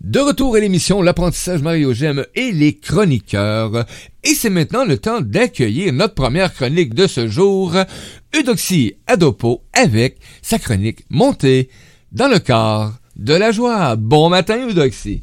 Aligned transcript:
De 0.00 0.20
retour 0.20 0.56
à 0.56 0.60
l'émission 0.60 1.02
L'apprentissage 1.02 1.62
Mario 1.62 1.92
Gem 1.92 2.24
et 2.34 2.52
les 2.52 2.76
chroniqueurs. 2.76 3.86
Et 4.22 4.34
c'est 4.34 4.50
maintenant 4.50 4.84
le 4.84 4.98
temps 4.98 5.20
d'accueillir 5.20 5.92
notre 5.92 6.14
première 6.14 6.52
chronique 6.52 6.94
de 6.94 7.06
ce 7.06 7.28
jour, 7.28 7.72
Eudoxie 8.34 8.96
Adopo 9.06 9.62
avec 9.72 10.18
sa 10.42 10.58
chronique 10.58 11.04
montée 11.10 11.70
dans 12.12 12.28
le 12.28 12.38
corps 12.38 12.92
de 13.16 13.34
la 13.34 13.52
joie. 13.52 13.96
Bon 13.96 14.28
matin 14.28 14.68
Eudoxie. 14.68 15.22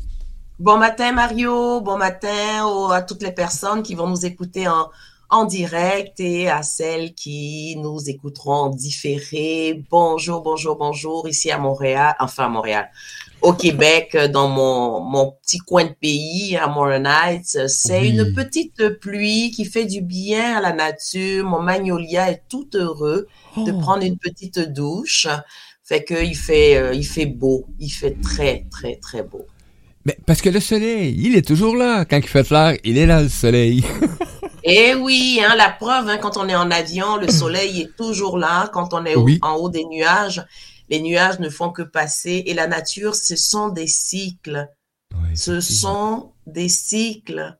Bon 0.57 0.77
matin 0.77 1.11
Mario, 1.11 1.81
bon 1.81 1.97
matin 1.97 2.89
à 2.91 3.01
toutes 3.01 3.23
les 3.23 3.33
personnes 3.33 3.83
qui 3.83 3.93
vont 3.93 4.07
nous 4.07 4.25
écouter 4.25 4.67
en, 4.67 4.89
en 5.29 5.45
direct 5.45 6.19
et 6.19 6.49
à 6.49 6.63
celles 6.63 7.13
qui 7.13 7.75
nous 7.77 8.09
écouteront 8.09 8.53
en 8.53 8.69
différé. 8.69 9.83
Bonjour, 9.89 10.41
bonjour, 10.41 10.77
bonjour, 10.77 11.27
ici 11.27 11.51
à 11.51 11.57
Montréal, 11.57 12.15
enfin 12.19 12.45
à 12.45 12.49
Montréal, 12.49 12.89
au 13.41 13.53
Québec, 13.53 14.17
dans 14.31 14.47
mon, 14.47 15.01
mon 15.01 15.31
petit 15.41 15.59
coin 15.59 15.85
de 15.85 15.93
pays, 15.93 16.57
à 16.57 16.67
Montréal 16.67 17.07
Heights. 17.07 17.67
C'est 17.67 18.07
une 18.07 18.33
petite 18.33 18.99
pluie 18.99 19.51
qui 19.51 19.65
fait 19.65 19.85
du 19.85 20.01
bien 20.01 20.57
à 20.57 20.61
la 20.61 20.73
nature. 20.73 21.45
Mon 21.45 21.61
magnolia 21.61 22.31
est 22.31 22.43
tout 22.49 22.67
heureux 22.73 23.27
de 23.57 23.71
oh. 23.71 23.79
prendre 23.79 24.03
une 24.03 24.17
petite 24.17 24.59
douche. 24.59 25.27
Fait 25.83 26.03
qu'il 26.03 26.35
fait, 26.35 26.77
euh, 26.77 26.93
il 26.93 27.05
fait 27.05 27.27
beau. 27.27 27.67
Il 27.79 27.89
fait 27.89 28.17
très, 28.21 28.65
très, 28.71 28.95
très 28.95 29.21
beau. 29.21 29.45
Mais 30.05 30.17
parce 30.25 30.41
que 30.41 30.49
le 30.49 30.59
soleil, 30.59 31.15
il 31.17 31.35
est 31.35 31.47
toujours 31.47 31.75
là. 31.75 32.05
Quand 32.05 32.17
il 32.17 32.27
fait 32.27 32.47
clair, 32.47 32.77
il 32.83 32.97
est 32.97 33.05
là, 33.05 33.21
le 33.21 33.29
soleil. 33.29 33.83
Eh 34.67 34.95
oui, 34.95 35.39
hein, 35.47 35.53
la 35.55 35.69
preuve, 35.69 36.09
hein, 36.09 36.17
quand 36.17 36.37
on 36.37 36.49
est 36.49 36.55
en 36.55 36.71
avion, 36.71 37.17
le 37.17 37.27
soleil 37.31 37.81
est 37.81 37.95
toujours 37.95 38.39
là. 38.39 38.67
Quand 38.73 38.95
on 38.95 39.05
est 39.05 39.15
en 39.43 39.53
haut 39.57 39.69
des 39.69 39.85
nuages, 39.85 40.43
les 40.89 41.01
nuages 41.01 41.39
ne 41.39 41.49
font 41.49 41.71
que 41.71 41.81
passer. 41.81 42.43
Et 42.45 42.53
la 42.53 42.67
nature, 42.67 43.15
ce 43.15 43.35
sont 43.35 43.69
des 43.69 43.87
cycles. 43.87 44.69
ce 45.33 45.61
sont 45.61 46.31
des 46.45 46.69
cycles. 46.69 47.57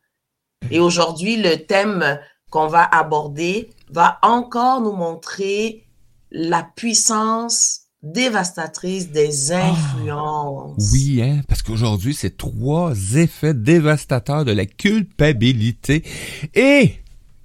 Et 0.72 0.80
aujourd'hui, 0.80 1.38
le 1.38 1.66
thème 1.66 2.20
qu'on 2.50 2.68
va 2.68 2.84
aborder 2.84 3.70
va 3.90 4.20
encore 4.22 4.82
nous 4.82 4.94
montrer 4.94 5.86
la 6.32 6.64
puissance 6.76 7.82
dévastatrice 8.06 9.10
des 9.10 9.52
ah, 9.52 9.72
influences. 9.72 10.92
oui, 10.94 11.22
hein, 11.24 11.42
parce 11.48 11.64
qu'aujourd'hui, 11.64 12.14
c'est 12.14 12.38
trois 12.38 12.94
effets 13.16 13.54
dévastateurs 13.54 14.46
de 14.46 14.52
la 14.52 14.66
culpabilité. 14.66 16.04
Et 16.54 16.96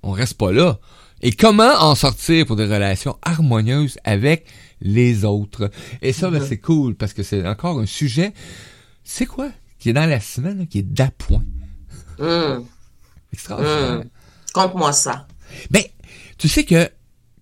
on 0.02 0.12
reste 0.12 0.34
pas 0.34 0.52
là. 0.52 0.78
Et 1.22 1.33
comment 1.33 1.72
en 1.80 1.94
sortir 1.94 2.46
pour 2.46 2.56
des 2.56 2.64
relations 2.64 3.16
harmonieuses 3.22 3.98
avec 4.05 4.46
les 4.81 5.25
autres? 5.25 5.70
Et 6.03 6.12
ça, 6.12 6.31
ben, 6.31 6.41
mm-hmm. 6.41 6.47
c'est 6.47 6.59
cool, 6.59 6.95
parce 6.95 7.12
que 7.12 7.23
c'est 7.23 7.47
encore 7.47 7.78
un 7.78 7.86
sujet, 7.86 8.33
c'est 9.05 9.27
quoi? 9.27 9.50
Qui 9.78 9.91
est 9.91 9.95
dans 9.95 10.09
la 10.09 10.20
semaine, 10.20 10.67
qui 10.67 10.78
est 10.78 10.83
d'appoint? 10.83 11.45
Mm. 12.19 12.62
Extraordinaire. 13.33 14.05
Mm. 14.56 14.78
moi 14.78 14.92
ça. 14.92 15.27
Ben, 15.70 15.83
tu 16.39 16.48
sais 16.48 16.64
que 16.64 16.89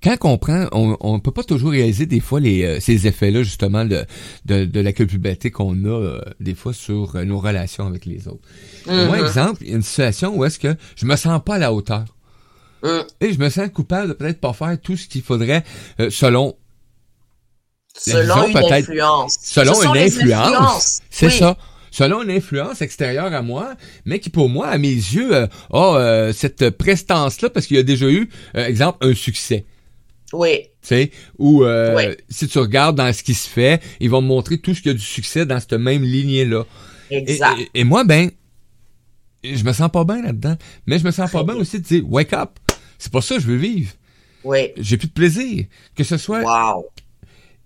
quand 0.03 0.17
on 0.23 0.39
prend, 0.39 0.67
on 0.73 1.15
ne 1.15 1.19
peut 1.19 1.33
pas 1.33 1.43
toujours 1.43 1.73
réaliser 1.73 2.07
des 2.07 2.21
fois 2.21 2.41
les, 2.41 2.63
euh, 2.63 2.81
ces 2.81 3.07
effets-là, 3.07 3.43
justement, 3.43 3.85
de, 3.85 4.05
de, 4.45 4.81
la 4.81 4.93
culpabilité 4.93 5.51
qu'on 5.51 5.85
a 5.85 5.89
euh, 5.89 6.21
des 6.41 6.55
fois 6.55 6.73
sur 6.73 7.17
euh, 7.17 7.25
nos 7.25 7.39
relations 7.39 7.87
avec 7.87 8.07
les 8.07 8.29
autres. 8.29 8.47
Moi, 8.87 9.19
exemple, 9.19 9.63
il 9.63 9.71
y 9.71 9.73
a 9.73 9.77
une 9.77 9.83
situation 9.83 10.37
où 10.37 10.45
est-ce 10.45 10.59
que 10.59 10.77
je 10.97 11.05
me 11.05 11.17
sens 11.17 11.43
pas 11.45 11.57
à 11.57 11.59
la 11.59 11.73
hauteur. 11.73 12.05
Et 13.21 13.33
je 13.33 13.39
me 13.41 13.49
sens 13.49 13.69
coupable 13.71 14.09
de 14.09 14.13
peut-être 14.13 14.41
pas 14.41 14.53
faire 14.53 14.81
tout 14.81 14.97
ce 14.97 15.09
qu'il 15.09 15.23
faudrait 15.23 15.65
selon 16.11 16.55
selon 17.99 18.49
une 18.49 18.73
influence. 18.73 19.39
Selon 19.41 19.83
une 19.83 19.99
influence. 19.99 21.01
C'est 21.11 21.31
ça 21.31 21.57
selon 21.91 22.23
une 22.23 22.31
influence 22.31 22.83
extérieure 22.83 23.33
à 23.33 23.43
moi, 23.43 23.75
mais 24.05 24.21
qui 24.21 24.31
pour 24.31 24.49
moi, 24.49 24.69
à 24.69 24.79
mes 24.79 24.89
yeux, 24.89 25.49
a 25.73 26.31
cette 26.33 26.71
prestance-là 26.71 27.51
parce 27.51 27.67
qu'il 27.67 27.77
y 27.77 27.81
a 27.81 27.83
déjà 27.83 28.07
eu, 28.07 28.29
exemple, 28.55 28.99
un 29.01 29.15
succès. 29.15 29.65
Oui. 30.33 30.65
Tu 30.83 30.89
sais, 30.89 31.11
ou 31.39 31.65
euh, 31.65 32.15
si 32.29 32.49
tu 32.49 32.59
regardes 32.59 32.97
dans 32.97 33.13
ce 33.13 33.23
qui 33.23 33.35
se 33.35 33.49
fait, 33.49 33.83
ils 34.01 34.11
vont 34.11 34.21
montrer 34.21 34.59
tout 34.59 34.75
ce 34.75 34.83
qui 34.83 34.91
a 34.91 34.95
du 34.95 35.01
succès 35.01 35.47
dans 35.47 35.59
cette 35.59 35.73
même 35.75 36.03
lignée-là. 36.03 36.65
Exact. 37.11 37.59
Et, 37.75 37.85
moi, 37.85 38.05
ben, 38.05 38.31
je 39.43 39.65
me 39.65 39.73
sens 39.73 39.91
pas 39.91 40.05
bien 40.05 40.23
là-dedans. 40.23 40.57
Mais 40.87 40.99
je 40.99 41.05
me 41.05 41.11
sens 41.11 41.31
pas 41.31 41.43
bien 41.45 41.55
aussi 41.55 41.79
de 41.79 41.85
dire, 41.85 42.11
wake 42.11 42.33
up. 42.33 42.51
C'est 42.99 43.13
pas 43.13 43.21
ça 43.21 43.37
que 43.37 43.43
je 43.43 43.47
veux 43.47 43.57
vivre. 43.57 43.93
Oui. 44.45 44.73
J'ai 44.77 44.97
plus 44.97 45.09
de 45.09 45.13
plaisir. 45.13 45.65
Que 45.95 46.05
ce 46.05 46.17
soit. 46.17 46.41
Wow. 46.41 46.87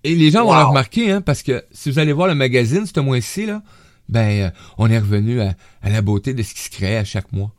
Et 0.04 0.14
les 0.14 0.30
gens 0.30 0.44
vont 0.44 0.56
le 0.56 0.64
remarquer, 0.64 1.12
hein, 1.12 1.20
parce 1.20 1.42
que 1.42 1.64
si 1.72 1.90
vous 1.90 1.98
allez 1.98 2.12
voir 2.12 2.28
le 2.28 2.34
magazine 2.34 2.86
ce 2.86 3.00
mois-ci, 3.00 3.46
là, 3.46 3.62
ben, 4.08 4.42
euh, 4.42 4.50
on 4.78 4.90
est 4.90 4.98
revenu 4.98 5.40
à, 5.40 5.54
la 5.84 6.02
beauté 6.02 6.34
de 6.34 6.42
ce 6.42 6.54
qui 6.54 6.60
se 6.60 6.70
crée 6.70 6.96
à 6.96 7.04
chaque 7.04 7.32
mois. 7.32 7.52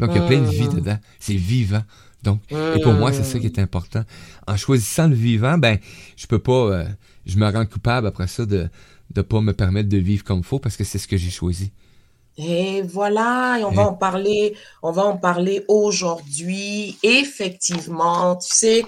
Donc, 0.00 0.10
il 0.12 0.16
y 0.16 0.24
a 0.24 0.26
plein 0.26 0.40
de 0.40 0.48
vie 0.48 0.68
mmh. 0.68 0.74
dedans. 0.74 0.98
C'est 1.20 1.34
vivant. 1.34 1.82
Donc, 2.22 2.40
et 2.50 2.80
pour 2.80 2.92
moi, 2.92 3.12
c'est 3.12 3.24
ça 3.24 3.38
qui 3.38 3.46
est 3.46 3.58
important. 3.58 4.04
En 4.46 4.56
choisissant 4.56 5.08
le 5.08 5.14
vivant, 5.14 5.58
ben, 5.58 5.78
je 6.16 6.26
peux 6.26 6.38
pas, 6.38 6.52
euh, 6.52 6.84
je 7.26 7.36
me 7.36 7.50
rends 7.50 7.66
coupable 7.66 8.06
après 8.06 8.26
ça 8.26 8.46
de 8.46 8.68
ne 9.14 9.22
pas 9.22 9.40
me 9.40 9.52
permettre 9.52 9.88
de 9.88 9.98
vivre 9.98 10.24
comme 10.24 10.38
il 10.38 10.44
faut 10.44 10.58
parce 10.58 10.76
que 10.76 10.84
c'est 10.84 10.98
ce 10.98 11.08
que 11.08 11.16
j'ai 11.16 11.30
choisi. 11.30 11.72
Et 12.38 12.82
voilà, 12.82 13.58
et 13.60 13.64
on 13.64 13.72
va 13.72 13.82
en 13.82 13.92
parler, 13.92 14.54
on 14.82 14.90
va 14.90 15.02
en 15.04 15.18
parler 15.18 15.64
aujourd'hui. 15.68 16.96
Effectivement, 17.02 18.36
tu 18.36 18.48
sais, 18.54 18.84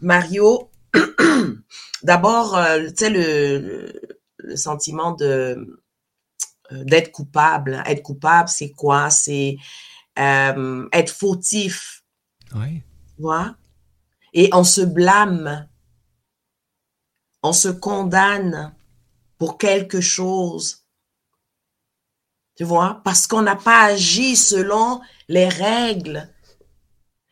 Mario, 0.00 0.70
d'abord, 2.04 2.56
euh, 2.56 2.88
tu 2.90 2.96
sais, 2.96 3.10
le, 3.10 3.92
le, 4.38 4.56
sentiment 4.56 5.12
de 5.12 5.80
euh, 6.72 6.84
d'être 6.84 7.10
coupable. 7.10 7.82
Être 7.86 8.02
coupable, 8.02 8.48
c'est 8.48 8.70
quoi? 8.70 9.10
C'est 9.10 9.56
être 10.16 11.10
fautif 11.10 12.04
oui. 12.54 12.82
Vois? 13.18 13.56
Et 14.32 14.50
on 14.52 14.64
se 14.64 14.80
blâme, 14.80 15.68
on 17.42 17.52
se 17.52 17.68
condamne 17.68 18.74
pour 19.38 19.58
quelque 19.58 20.00
chose. 20.00 20.86
Tu 22.56 22.64
vois? 22.64 23.00
Parce 23.04 23.26
qu'on 23.26 23.42
n'a 23.42 23.56
pas 23.56 23.82
agi 23.84 24.36
selon 24.36 25.00
les 25.28 25.48
règles. 25.48 26.32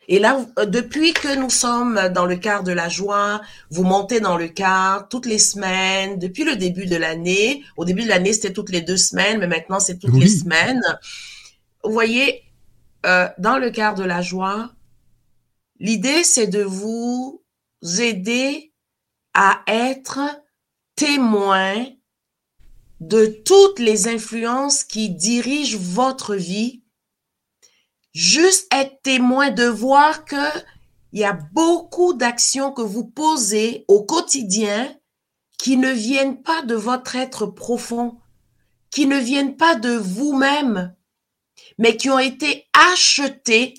Et 0.07 0.19
là, 0.19 0.45
depuis 0.65 1.13
que 1.13 1.35
nous 1.35 1.49
sommes 1.49 2.09
dans 2.13 2.25
le 2.25 2.35
quart 2.35 2.63
de 2.63 2.71
la 2.71 2.89
joie, 2.89 3.41
vous 3.69 3.83
montez 3.83 4.19
dans 4.19 4.37
le 4.37 4.47
quart 4.47 5.07
toutes 5.09 5.25
les 5.25 5.39
semaines, 5.39 6.19
depuis 6.19 6.43
le 6.43 6.55
début 6.55 6.85
de 6.85 6.95
l'année. 6.95 7.63
Au 7.77 7.85
début 7.85 8.03
de 8.03 8.09
l'année, 8.09 8.33
c'était 8.33 8.53
toutes 8.53 8.69
les 8.71 8.81
deux 8.81 8.97
semaines, 8.97 9.39
mais 9.39 9.47
maintenant, 9.47 9.79
c'est 9.79 9.97
toutes 9.97 10.17
les 10.17 10.27
semaines. 10.27 10.83
Vous 11.83 11.91
voyez, 11.91 12.43
euh, 13.05 13.27
dans 13.37 13.57
le 13.57 13.69
quart 13.69 13.95
de 13.95 14.03
la 14.03 14.21
joie, 14.21 14.71
L'idée, 15.79 16.23
c'est 16.23 16.47
de 16.47 16.63
vous 16.63 17.43
aider 17.99 18.71
à 19.33 19.61
être 19.67 20.19
témoin 20.95 21.87
de 23.01 23.25
toutes 23.25 23.79
les 23.79 24.07
influences 24.07 24.85
qui 24.85 25.09
dirigent 25.09 25.77
votre 25.77 26.35
vie. 26.35 26.82
Juste 28.13 28.71
être 28.73 29.01
témoin 29.01 29.49
de 29.49 29.65
voir 29.65 30.25
que 30.25 30.35
il 31.11 31.19
y 31.19 31.25
a 31.25 31.33
beaucoup 31.33 32.13
d'actions 32.13 32.71
que 32.71 32.81
vous 32.81 33.05
posez 33.05 33.85
au 33.87 34.03
quotidien 34.03 34.95
qui 35.59 35.77
ne 35.77 35.91
viennent 35.91 36.41
pas 36.41 36.63
de 36.63 36.75
votre 36.75 37.15
être 37.15 37.45
profond, 37.45 38.17
qui 38.89 39.05
ne 39.05 39.17
viennent 39.17 39.55
pas 39.55 39.75
de 39.75 39.91
vous-même, 39.91 40.95
mais 41.77 41.97
qui 41.97 42.09
ont 42.09 42.19
été 42.19 42.65
achetées 42.91 43.75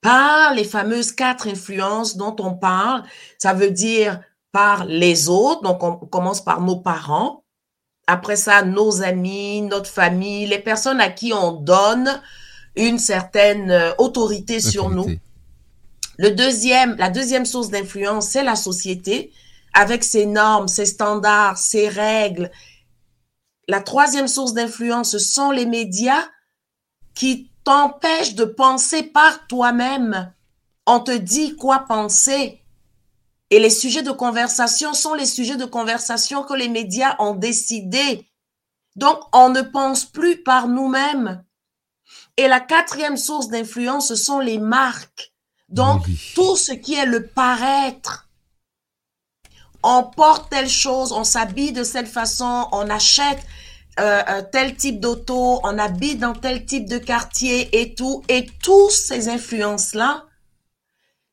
par 0.00 0.52
les 0.52 0.64
fameuses 0.64 1.12
quatre 1.12 1.48
influences 1.48 2.16
dont 2.16 2.36
on 2.40 2.54
parle. 2.54 3.04
Ça 3.38 3.54
veut 3.54 3.70
dire 3.70 4.20
par 4.50 4.84
les 4.84 5.28
autres. 5.28 5.62
Donc, 5.62 5.82
on 5.82 5.96
commence 5.96 6.44
par 6.44 6.60
nos 6.60 6.76
parents. 6.76 7.44
Après 8.06 8.36
ça, 8.36 8.62
nos 8.62 9.02
amis, 9.02 9.62
notre 9.62 9.88
famille, 9.88 10.46
les 10.46 10.58
personnes 10.58 11.00
à 11.00 11.08
qui 11.08 11.32
on 11.32 11.52
donne 11.52 12.20
une 12.76 12.98
certaine 12.98 13.70
euh, 13.70 13.92
autorité 13.98 14.60
sur 14.60 14.90
nous. 14.90 15.06
Le 16.18 16.30
deuxième, 16.30 16.96
la 16.96 17.10
deuxième 17.10 17.46
source 17.46 17.70
d'influence, 17.70 18.28
c'est 18.28 18.44
la 18.44 18.56
société 18.56 19.32
avec 19.72 20.04
ses 20.04 20.26
normes, 20.26 20.68
ses 20.68 20.86
standards, 20.86 21.58
ses 21.58 21.88
règles. 21.88 22.50
La 23.68 23.80
troisième 23.80 24.28
source 24.28 24.52
d'influence, 24.52 25.12
ce 25.12 25.18
sont 25.18 25.50
les 25.50 25.66
médias 25.66 26.28
qui 27.14 27.50
t'empêche 27.64 28.34
de 28.34 28.44
penser 28.44 29.02
par 29.02 29.46
toi-même. 29.46 30.32
On 30.86 31.00
te 31.00 31.16
dit 31.16 31.56
quoi 31.56 31.80
penser. 31.80 32.62
Et 33.50 33.58
les 33.58 33.70
sujets 33.70 34.02
de 34.02 34.10
conversation 34.10 34.94
sont 34.94 35.14
les 35.14 35.26
sujets 35.26 35.56
de 35.56 35.64
conversation 35.64 36.42
que 36.42 36.54
les 36.54 36.68
médias 36.68 37.16
ont 37.18 37.34
décidé. 37.34 38.26
Donc, 38.96 39.18
on 39.32 39.50
ne 39.50 39.62
pense 39.62 40.04
plus 40.04 40.42
par 40.42 40.68
nous-mêmes. 40.68 41.44
Et 42.36 42.48
la 42.48 42.60
quatrième 42.60 43.16
source 43.16 43.48
d'influence, 43.48 44.08
ce 44.08 44.14
sont 44.14 44.40
les 44.40 44.58
marques. 44.58 45.32
Donc, 45.68 46.04
tout 46.34 46.56
ce 46.56 46.72
qui 46.72 46.94
est 46.94 47.06
le 47.06 47.26
paraître. 47.26 48.28
On 49.82 50.04
porte 50.04 50.50
telle 50.50 50.68
chose, 50.68 51.12
on 51.12 51.24
s'habille 51.24 51.72
de 51.72 51.82
cette 51.82 52.08
façon, 52.08 52.68
on 52.72 52.88
achète 52.88 53.40
euh, 53.98 54.22
euh, 54.28 54.42
tel 54.52 54.76
type 54.76 55.00
d'auto, 55.00 55.60
on 55.64 55.78
habite 55.78 56.20
dans 56.20 56.34
tel 56.34 56.64
type 56.64 56.88
de 56.88 56.98
quartier 56.98 57.80
et 57.80 57.94
tout, 57.94 58.22
et 58.28 58.46
toutes 58.62 58.92
ces 58.92 59.28
influences-là, 59.28 60.24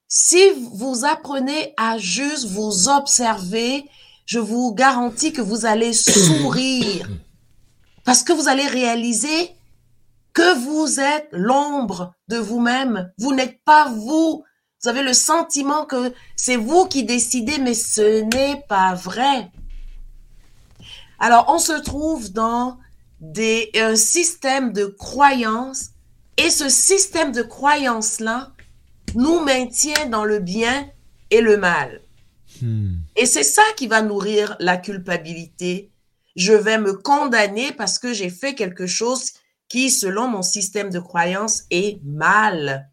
si 0.07 0.41
vous 0.73 1.05
apprenez 1.05 1.73
à 1.77 1.99
juste 1.99 2.47
vous 2.47 2.89
observer, 2.89 3.85
je 4.25 4.39
vous 4.39 4.73
garantis 4.73 5.31
que 5.31 5.41
vous 5.41 5.65
allez 5.65 5.93
sourire 5.93 7.07
parce 8.03 8.23
que 8.23 8.33
vous 8.33 8.47
allez 8.47 8.67
réaliser 8.67 9.51
que 10.39 10.57
vous 10.57 11.01
êtes 11.01 11.27
l'ombre 11.33 12.13
de 12.29 12.37
vous-même. 12.37 13.11
Vous, 13.17 13.35
n'êtes 13.35 13.61
pas 13.65 13.89
vous. 13.89 14.45
Vous 14.81 14.87
avez 14.87 15.03
le 15.03 15.11
sentiment 15.11 15.85
que 15.85 16.13
c'est 16.37 16.55
vous 16.55 16.85
qui 16.85 17.03
décidez, 17.03 17.57
mais 17.57 17.73
ce 17.73 18.21
n'est 18.33 18.63
pas 18.69 18.93
vrai. 18.93 19.51
Alors, 21.19 21.43
on 21.49 21.59
se 21.59 21.73
trouve 21.73 22.31
dans 22.31 22.77
des, 23.19 23.69
un 23.75 23.97
système 23.97 24.71
de 24.71 24.85
croyances 24.85 25.89
et 26.37 26.49
ce 26.49 26.69
système 26.69 27.33
de 27.33 27.41
croyances-là 27.41 28.53
nous 29.15 29.41
maintient 29.41 30.05
dans 30.05 30.23
le 30.23 30.39
bien 30.39 30.89
et 31.31 31.41
le 31.41 31.57
mal. 31.57 31.99
Hmm. 32.61 32.93
Et 33.17 33.25
c'est 33.25 33.43
ça 33.43 33.63
qui 33.75 33.87
va 33.87 34.01
nourrir 34.01 34.55
la 34.61 34.77
culpabilité. 34.77 35.91
Je 36.37 36.53
vais 36.53 36.77
me 36.77 36.93
condamner 36.93 37.73
parce 37.73 37.99
que 37.99 38.13
j'ai 38.13 38.29
fait 38.29 38.55
quelque 38.55 38.87
chose 38.87 39.33
qui, 39.69 39.89
selon 39.89 40.27
mon 40.27 40.41
système 40.41 40.89
de 40.89 40.99
croyance, 40.99 41.63
est 41.69 42.01
mal. 42.03 42.89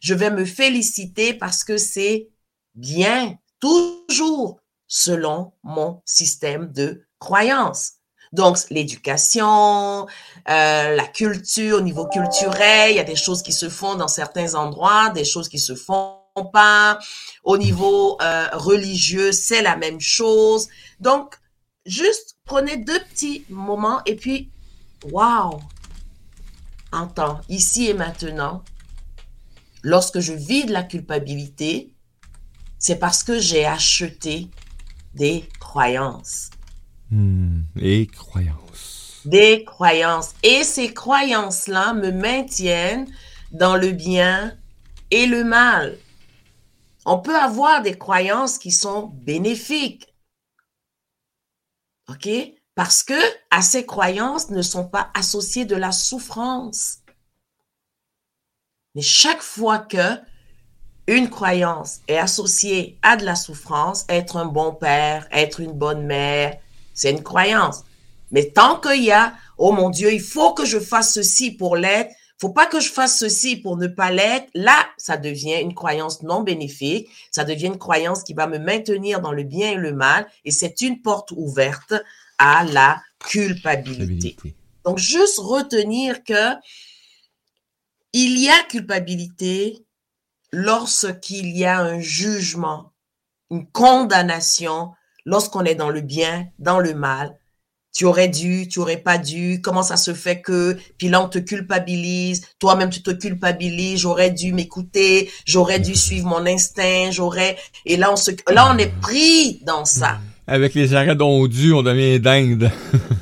Je 0.00 0.14
vais 0.14 0.30
me 0.30 0.44
féliciter 0.44 1.34
parce 1.34 1.64
que 1.64 1.76
c'est 1.76 2.28
bien, 2.74 3.36
toujours 3.60 4.60
selon 4.86 5.52
mon 5.62 6.00
système 6.06 6.72
de 6.72 7.04
croyances. 7.18 7.94
Donc, 8.32 8.58
l'éducation, 8.70 10.06
euh, 10.48 10.96
la 10.96 11.06
culture, 11.06 11.78
au 11.78 11.80
niveau 11.80 12.06
culturel, 12.06 12.90
il 12.90 12.96
y 12.96 13.00
a 13.00 13.04
des 13.04 13.16
choses 13.16 13.42
qui 13.42 13.52
se 13.52 13.68
font 13.68 13.94
dans 13.94 14.08
certains 14.08 14.54
endroits, 14.54 15.10
des 15.10 15.24
choses 15.24 15.48
qui 15.48 15.58
se 15.58 15.74
font 15.74 16.18
pas. 16.52 16.98
Au 17.42 17.56
niveau 17.56 18.18
euh, 18.20 18.48
religieux, 18.52 19.32
c'est 19.32 19.62
la 19.62 19.76
même 19.76 20.00
chose. 20.00 20.68
Donc, 21.00 21.36
juste 21.86 22.36
prenez 22.44 22.76
deux 22.76 23.00
petits 23.00 23.44
moments 23.48 24.02
et 24.04 24.14
puis, 24.14 24.50
waouh, 25.10 25.58
entends, 26.92 27.40
ici 27.48 27.86
et 27.86 27.94
maintenant, 27.94 28.62
lorsque 29.82 30.20
je 30.20 30.32
vis 30.32 30.64
de 30.64 30.72
la 30.72 30.82
culpabilité, 30.82 31.92
c'est 32.78 32.98
parce 32.98 33.22
que 33.22 33.38
j'ai 33.38 33.64
acheté 33.64 34.48
des 35.14 35.48
croyances. 35.60 36.50
Hmm, 37.10 37.62
et 37.76 38.06
croyances. 38.06 39.22
Des 39.24 39.64
croyances. 39.64 40.34
Et 40.42 40.62
ces 40.64 40.92
croyances-là 40.92 41.94
me 41.94 42.12
maintiennent 42.12 43.06
dans 43.50 43.76
le 43.76 43.90
bien 43.90 44.56
et 45.10 45.26
le 45.26 45.44
mal. 45.44 45.98
On 47.04 47.18
peut 47.18 47.36
avoir 47.36 47.82
des 47.82 47.96
croyances 47.96 48.58
qui 48.58 48.70
sont 48.70 49.06
bénéfiques. 49.22 50.14
OK? 52.08 52.28
Parce 52.78 53.02
que 53.02 53.20
à 53.50 53.60
ces 53.60 53.84
croyances 53.84 54.50
ne 54.50 54.62
sont 54.62 54.84
pas 54.84 55.10
associées 55.12 55.64
de 55.64 55.74
la 55.74 55.90
souffrance. 55.90 56.98
Mais 58.94 59.02
chaque 59.02 59.42
fois 59.42 59.80
que 59.80 60.14
une 61.08 61.28
croyance 61.28 61.98
est 62.06 62.18
associée 62.18 62.96
à 63.02 63.16
de 63.16 63.24
la 63.24 63.34
souffrance, 63.34 64.04
être 64.08 64.36
un 64.36 64.44
bon 64.44 64.72
père, 64.72 65.26
être 65.32 65.58
une 65.58 65.72
bonne 65.72 66.06
mère, 66.06 66.56
c'est 66.94 67.10
une 67.10 67.24
croyance. 67.24 67.82
Mais 68.30 68.44
tant 68.50 68.78
qu'il 68.78 69.02
y 69.02 69.10
a, 69.10 69.34
oh 69.56 69.72
mon 69.72 69.90
Dieu, 69.90 70.12
il 70.12 70.22
faut 70.22 70.54
que 70.54 70.64
je 70.64 70.78
fasse 70.78 71.14
ceci 71.14 71.50
pour 71.50 71.74
l'être, 71.74 72.14
faut 72.40 72.50
pas 72.50 72.66
que 72.66 72.78
je 72.78 72.92
fasse 72.92 73.18
ceci 73.18 73.56
pour 73.56 73.76
ne 73.76 73.88
pas 73.88 74.12
l'être, 74.12 74.48
là, 74.54 74.86
ça 74.98 75.16
devient 75.16 75.60
une 75.60 75.74
croyance 75.74 76.22
non 76.22 76.42
bénéfique, 76.42 77.08
ça 77.32 77.42
devient 77.42 77.66
une 77.66 77.78
croyance 77.78 78.22
qui 78.22 78.34
va 78.34 78.46
me 78.46 78.60
maintenir 78.60 79.20
dans 79.20 79.32
le 79.32 79.42
bien 79.42 79.72
et 79.72 79.74
le 79.74 79.92
mal, 79.92 80.28
et 80.44 80.52
c'est 80.52 80.80
une 80.80 81.02
porte 81.02 81.32
ouverte 81.32 81.94
à 82.38 82.64
la 82.64 83.02
culpabilité. 83.18 84.36
Donc, 84.84 84.98
juste 84.98 85.38
retenir 85.38 86.24
que 86.24 86.54
il 88.12 88.38
y 88.38 88.48
a 88.48 88.62
culpabilité 88.64 89.84
lorsqu'il 90.50 91.56
y 91.56 91.64
a 91.64 91.80
un 91.80 92.00
jugement, 92.00 92.92
une 93.50 93.66
condamnation 93.70 94.92
lorsqu'on 95.26 95.64
est 95.64 95.74
dans 95.74 95.90
le 95.90 96.00
bien, 96.00 96.48
dans 96.58 96.78
le 96.78 96.94
mal, 96.94 97.38
tu 97.94 98.04
aurais 98.04 98.28
dû, 98.28 98.68
tu 98.68 98.78
aurais 98.78 98.98
pas 98.98 99.18
dû, 99.18 99.60
comment 99.60 99.82
ça 99.82 99.96
se 99.96 100.14
fait 100.14 100.40
que, 100.40 100.78
puis 100.98 101.08
là 101.08 101.22
on 101.22 101.28
te 101.28 101.38
culpabilise, 101.38 102.46
toi-même 102.58 102.90
tu 102.90 103.02
te 103.02 103.10
culpabilises, 103.10 104.00
j'aurais 104.00 104.30
dû 104.30 104.52
m'écouter, 104.52 105.30
j'aurais 105.44 105.80
dû 105.80 105.94
suivre 105.96 106.28
mon 106.28 106.46
instinct, 106.46 107.10
j'aurais, 107.10 107.58
et 107.84 107.96
là 107.96 108.12
on 108.12 108.16
se, 108.16 108.30
là 108.48 108.72
on 108.72 108.78
est 108.78 108.92
pris 109.00 109.60
dans 109.64 109.84
ça. 109.84 110.20
Avec 110.48 110.72
les 110.72 110.94
arrêts 110.94 111.14
dû, 111.14 111.74
on 111.74 111.82
devient 111.82 112.18
dingue. 112.18 112.70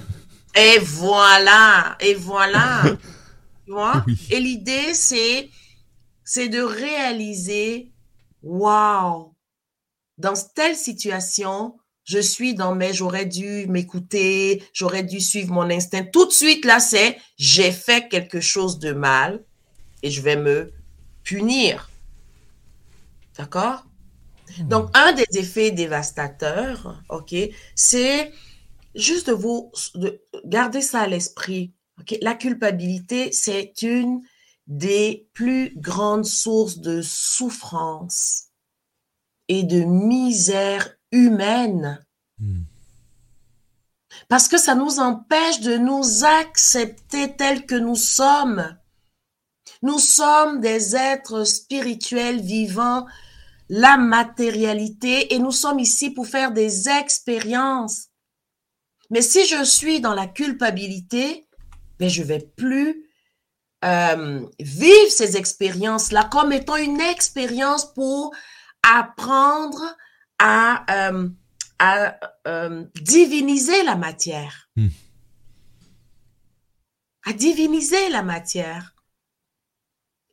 et 0.54 0.78
voilà, 0.78 1.96
et 1.98 2.14
voilà, 2.14 2.82
tu 3.66 3.72
vois? 3.72 4.04
Et 4.30 4.38
l'idée 4.38 4.94
c'est, 4.94 5.50
c'est 6.24 6.48
de 6.48 6.60
réaliser, 6.60 7.90
waouh, 8.44 9.34
dans 10.18 10.34
telle 10.54 10.76
situation, 10.76 11.74
je 12.04 12.20
suis 12.20 12.54
dans 12.54 12.76
mes, 12.76 12.94
j'aurais 12.94 13.26
dû 13.26 13.66
m'écouter, 13.66 14.62
j'aurais 14.72 15.02
dû 15.02 15.20
suivre 15.20 15.52
mon 15.52 15.68
instinct. 15.68 16.04
Tout 16.04 16.26
de 16.26 16.30
suite, 16.30 16.64
là, 16.64 16.78
c'est 16.78 17.18
j'ai 17.36 17.72
fait 17.72 18.08
quelque 18.08 18.40
chose 18.40 18.78
de 18.78 18.92
mal 18.92 19.42
et 20.04 20.12
je 20.12 20.22
vais 20.22 20.36
me 20.36 20.72
punir. 21.24 21.90
D'accord? 23.36 23.85
Donc, 24.60 24.90
un 24.94 25.12
des 25.12 25.26
effets 25.34 25.70
dévastateurs, 25.70 27.02
OK, 27.08 27.34
c'est 27.74 28.32
juste 28.94 29.28
de 29.28 29.32
vous 29.32 29.72
de 29.94 30.20
garder 30.44 30.80
ça 30.80 31.00
à 31.00 31.06
l'esprit. 31.06 31.72
La 32.20 32.34
culpabilité, 32.34 33.32
c'est 33.32 33.82
une 33.82 34.22
des 34.66 35.28
plus 35.32 35.72
grandes 35.76 36.24
sources 36.24 36.78
de 36.78 37.00
souffrance 37.02 38.46
et 39.48 39.62
de 39.62 39.80
misère 39.84 40.96
humaine. 41.12 42.04
Hmm. 42.38 42.62
Parce 44.28 44.48
que 44.48 44.58
ça 44.58 44.74
nous 44.74 44.98
empêche 44.98 45.60
de 45.60 45.76
nous 45.76 46.24
accepter 46.24 47.36
tels 47.36 47.64
que 47.64 47.74
nous 47.74 47.96
sommes. 47.96 48.76
Nous 49.82 49.98
sommes 49.98 50.60
des 50.60 50.96
êtres 50.96 51.44
spirituels 51.44 52.40
vivant 52.40 53.06
la 53.68 53.96
matérialité 53.96 55.34
et 55.34 55.38
nous 55.38 55.52
sommes 55.52 55.80
ici 55.80 56.10
pour 56.10 56.26
faire 56.26 56.52
des 56.52 56.88
expériences. 56.88 58.08
Mais 59.10 59.22
si 59.22 59.46
je 59.46 59.64
suis 59.64 60.00
dans 60.00 60.14
la 60.14 60.26
culpabilité, 60.26 61.46
ben 61.98 62.08
je 62.08 62.22
vais 62.22 62.40
plus 62.56 63.06
euh, 63.84 64.46
vivre 64.58 65.10
ces 65.10 65.36
expériences-là 65.36 66.24
comme 66.24 66.52
étant 66.52 66.76
une 66.76 67.00
expérience 67.00 67.92
pour 67.92 68.34
apprendre 68.82 69.96
à, 70.38 71.10
euh, 71.10 71.28
à 71.78 72.18
euh, 72.48 72.84
diviniser 73.02 73.82
la 73.84 73.96
matière. 73.96 74.68
Hmm. 74.76 74.88
À 77.24 77.32
diviniser 77.32 78.08
la 78.10 78.22
matière. 78.22 78.95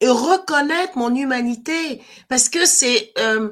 Reconnaître 0.09 0.97
mon 0.97 1.13
humanité. 1.13 2.01
Parce 2.29 2.49
que 2.49 2.65
c'est... 2.65 3.13
Euh, 3.19 3.49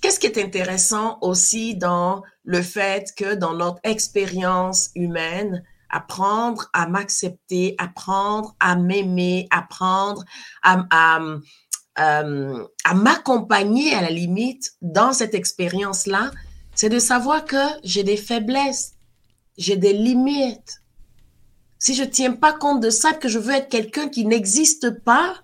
qu'est-ce 0.00 0.20
qui 0.20 0.26
est 0.26 0.38
intéressant 0.38 1.18
aussi 1.20 1.74
dans 1.74 2.22
le 2.44 2.62
fait 2.62 3.12
que 3.16 3.34
dans 3.34 3.54
notre 3.54 3.80
expérience 3.84 4.90
humaine, 4.94 5.64
apprendre 5.90 6.68
à 6.72 6.86
m'accepter, 6.86 7.74
apprendre 7.78 8.54
à 8.60 8.76
m'aimer, 8.76 9.48
apprendre 9.50 10.24
à, 10.62 11.18
euh, 11.98 12.64
à 12.84 12.94
m'accompagner 12.94 13.94
à 13.94 14.02
la 14.02 14.10
limite 14.10 14.72
dans 14.82 15.12
cette 15.12 15.34
expérience-là, 15.34 16.30
c'est 16.74 16.88
de 16.88 16.98
savoir 16.98 17.44
que 17.44 17.56
j'ai 17.82 18.04
des 18.04 18.16
faiblesses, 18.16 18.92
j'ai 19.56 19.76
des 19.76 19.92
limites. 19.92 20.82
Si 21.78 21.94
je 21.94 22.04
tiens 22.04 22.32
pas 22.32 22.52
compte 22.52 22.80
de 22.80 22.90
ça, 22.90 23.12
que 23.12 23.28
je 23.28 23.38
veux 23.38 23.54
être 23.54 23.68
quelqu'un 23.68 24.08
qui 24.08 24.24
n'existe 24.24 24.90
pas, 24.90 25.42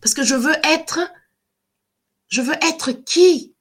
parce 0.00 0.14
que 0.14 0.24
je 0.24 0.34
veux 0.34 0.56
être, 0.64 1.00
je 2.28 2.42
veux 2.42 2.56
être 2.62 2.92
qui? 2.92 3.54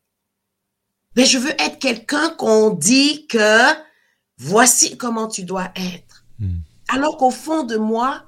Mais 1.16 1.24
ben, 1.24 1.30
je 1.30 1.38
veux 1.38 1.62
être 1.62 1.80
quelqu'un 1.80 2.30
qu'on 2.32 2.72
dit 2.72 3.28
que 3.28 3.74
voici 4.38 4.98
comment 4.98 5.28
tu 5.28 5.44
dois 5.44 5.72
être. 5.76 6.26
Hmm. 6.40 6.60
Alors 6.90 7.18
qu'au 7.18 7.32
fond 7.32 7.64
de 7.64 7.78
moi, 7.78 8.26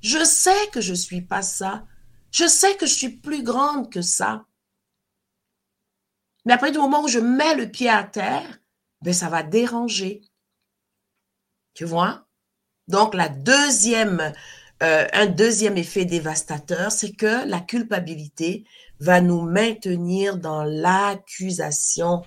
je 0.00 0.24
sais 0.24 0.68
que 0.72 0.80
je 0.80 0.94
suis 0.94 1.20
pas 1.20 1.42
ça. 1.42 1.84
Je 2.30 2.46
sais 2.46 2.76
que 2.76 2.86
je 2.86 2.94
suis 2.94 3.10
plus 3.10 3.42
grande 3.42 3.92
que 3.92 4.00
ça. 4.00 4.46
Mais 6.46 6.54
après 6.54 6.72
du 6.72 6.78
moment 6.78 7.02
où 7.02 7.08
je 7.08 7.18
mets 7.18 7.54
le 7.54 7.70
pied 7.70 7.90
à 7.90 8.04
terre, 8.04 8.58
ben 9.02 9.12
ça 9.12 9.28
va 9.28 9.42
déranger. 9.42 10.22
Tu 11.74 11.84
vois? 11.84 12.26
Donc, 12.90 13.14
euh, 14.82 15.06
un 15.12 15.26
deuxième 15.26 15.76
effet 15.78 16.04
dévastateur, 16.04 16.90
c'est 16.90 17.12
que 17.12 17.48
la 17.48 17.60
culpabilité 17.60 18.64
va 18.98 19.20
nous 19.20 19.42
maintenir 19.42 20.36
dans 20.36 20.64
l'accusation. 20.64 22.22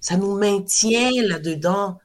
Ça 0.00 0.16
nous 0.16 0.36
maintient 0.36 1.10
là-dedans, 1.22 1.98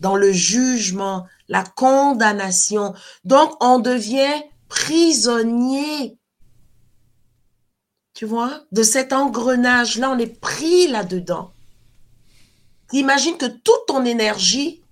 dans 0.00 0.16
le 0.16 0.32
jugement, 0.32 1.26
la 1.48 1.64
condamnation. 1.64 2.94
Donc, 3.24 3.52
on 3.60 3.78
devient 3.78 4.42
prisonnier. 4.68 6.18
Tu 8.12 8.26
vois, 8.26 8.64
de 8.70 8.82
cet 8.82 9.12
engrenage-là, 9.12 10.10
on 10.10 10.18
est 10.18 10.40
pris 10.40 10.88
là-dedans. 10.88 11.52
Imagine 12.92 13.36
que 13.36 13.46
toute 13.46 13.86
ton 13.88 14.04
énergie 14.04 14.82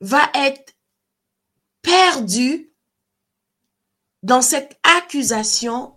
va 0.00 0.30
être 0.34 0.74
perdue 1.82 2.72
dans 4.22 4.42
cette 4.42 4.78
accusation, 4.84 5.94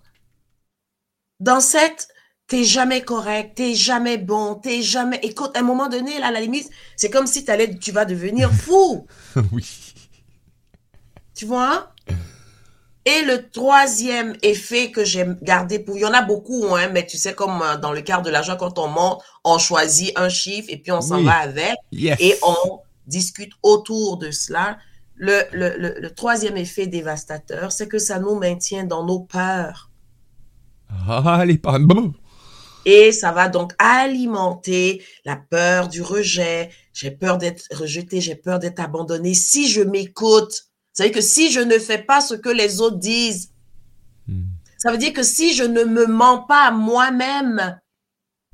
dans 1.40 1.62
cette 1.62 2.10
t'es 2.48 2.64
jamais 2.64 3.02
correct, 3.02 3.56
t'es 3.56 3.74
jamais 3.74 4.18
bon, 4.18 4.56
t'es 4.56 4.82
jamais. 4.82 5.20
Écoute, 5.24 5.52
à 5.56 5.60
un 5.60 5.64
moment 5.64 5.90
donné, 5.90 6.20
là, 6.20 6.28
à 6.28 6.32
la 6.32 6.42
limite, 6.42 6.70
c'est 6.96 7.10
comme 7.10 7.28
si 7.28 7.50
allais, 7.50 7.76
tu 7.76 7.92
vas 7.92 8.06
devenir 8.06 8.52
fou. 8.54 9.06
oui. 9.52 9.94
Tu 11.34 11.46
vois? 11.46 11.92
Et 13.08 13.22
le 13.22 13.50
troisième 13.52 14.36
effet 14.42 14.90
que 14.90 15.04
j'ai 15.04 15.26
gardé 15.44 15.78
pour, 15.78 15.96
il 15.96 16.02
y 16.02 16.06
en 16.06 16.14
a 16.14 16.24
beaucoup, 16.24 16.76
hein, 16.76 16.90
mais 16.92 17.06
tu 17.06 17.18
sais, 17.18 17.36
comme 17.36 17.62
euh, 17.62 17.78
dans 17.78 17.92
le 17.92 18.02
quart 18.02 18.24
de 18.24 18.32
l'argent, 18.32 18.56
quand 18.58 18.80
on 18.80 18.88
monte, 18.88 19.22
on 19.44 19.60
choisit 19.60 20.18
un 20.18 20.30
chiffre 20.30 20.70
et 20.72 20.78
puis 20.78 20.92
on 20.92 21.02
s'en 21.02 21.22
va 21.22 21.36
avec 21.36 21.76
et 21.92 22.36
on 22.42 22.80
discute 23.06 23.52
autour 23.62 24.18
de 24.18 24.32
cela. 24.32 24.80
Le, 25.16 25.44
le, 25.54 25.78
le, 25.78 26.00
le 26.00 26.10
troisième 26.12 26.58
effet 26.58 26.88
dévastateur, 26.88 27.72
c'est 27.72 27.88
que 27.88 28.00
ça 28.00 28.20
nous 28.20 28.36
maintient 28.36 28.84
dans 28.84 29.06
nos 29.06 29.20
peurs. 29.20 29.90
Ah, 31.08 31.44
les 31.46 31.58
bon. 31.58 32.14
Et 32.86 33.12
ça 33.12 33.32
va 33.32 33.50
donc 33.50 33.74
alimenter 33.80 35.04
la 35.26 35.36
peur 35.36 35.88
du 35.88 36.02
rejet. 36.02 36.70
J'ai 36.94 37.12
peur 37.12 37.38
d'être 37.38 37.64
rejeté, 37.72 38.22
j'ai 38.22 38.36
peur 38.36 38.60
d'être 38.60 38.80
abandonné. 38.80 39.34
Si 39.34 39.68
je 39.68 39.82
m'écoute, 39.82 40.68
ça 40.94 41.04
veut 41.04 41.10
dire 41.10 41.20
que 41.20 41.26
si 41.26 41.52
je 41.52 41.60
ne 41.60 41.80
fais 41.80 41.98
pas 41.98 42.22
ce 42.22 42.36
que 42.36 42.50
les 42.50 42.82
autres 42.82 43.00
disent, 43.00 43.52
hmm. 44.28 44.44
ça 44.78 44.92
veut 44.92 44.98
dire 44.98 45.14
que 45.14 45.24
si 45.24 45.54
je 45.54 45.64
ne 45.64 45.84
me 45.84 46.06
mens 46.06 46.44
pas 46.44 46.68
à 46.68 46.72
moi-même, 46.72 47.80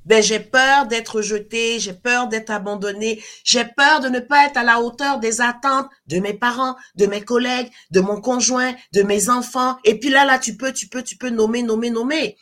ben 0.06 0.22
j'ai 0.22 0.40
peur 0.40 0.88
d'être 0.88 1.18
rejeté, 1.18 1.80
j'ai 1.80 1.94
peur 1.94 2.28
d'être 2.28 2.50
abandonné, 2.50 3.24
j'ai 3.44 3.66
peur 3.66 4.00
de 4.00 4.10
ne 4.10 4.20
pas 4.20 4.46
être 4.46 4.58
à 4.58 4.64
la 4.64 4.82
hauteur 4.82 5.20
des 5.20 5.42
attentes 5.42 5.90
de 6.08 6.20
mes 6.20 6.34
parents, 6.34 6.76
de 6.96 7.06
mes 7.06 7.22
collègues, 7.22 7.72
de 7.92 8.02
mon 8.02 8.20
conjoint, 8.20 8.74
de 8.94 9.04
mes 9.04 9.30
enfants. 9.30 9.78
Et 9.84 10.00
puis 10.00 10.10
là, 10.10 10.26
là, 10.26 10.40
tu 10.40 10.58
peux, 10.58 10.74
tu 10.74 10.88
peux, 10.88 11.04
tu 11.04 11.18
peux 11.18 11.30
nommer, 11.30 11.62
nommer, 11.64 11.90
nommer. 11.90 12.38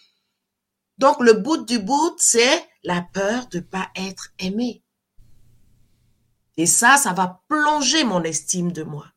Donc, 0.97 1.21
le 1.21 1.33
bout 1.33 1.65
du 1.65 1.79
bout, 1.79 2.15
c'est 2.17 2.67
la 2.83 3.01
peur 3.13 3.47
de 3.47 3.59
pas 3.59 3.89
être 3.95 4.29
aimé. 4.39 4.83
Et 6.57 6.65
ça, 6.65 6.97
ça 6.97 7.13
va 7.13 7.41
plonger 7.47 8.03
mon 8.03 8.23
estime 8.23 8.71
de 8.71 8.83
moi. 8.83 9.07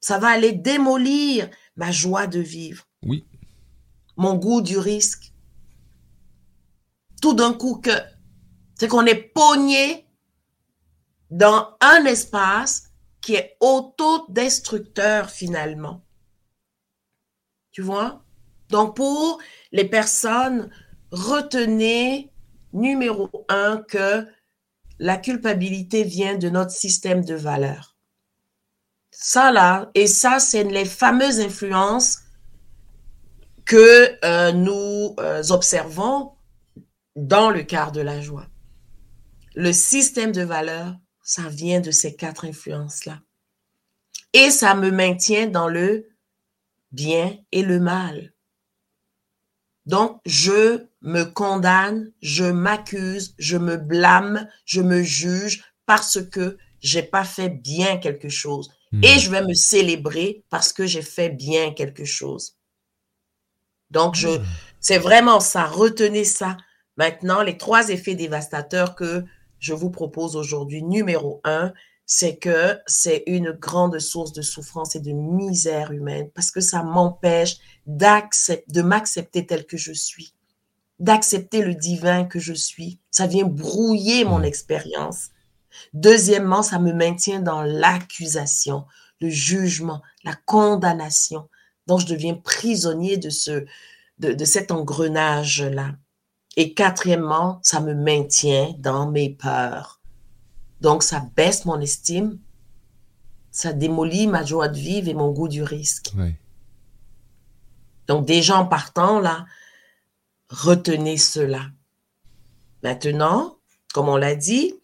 Ça 0.00 0.18
va 0.18 0.28
aller 0.28 0.52
démolir 0.52 1.48
ma 1.76 1.92
joie 1.92 2.26
de 2.26 2.40
vivre. 2.40 2.84
Oui. 3.02 3.24
Mon 4.16 4.34
goût 4.34 4.62
du 4.62 4.78
risque. 4.78 5.31
Tout 7.22 7.34
d'un 7.34 7.54
coup 7.54 7.80
c'est 8.74 8.88
qu'on 8.88 9.06
est 9.06 9.14
pogné 9.14 10.08
dans 11.30 11.76
un 11.80 12.04
espace 12.04 12.90
qui 13.20 13.36
est 13.36 13.56
autodestructeur 13.60 15.30
finalement. 15.30 16.04
Tu 17.70 17.80
vois? 17.80 18.24
Donc 18.70 18.96
pour 18.96 19.38
les 19.70 19.84
personnes, 19.84 20.68
retenez, 21.12 22.32
numéro 22.72 23.30
un, 23.48 23.76
que 23.76 24.26
la 24.98 25.16
culpabilité 25.16 26.02
vient 26.02 26.36
de 26.36 26.48
notre 26.48 26.72
système 26.72 27.24
de 27.24 27.34
valeurs. 27.34 27.96
Ça 29.12 29.52
là, 29.52 29.90
et 29.94 30.08
ça, 30.08 30.40
c'est 30.40 30.64
les 30.64 30.86
fameuses 30.86 31.38
influences 31.38 32.18
que 33.64 34.18
euh, 34.24 34.50
nous 34.50 35.14
euh, 35.20 35.42
observons 35.50 36.32
dans 37.16 37.50
le 37.50 37.62
quart 37.62 37.92
de 37.92 38.00
la 38.00 38.20
joie. 38.20 38.46
Le 39.54 39.72
système 39.72 40.32
de 40.32 40.42
valeurs, 40.42 40.96
ça 41.22 41.48
vient 41.48 41.80
de 41.80 41.90
ces 41.90 42.16
quatre 42.16 42.44
influences-là. 42.44 43.20
Et 44.32 44.50
ça 44.50 44.74
me 44.74 44.90
maintient 44.90 45.46
dans 45.46 45.68
le 45.68 46.08
bien 46.90 47.36
et 47.52 47.62
le 47.62 47.80
mal. 47.80 48.32
Donc, 49.86 50.20
je 50.24 50.86
me 51.00 51.24
condamne, 51.24 52.12
je 52.22 52.44
m'accuse, 52.44 53.34
je 53.38 53.56
me 53.56 53.76
blâme, 53.76 54.48
je 54.64 54.80
me 54.80 55.02
juge 55.02 55.64
parce 55.86 56.22
que 56.22 56.56
j'ai 56.80 57.02
pas 57.02 57.24
fait 57.24 57.48
bien 57.48 57.98
quelque 57.98 58.28
chose. 58.28 58.70
Hmm. 58.92 59.02
Et 59.04 59.18
je 59.18 59.30
vais 59.30 59.42
me 59.42 59.54
célébrer 59.54 60.44
parce 60.50 60.72
que 60.72 60.86
j'ai 60.86 61.02
fait 61.02 61.30
bien 61.30 61.72
quelque 61.72 62.04
chose. 62.04 62.56
Donc, 63.90 64.14
je, 64.14 64.28
hmm. 64.28 64.44
c'est 64.80 64.98
vraiment 64.98 65.40
ça. 65.40 65.64
Retenez 65.64 66.24
ça. 66.24 66.56
Maintenant, 66.96 67.42
les 67.42 67.56
trois 67.56 67.88
effets 67.88 68.14
dévastateurs 68.14 68.94
que 68.94 69.24
je 69.58 69.72
vous 69.74 69.90
propose 69.90 70.36
aujourd'hui. 70.36 70.82
Numéro 70.82 71.40
un, 71.44 71.72
c'est 72.04 72.36
que 72.36 72.78
c'est 72.86 73.22
une 73.26 73.52
grande 73.52 73.98
source 73.98 74.32
de 74.32 74.42
souffrance 74.42 74.96
et 74.96 75.00
de 75.00 75.12
misère 75.12 75.92
humaine 75.92 76.30
parce 76.34 76.50
que 76.50 76.60
ça 76.60 76.82
m'empêche 76.82 77.56
de 77.86 78.82
m'accepter 78.82 79.46
tel 79.46 79.64
que 79.64 79.76
je 79.76 79.92
suis, 79.92 80.34
d'accepter 80.98 81.62
le 81.62 81.74
divin 81.74 82.24
que 82.24 82.38
je 82.38 82.52
suis. 82.52 82.98
Ça 83.10 83.26
vient 83.26 83.46
brouiller 83.46 84.24
mon 84.24 84.42
expérience. 84.42 85.30
Deuxièmement, 85.94 86.62
ça 86.62 86.78
me 86.78 86.92
maintient 86.92 87.40
dans 87.40 87.62
l'accusation, 87.62 88.84
le 89.20 89.30
jugement, 89.30 90.02
la 90.24 90.34
condamnation. 90.44 91.48
Donc, 91.86 92.00
je 92.00 92.06
deviens 92.06 92.34
prisonnier 92.34 93.16
de 93.16 93.30
ce, 93.30 93.64
de, 94.18 94.32
de 94.32 94.44
cet 94.44 94.70
engrenage-là. 94.70 95.94
Et 96.56 96.74
quatrièmement, 96.74 97.60
ça 97.62 97.80
me 97.80 97.94
maintient 97.94 98.74
dans 98.78 99.10
mes 99.10 99.30
peurs 99.30 100.02
donc, 100.82 101.04
ça 101.04 101.24
baisse 101.36 101.64
mon 101.64 101.80
estime, 101.80 102.40
ça 103.52 103.72
démolit 103.72 104.26
ma 104.26 104.44
joie 104.44 104.66
de 104.66 104.76
vivre 104.76 105.08
et 105.08 105.14
mon 105.14 105.30
goût 105.30 105.46
du 105.46 105.62
risque. 105.62 106.10
Donc, 108.08 108.26
déjà 108.26 108.56
en 108.56 108.66
partant, 108.66 109.20
là, 109.20 109.46
retenez 110.48 111.18
cela. 111.18 111.70
Maintenant, 112.82 113.58
comme 113.94 114.08
on 114.08 114.16
l'a 114.16 114.34
dit, 114.34 114.74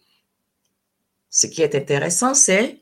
ce 1.29 1.47
qui 1.47 1.61
est 1.61 1.75
intéressant, 1.75 2.33
c'est 2.33 2.81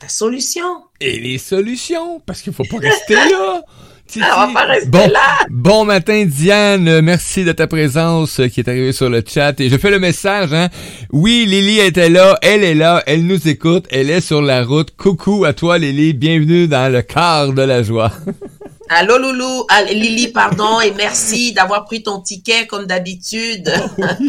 la 0.00 0.08
solution. 0.08 0.86
Et 1.00 1.20
les 1.20 1.36
solutions, 1.36 2.20
parce 2.20 2.40
qu'il 2.40 2.52
ne 2.52 2.56
faut 2.56 2.64
pas 2.64 2.78
rester 2.78 3.16
là. 3.16 3.64
Ah, 4.20 4.44
on 4.44 4.52
va 4.52 4.60
pas 4.60 4.66
rester 4.66 4.88
bon, 4.88 5.08
là. 5.10 5.38
Bon 5.50 5.84
matin, 5.84 6.24
Diane. 6.26 7.00
Merci 7.00 7.44
de 7.44 7.52
ta 7.52 7.66
présence 7.66 8.40
euh, 8.40 8.48
qui 8.48 8.60
est 8.60 8.68
arrivée 8.68 8.92
sur 8.92 9.10
le 9.10 9.22
chat. 9.26 9.58
Et 9.60 9.68
je 9.68 9.76
fais 9.76 9.90
le 9.90 9.98
message, 9.98 10.52
hein. 10.52 10.68
Oui, 11.12 11.44
Lily 11.46 11.80
était 11.80 12.08
là. 12.08 12.38
Elle 12.42 12.64
est 12.64 12.74
là. 12.74 13.02
Elle 13.06 13.26
nous 13.26 13.48
écoute. 13.48 13.86
Elle 13.90 14.10
est 14.10 14.20
sur 14.20 14.42
la 14.42 14.64
route. 14.64 14.94
Coucou 14.96 15.44
à 15.44 15.52
toi, 15.52 15.78
Lily. 15.78 16.12
Bienvenue 16.12 16.68
dans 16.68 16.92
le 16.92 17.02
quart 17.02 17.52
de 17.52 17.62
la 17.62 17.82
joie. 17.82 18.12
Allô, 18.88 19.18
Loulou. 19.18 19.64
Ah, 19.68 19.82
Lily, 19.82 20.28
pardon. 20.28 20.80
Et 20.80 20.92
merci 20.92 21.52
d'avoir 21.52 21.84
pris 21.84 22.02
ton 22.02 22.20
ticket 22.20 22.66
comme 22.66 22.86
d'habitude. 22.86 23.72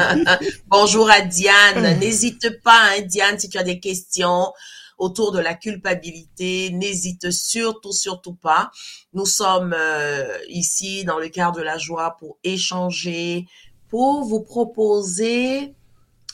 Bonjour 0.67 1.09
à 1.09 1.21
Diane. 1.21 1.99
N'hésite 1.99 2.61
pas, 2.63 2.79
hein, 2.91 3.01
Diane, 3.05 3.37
si 3.37 3.49
tu 3.49 3.57
as 3.57 3.63
des 3.63 3.79
questions 3.79 4.51
autour 4.97 5.31
de 5.31 5.39
la 5.39 5.53
culpabilité, 5.53 6.71
n'hésite 6.71 7.31
surtout, 7.31 7.91
surtout 7.91 8.35
pas. 8.35 8.71
Nous 9.13 9.25
sommes 9.25 9.75
euh, 9.77 10.37
ici 10.49 11.03
dans 11.05 11.19
le 11.19 11.29
quart 11.29 11.51
de 11.51 11.61
la 11.61 11.77
joie 11.77 12.17
pour 12.19 12.37
échanger, 12.43 13.47
pour 13.89 14.23
vous 14.23 14.41
proposer 14.41 15.75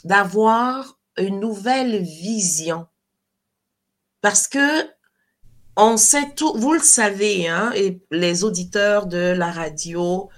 d'avoir 0.03 0.99
une 1.17 1.39
nouvelle 1.39 2.01
vision. 2.01 2.87
Parce 4.21 4.47
que 4.47 4.87
on 5.75 5.97
sait 5.97 6.31
tout, 6.35 6.53
vous 6.55 6.73
le 6.73 6.79
savez, 6.79 7.47
hein, 7.47 7.71
et 7.75 7.99
les 8.11 8.43
auditeurs 8.43 9.07
de 9.07 9.17
la 9.17 9.51
radio, 9.51 10.29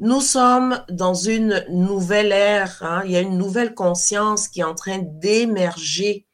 nous 0.00 0.20
sommes 0.20 0.84
dans 0.90 1.14
une 1.14 1.64
nouvelle 1.70 2.32
ère, 2.32 2.78
hein, 2.82 3.02
il 3.04 3.12
y 3.12 3.16
a 3.16 3.20
une 3.20 3.38
nouvelle 3.38 3.74
conscience 3.74 4.46
qui 4.46 4.60
est 4.60 4.64
en 4.64 4.74
train 4.74 5.00
d'émerger 5.00 6.27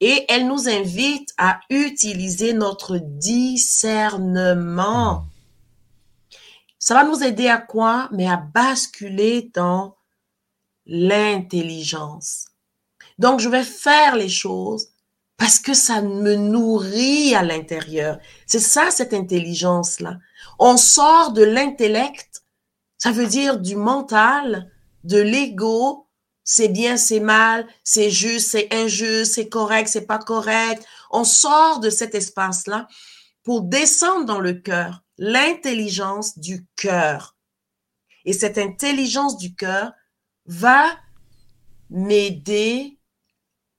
et 0.00 0.24
elle 0.28 0.46
nous 0.46 0.68
invite 0.68 1.30
à 1.36 1.60
utiliser 1.68 2.52
notre 2.54 2.96
discernement. 2.98 4.44
Ça 6.78 6.94
va 6.94 7.04
nous 7.04 7.22
aider 7.22 7.48
à 7.48 7.58
quoi? 7.58 8.08
Mais 8.12 8.26
à 8.26 8.38
basculer 8.38 9.50
dans 9.54 9.96
l'intelligence. 10.86 12.46
Donc, 13.18 13.40
je 13.40 13.50
vais 13.50 13.64
faire 13.64 14.16
les 14.16 14.30
choses 14.30 14.88
parce 15.36 15.58
que 15.58 15.74
ça 15.74 16.00
me 16.00 16.36
nourrit 16.36 17.34
à 17.34 17.42
l'intérieur. 17.42 18.18
C'est 18.46 18.60
ça, 18.60 18.90
cette 18.90 19.12
intelligence-là. 19.14 20.18
On 20.58 20.76
sort 20.76 21.32
de 21.32 21.42
l'intellect, 21.42 22.44
ça 22.98 23.12
veut 23.12 23.26
dire 23.26 23.58
du 23.58 23.76
mental, 23.76 24.70
de 25.04 25.18
l'ego, 25.18 26.06
c'est 26.52 26.66
bien, 26.66 26.96
c'est 26.96 27.20
mal, 27.20 27.64
c'est 27.84 28.10
juste, 28.10 28.50
c'est 28.50 28.74
injuste, 28.74 29.34
c'est 29.34 29.48
correct, 29.48 29.86
c'est 29.86 30.04
pas 30.04 30.18
correct. 30.18 30.84
On 31.12 31.22
sort 31.22 31.78
de 31.78 31.90
cet 31.90 32.16
espace-là 32.16 32.88
pour 33.44 33.62
descendre 33.62 34.24
dans 34.24 34.40
le 34.40 34.54
cœur, 34.54 35.04
l'intelligence 35.16 36.40
du 36.40 36.66
cœur. 36.74 37.36
Et 38.24 38.32
cette 38.32 38.58
intelligence 38.58 39.38
du 39.38 39.54
cœur 39.54 39.92
va 40.44 40.90
m'aider 41.88 42.98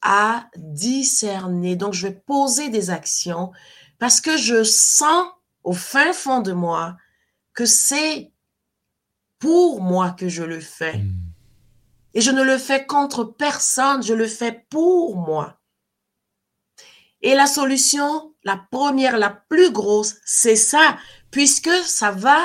à 0.01 0.47
discerner. 0.55 1.75
Donc, 1.75 1.93
je 1.93 2.07
vais 2.07 2.13
poser 2.25 2.69
des 2.69 2.89
actions 2.89 3.51
parce 3.99 4.21
que 4.21 4.37
je 4.37 4.63
sens 4.63 5.27
au 5.65 5.73
fin 5.73 6.13
fond 6.13 6.39
de 6.39 6.53
moi 6.53 6.95
que 7.53 7.65
c'est 7.65 8.31
pour 9.39 9.81
moi 9.81 10.11
que 10.11 10.29
je 10.29 10.43
le 10.43 10.61
fais. 10.61 10.99
Hmm. 10.99 11.30
Et 12.13 12.21
je 12.21 12.31
ne 12.31 12.43
le 12.43 12.57
fais 12.57 12.85
contre 12.85 13.23
personne, 13.23 14.03
je 14.03 14.13
le 14.13 14.27
fais 14.27 14.65
pour 14.69 15.17
moi. 15.17 15.61
Et 17.21 17.35
la 17.35 17.47
solution, 17.47 18.35
la 18.43 18.57
première, 18.57 19.17
la 19.17 19.29
plus 19.29 19.71
grosse, 19.71 20.15
c'est 20.25 20.55
ça, 20.55 20.97
puisque 21.29 21.71
ça 21.85 22.11
va 22.11 22.41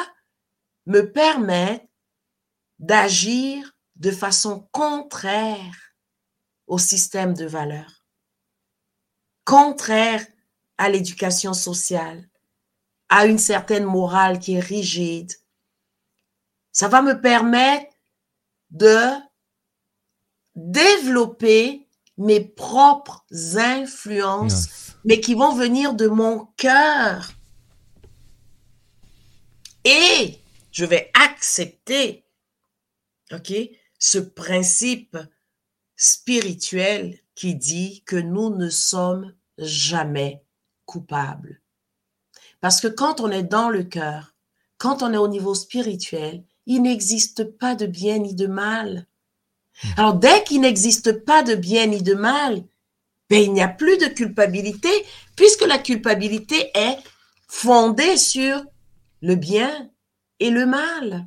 me 0.85 1.13
permettre 1.13 1.87
d'agir 2.79 3.73
de 3.97 4.11
façon 4.11 4.69
contraire 4.73 5.95
au 6.67 6.79
système 6.79 7.33
de 7.33 7.47
valeurs, 7.47 8.05
contraire 9.45 10.27
à 10.79 10.91
l'éducation 10.91 11.55
sociale, 11.55 12.29
à 13.09 13.27
une 13.27 13.39
certaine 13.39 13.85
morale 13.85 14.39
qui 14.39 14.55
est 14.55 14.61
rigide. 14.61 15.33
Ça 16.73 16.89
va 16.89 17.01
me 17.01 17.21
permettre 17.21 17.91
de 18.71 19.09
développer 20.57 21.87
mes 22.19 22.41
propres 22.41 23.25
influences, 23.57 24.95
mais 25.05 25.21
qui 25.21 25.35
vont 25.35 25.55
venir 25.55 25.95
de 25.95 26.09
mon 26.09 26.47
cœur. 26.57 27.31
Et 29.85 30.39
je 30.73 30.85
vais 30.85 31.11
accepter, 31.15 32.25
OK, 33.33 33.53
ce 33.99 34.19
principe 34.19 35.17
spirituel 35.95 37.19
qui 37.35 37.55
dit 37.55 38.03
que 38.05 38.17
nous 38.17 38.51
ne 38.51 38.69
sommes 38.69 39.35
jamais 39.59 40.45
coupables. 40.87 41.61
Parce 42.61 42.81
que 42.81 42.89
quand 42.89 43.21
on 43.21 43.31
est 43.31 43.43
dans 43.43 43.69
le 43.69 43.85
cœur, 43.85 44.35
quand 44.79 45.03
on 45.03 45.13
est 45.13 45.19
au 45.19 45.29
niveau 45.29 45.55
spirituel, 45.55 46.45
il 46.67 46.83
n'existe 46.83 47.45
pas 47.45 47.75
de 47.75 47.87
bien 47.87 48.19
ni 48.19 48.35
de 48.35 48.47
mal. 48.47 49.07
Alors 49.97 50.15
dès 50.15 50.43
qu'il 50.45 50.61
n'existe 50.61 51.25
pas 51.25 51.43
de 51.43 51.55
bien 51.55 51.87
ni 51.87 52.03
de 52.03 52.15
mal, 52.15 52.63
ben, 53.29 53.43
il 53.43 53.53
n'y 53.53 53.63
a 53.63 53.69
plus 53.69 53.99
de 53.99 54.07
culpabilité 54.07 54.91
puisque 55.35 55.67
la 55.67 55.79
culpabilité 55.79 56.71
est 56.75 56.99
fondée 57.49 58.17
sur 58.17 58.63
le 59.23 59.35
bien 59.35 59.91
et 60.41 60.51
le 60.51 60.67
mal. 60.67 61.27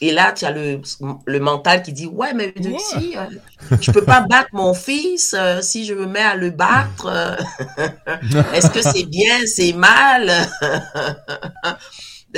Et 0.00 0.12
là, 0.12 0.30
tu 0.32 0.44
as 0.44 0.52
le, 0.52 0.80
le 1.26 1.40
mental 1.40 1.82
qui 1.82 1.92
dit 1.92 2.06
Ouais, 2.06 2.32
mais 2.32 2.54
si, 2.78 3.16
euh, 3.16 3.24
je 3.80 3.90
peux 3.90 4.04
pas 4.04 4.20
battre 4.20 4.50
mon 4.52 4.72
fils 4.72 5.34
euh, 5.36 5.60
si 5.60 5.84
je 5.84 5.92
me 5.92 6.06
mets 6.06 6.20
à 6.20 6.36
le 6.36 6.50
battre. 6.50 7.06
Euh, 7.06 7.36
est-ce 8.54 8.70
que 8.70 8.80
c'est 8.80 9.06
bien, 9.06 9.44
c'est 9.46 9.72
mal 9.72 10.30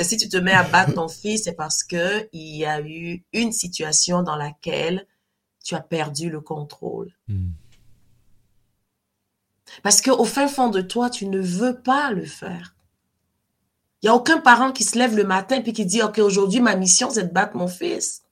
Si 0.03 0.17
tu 0.17 0.29
te 0.29 0.37
mets 0.37 0.53
à 0.53 0.63
battre 0.63 0.93
ton 0.93 1.07
fils, 1.07 1.43
c'est 1.43 1.53
parce 1.53 1.83
que 1.83 2.27
il 2.33 2.57
y 2.57 2.65
a 2.65 2.81
eu 2.81 3.23
une 3.33 3.51
situation 3.51 4.23
dans 4.23 4.35
laquelle 4.35 5.07
tu 5.63 5.75
as 5.75 5.81
perdu 5.81 6.29
le 6.29 6.41
contrôle. 6.41 7.11
Hmm. 7.27 7.51
Parce 9.83 10.01
qu'au 10.01 10.25
fin 10.25 10.47
fond 10.47 10.69
de 10.69 10.81
toi, 10.81 11.09
tu 11.09 11.27
ne 11.27 11.39
veux 11.39 11.79
pas 11.79 12.11
le 12.11 12.25
faire. 12.25 12.75
Il 14.01 14.07
n'y 14.07 14.09
a 14.09 14.15
aucun 14.15 14.39
parent 14.39 14.71
qui 14.71 14.83
se 14.83 14.97
lève 14.97 15.15
le 15.15 15.23
matin 15.23 15.61
et 15.63 15.73
qui 15.73 15.85
dit, 15.85 16.01
OK, 16.01 16.17
aujourd'hui, 16.19 16.59
ma 16.59 16.75
mission, 16.75 17.09
c'est 17.09 17.25
de 17.27 17.33
battre 17.33 17.55
mon 17.55 17.67
fils. 17.67 18.23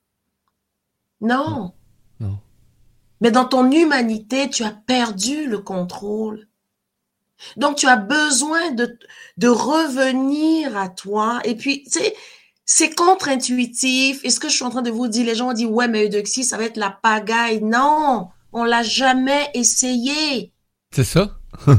Non. 1.22 1.74
non. 2.20 2.40
Mais 3.22 3.32
dans 3.32 3.46
ton 3.46 3.70
humanité, 3.72 4.50
tu 4.50 4.64
as 4.64 4.72
perdu 4.72 5.48
le 5.48 5.60
contrôle. 5.60 6.48
Donc, 7.58 7.78
tu 7.78 7.88
as 7.88 7.96
besoin 7.96 8.72
de, 8.72 8.98
de 9.38 9.48
revenir 9.48 10.78
à 10.78 10.90
toi. 10.90 11.40
Et 11.44 11.56
puis, 11.56 11.84
tu 11.84 12.00
sais, 12.00 12.16
c'est 12.66 12.94
contre-intuitif. 12.94 14.22
Et 14.24 14.30
ce 14.30 14.40
que 14.40 14.48
je 14.48 14.54
suis 14.56 14.66
en 14.66 14.70
train 14.70 14.82
de 14.82 14.92
vous 14.92 15.08
dire, 15.08 15.26
les 15.26 15.36
gens 15.36 15.50
ont 15.50 15.54
dit, 15.54 15.66
ouais, 15.66 15.88
mais 15.88 16.06
Eudoxie, 16.06 16.44
ça 16.44 16.58
va 16.58 16.66
être 16.66 16.78
la 16.78 16.92
pagaille. 16.92 17.62
Non, 17.62 18.30
on 18.54 18.64
l'a 18.64 18.84
jamais 18.84 19.50
essayé. 19.54 20.54
C'est 20.94 21.04
ça? 21.04 21.38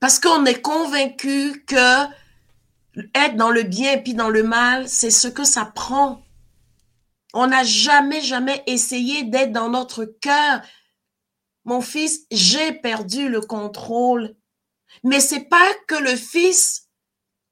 Parce 0.00 0.18
qu'on 0.18 0.44
est 0.44 0.60
convaincu 0.60 1.64
que 1.66 2.04
être 3.14 3.36
dans 3.36 3.50
le 3.50 3.62
bien 3.62 3.92
et 3.92 4.02
puis 4.02 4.14
dans 4.14 4.28
le 4.28 4.42
mal, 4.42 4.88
c'est 4.88 5.10
ce 5.10 5.28
que 5.28 5.44
ça 5.44 5.64
prend. 5.64 6.22
On 7.34 7.46
n'a 7.46 7.64
jamais, 7.64 8.20
jamais 8.20 8.62
essayé 8.66 9.24
d'être 9.24 9.52
dans 9.52 9.68
notre 9.68 10.04
cœur. 10.04 10.60
Mon 11.66 11.80
fils, 11.80 12.26
j'ai 12.30 12.72
perdu 12.72 13.28
le 13.28 13.40
contrôle. 13.40 14.34
Mais 15.04 15.20
c'est 15.20 15.44
pas 15.44 15.74
que 15.86 15.96
le 15.96 16.16
fils 16.16 16.88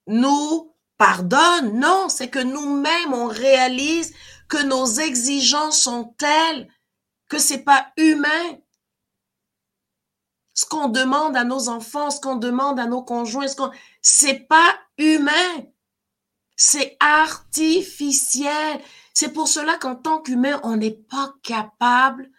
nous 0.06 0.74
pardonne. 0.96 1.78
Non, 1.78 2.08
c'est 2.08 2.30
que 2.30 2.38
nous-mêmes, 2.38 3.12
on 3.12 3.26
réalise 3.26 4.14
que 4.48 4.62
nos 4.62 4.86
exigences 4.86 5.80
sont 5.80 6.14
telles 6.16 6.68
que 7.28 7.38
c'est 7.38 7.64
pas 7.64 7.92
humain 7.96 8.58
ce 10.54 10.64
qu'on 10.64 10.88
demande 10.88 11.36
à 11.36 11.44
nos 11.44 11.68
enfants, 11.68 12.10
ce 12.10 12.20
qu'on 12.20 12.36
demande 12.36 12.78
à 12.78 12.86
nos 12.86 13.02
conjoints, 13.02 13.48
ce 13.48 13.56
qu'on, 13.56 13.72
c'est 14.00 14.46
pas 14.48 14.78
humain. 14.96 15.64
C'est 16.56 16.96
artificiel. 17.00 18.80
C'est 19.12 19.32
pour 19.32 19.48
cela 19.48 19.76
qu'en 19.78 19.96
tant 19.96 20.22
qu'humain, 20.22 20.60
on 20.62 20.76
n'est 20.76 20.92
pas 20.92 21.34
capable 21.42 22.30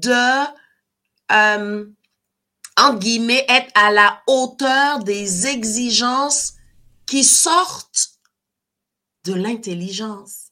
de, 0.00 0.46
euh, 1.32 1.86
en 2.76 2.94
guillemets, 2.94 3.44
être 3.48 3.70
à 3.74 3.90
la 3.90 4.22
hauteur 4.26 5.00
des 5.00 5.46
exigences 5.46 6.54
qui 7.06 7.24
sortent 7.24 8.18
de 9.24 9.34
l'intelligence. 9.34 10.48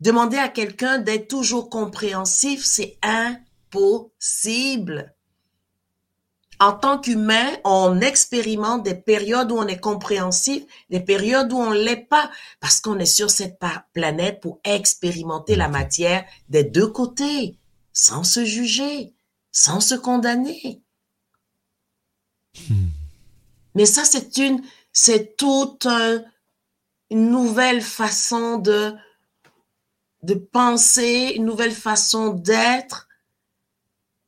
Demander 0.00 0.36
à 0.36 0.48
quelqu'un 0.48 0.98
d'être 0.98 1.28
toujours 1.28 1.70
compréhensif, 1.70 2.64
c'est 2.64 2.98
un 3.02 3.36
possible. 3.70 5.14
En 6.60 6.72
tant 6.72 6.98
qu'humain, 6.98 7.48
on 7.64 8.00
expérimente 8.00 8.82
des 8.82 8.94
périodes 8.94 9.52
où 9.52 9.56
on 9.56 9.66
est 9.66 9.80
compréhensif, 9.80 10.64
des 10.90 11.00
périodes 11.00 11.52
où 11.52 11.56
on 11.56 11.70
l'est 11.70 12.08
pas, 12.08 12.30
parce 12.60 12.80
qu'on 12.80 12.98
est 12.98 13.06
sur 13.06 13.30
cette 13.30 13.58
planète 13.92 14.40
pour 14.40 14.60
expérimenter 14.64 15.54
la 15.54 15.68
matière 15.68 16.24
des 16.48 16.64
deux 16.64 16.88
côtés, 16.88 17.58
sans 17.98 18.22
se 18.22 18.44
juger, 18.44 19.12
sans 19.50 19.80
se 19.80 19.96
condamner. 19.96 20.80
Hmm. 22.68 22.90
Mais 23.74 23.86
ça, 23.86 24.04
c'est 24.04 24.36
une, 24.38 24.62
c'est 24.92 25.36
toute 25.36 25.86
une 27.10 27.30
nouvelle 27.30 27.82
façon 27.82 28.58
de, 28.58 28.94
de 30.22 30.34
penser, 30.34 31.32
une 31.34 31.44
nouvelle 31.44 31.72
façon 31.72 32.30
d'être 32.30 33.08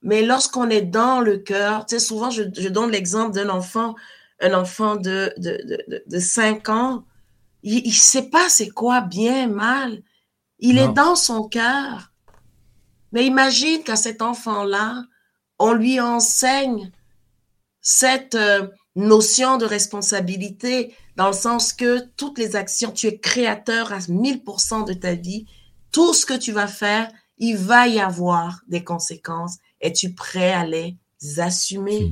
mais 0.03 0.23
lorsqu'on 0.23 0.71
est 0.71 0.83
dans 0.83 1.21
le 1.21 1.37
cœur, 1.37 1.85
tu 1.85 1.95
sais, 1.95 2.01
souvent, 2.01 2.31
je, 2.31 2.43
donne 2.43 2.91
l'exemple 2.91 3.35
d'un 3.35 3.51
enfant, 3.51 3.95
un 4.41 4.55
enfant 4.55 4.97
de, 4.97 5.33
de, 5.37 5.61
de, 5.65 6.03
de 6.07 6.19
5 6.19 6.69
ans, 6.71 7.05
il 7.63 7.87
ne 7.87 7.93
sait 7.93 8.31
pas 8.31 8.49
c'est 8.49 8.71
quoi 8.71 9.03
bien, 9.03 9.47
mal. 9.47 10.03
Il 10.59 10.79
est 10.79 10.89
dans 10.89 11.17
son 11.17 11.49
cœur. 11.49 12.10
Mais 13.13 13.27
imagine 13.27 13.83
qu'à 13.83 13.97
cet 13.97 14.23
enfant-là, 14.23 15.05
on 15.59 15.73
lui 15.73 16.01
enseigne 16.01 16.91
cette 17.81 18.35
euh, 18.35 18.69
notion 18.97 19.57
de 19.57 19.65
responsabilité 19.65 20.95
dans 21.17 21.29
le 21.29 21.35
sens 21.35 21.73
que 21.73 22.01
toutes 22.17 22.39
les 22.39 22.57
actions, 22.57 22.93
tu 22.93 23.07
es 23.07 23.19
créateur 23.19 23.93
à 23.93 23.99
1000% 23.99 24.87
de 24.87 24.93
ta 24.93 25.15
vie. 25.15 25.47
Tout 25.93 26.15
ce 26.15 26.25
que 26.25 26.35
tu 26.35 26.53
vas 26.53 26.67
faire, 26.69 27.11
il 27.39 27.57
va 27.57 27.89
y 27.89 28.01
avoir 28.01 28.61
des 28.69 28.85
conséquences 28.85 29.59
es-tu 29.81 30.15
prêt 30.15 30.53
à 30.53 30.67
les 30.67 30.97
assumer? 31.39 32.11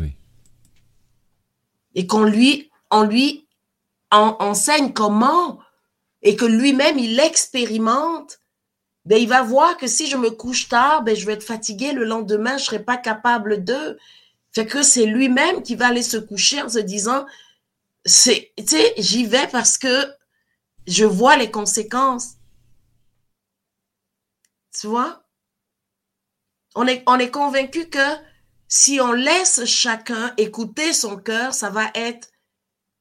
Et 1.94 2.06
qu'on 2.06 2.24
lui, 2.24 2.70
on 2.90 3.02
lui 3.02 3.46
enseigne 4.10 4.92
comment 4.92 5.58
et 6.22 6.34
que 6.34 6.44
lui-même, 6.44 6.98
il 6.98 7.20
expérimente 7.20 8.37
ben, 9.08 9.16
il 9.16 9.26
va 9.26 9.42
voir 9.42 9.78
que 9.78 9.86
si 9.86 10.06
je 10.06 10.18
me 10.18 10.30
couche 10.30 10.68
tard, 10.68 11.02
ben, 11.02 11.16
je 11.16 11.24
vais 11.24 11.32
être 11.32 11.42
fatigué 11.42 11.92
le 11.92 12.04
lendemain, 12.04 12.58
je 12.58 12.64
serai 12.64 12.84
pas 12.84 12.98
capable 12.98 13.64
de. 13.64 13.98
Fait 14.52 14.66
que 14.66 14.82
c'est 14.82 15.06
lui-même 15.06 15.62
qui 15.62 15.76
va 15.76 15.86
aller 15.86 16.02
se 16.02 16.18
coucher 16.18 16.60
en 16.60 16.68
se 16.68 16.78
disant, 16.78 17.24
c'est, 18.04 18.52
tu 18.58 18.66
sais, 18.66 18.92
j'y 18.98 19.24
vais 19.24 19.48
parce 19.48 19.78
que 19.78 20.12
je 20.86 21.06
vois 21.06 21.38
les 21.38 21.50
conséquences. 21.50 22.34
Tu 24.78 24.86
vois? 24.88 25.24
On 26.74 26.86
est, 26.86 27.02
on 27.06 27.18
est 27.18 27.30
convaincu 27.30 27.88
que 27.88 28.16
si 28.68 29.00
on 29.00 29.12
laisse 29.12 29.64
chacun 29.64 30.34
écouter 30.36 30.92
son 30.92 31.16
cœur, 31.16 31.54
ça 31.54 31.70
va 31.70 31.90
être 31.94 32.28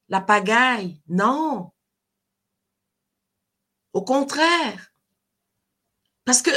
la 0.07 0.21
pagaille. 0.21 1.01
Non. 1.09 1.73
Au 3.91 4.05
contraire. 4.05 4.86
Parce 6.27 6.41
que, 6.41 6.51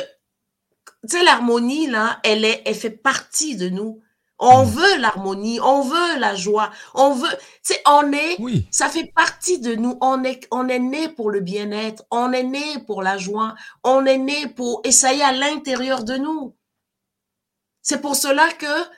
tu 1.09 1.17
sais, 1.17 1.23
l'harmonie, 1.23 1.87
là, 1.87 2.19
elle, 2.25 2.45
est, 2.45 2.63
elle 2.67 2.75
fait 2.75 2.91
partie 2.91 3.55
de 3.55 3.69
nous. 3.69 4.03
On 4.41 4.65
mm. 4.65 4.69
veut 4.69 4.97
l'harmonie, 4.99 5.61
on 5.61 5.83
veut 5.83 6.19
la 6.19 6.35
joie, 6.35 6.73
on 6.93 7.13
veut, 7.13 7.29
tu 7.65 7.75
sais, 7.75 7.81
on 7.87 8.11
est, 8.13 8.41
oui. 8.41 8.67
ça 8.73 8.89
fait 8.89 9.13
partie 9.15 9.61
de 9.61 9.77
nous. 9.77 9.97
On 10.01 10.25
est, 10.25 10.49
on 10.51 10.69
est 10.69 10.81
né 10.81 11.09
pour 11.09 11.31
le 11.31 11.39
bien-être, 11.39 12.03
on 12.11 12.33
est 12.33 12.43
né 12.43 12.81
pour 12.85 13.01
la 13.01 13.17
joie, 13.17 13.55
on 13.85 14.05
est 14.07 14.19
né 14.19 14.49
pour, 14.49 14.81
et 14.83 14.91
ça 14.91 15.13
y 15.13 15.21
est 15.21 15.23
à 15.23 15.33
l'intérieur 15.33 16.03
de 16.03 16.17
nous. 16.17 16.57
C'est 17.81 18.01
pour 18.01 18.17
cela 18.17 18.53
que 18.55 18.91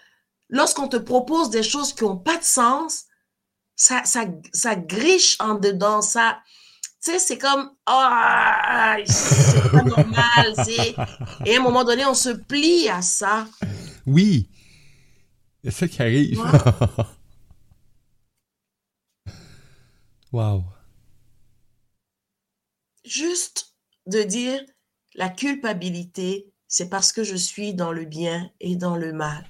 lorsqu'on 0.49 0.89
te 0.89 0.97
propose 0.97 1.51
des 1.51 1.63
choses 1.63 1.93
qui 1.93 2.05
n'ont 2.05 2.17
pas 2.17 2.39
de 2.39 2.45
sens, 2.45 3.05
ça, 3.77 4.05
ça, 4.05 4.25
ça 4.55 4.75
griche 4.75 5.37
en 5.39 5.57
dedans, 5.57 6.01
ça, 6.01 6.39
tu 7.03 7.11
sais, 7.11 7.19
c'est 7.19 7.39
comme, 7.39 7.73
ah, 7.87 8.97
c'est 9.05 9.71
pas 9.73 9.83
normal, 9.83 10.55
et 11.45 11.57
à 11.57 11.59
un 11.59 11.63
moment 11.63 11.83
donné, 11.83 12.07
on 12.07 12.15
se 12.15 12.29
plie 12.29 12.89
à 12.89 13.03
ça. 13.03 13.49
Oui. 14.07 14.49
C'est 15.65 15.71
ça 15.73 15.89
qui 15.89 16.01
arrive. 16.01 16.41
wow. 20.33 20.63
Juste 23.05 23.75
de 24.07 24.23
dire 24.23 24.61
la 25.15 25.29
culpabilité, 25.29 26.53
c'est 26.69 26.89
parce 26.89 27.13
que 27.13 27.25
je 27.25 27.35
suis 27.35 27.75
dans 27.75 27.91
le 27.91 28.05
bien 28.05 28.49
et 28.61 28.77
dans 28.77 28.97
le 28.97 29.13
mal. 29.13 29.45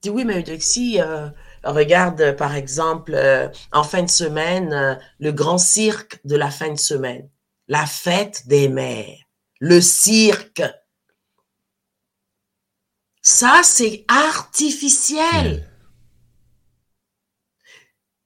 Dis 0.00 0.08
oui, 0.08 0.24
mais 0.24 0.42
si 0.60 0.98
euh, 0.98 1.28
regarde 1.64 2.36
par 2.36 2.54
exemple 2.54 3.14
euh, 3.14 3.48
en 3.72 3.84
fin 3.84 4.02
de 4.02 4.10
semaine 4.10 4.72
euh, 4.72 4.94
le 5.18 5.32
grand 5.32 5.58
cirque 5.58 6.20
de 6.24 6.36
la 6.36 6.50
fin 6.50 6.70
de 6.70 6.78
semaine, 6.78 7.28
la 7.68 7.86
fête 7.86 8.46
des 8.46 8.68
mères, 8.68 9.18
le 9.60 9.80
cirque 9.80 10.62
ça, 13.22 13.60
c'est 13.62 14.04
artificiel. 14.08 15.68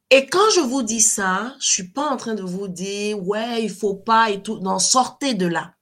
Et 0.08 0.26
quand 0.26 0.50
je 0.54 0.60
vous 0.60 0.82
dis 0.82 1.02
ça, 1.02 1.54
je 1.60 1.68
suis 1.68 1.88
pas 1.88 2.08
en 2.08 2.16
train 2.16 2.34
de 2.34 2.42
vous 2.42 2.68
dire, 2.68 3.22
ouais, 3.26 3.62
il 3.62 3.70
faut 3.70 3.94
pas 3.94 4.30
et 4.30 4.42
tout. 4.42 4.58
Non, 4.60 4.78
sortez 4.78 5.34
de 5.34 5.46
là. 5.46 5.74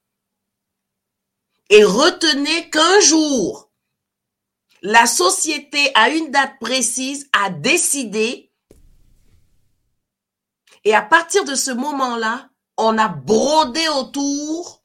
Et 1.70 1.84
retenez 1.84 2.70
qu'un 2.70 3.00
jour, 3.00 3.70
la 4.84 5.06
société, 5.06 5.90
à 5.94 6.10
une 6.10 6.30
date 6.30 6.58
précise, 6.60 7.26
a 7.32 7.48
décidé. 7.48 8.52
Et 10.84 10.94
à 10.94 11.00
partir 11.00 11.46
de 11.46 11.54
ce 11.54 11.70
moment-là, 11.70 12.50
on 12.76 12.98
a 12.98 13.08
brodé 13.08 13.88
autour 13.88 14.84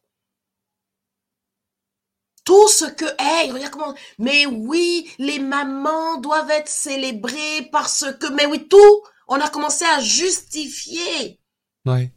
tout 2.46 2.70
ce 2.70 2.86
que, 2.86 3.06
hey, 3.20 3.52
regarde 3.52 3.74
comment, 3.74 3.94
mais 4.18 4.46
oui, 4.46 5.12
les 5.20 5.40
mamans 5.40 6.18
doivent 6.22 6.50
être 6.50 6.70
célébrées 6.70 7.68
parce 7.70 8.06
que, 8.22 8.32
mais 8.32 8.46
oui, 8.46 8.70
tout, 8.70 9.04
on 9.28 9.36
a 9.36 9.50
commencé 9.50 9.84
à 9.84 10.00
justifier. 10.00 11.42
Ouais. 11.86 12.14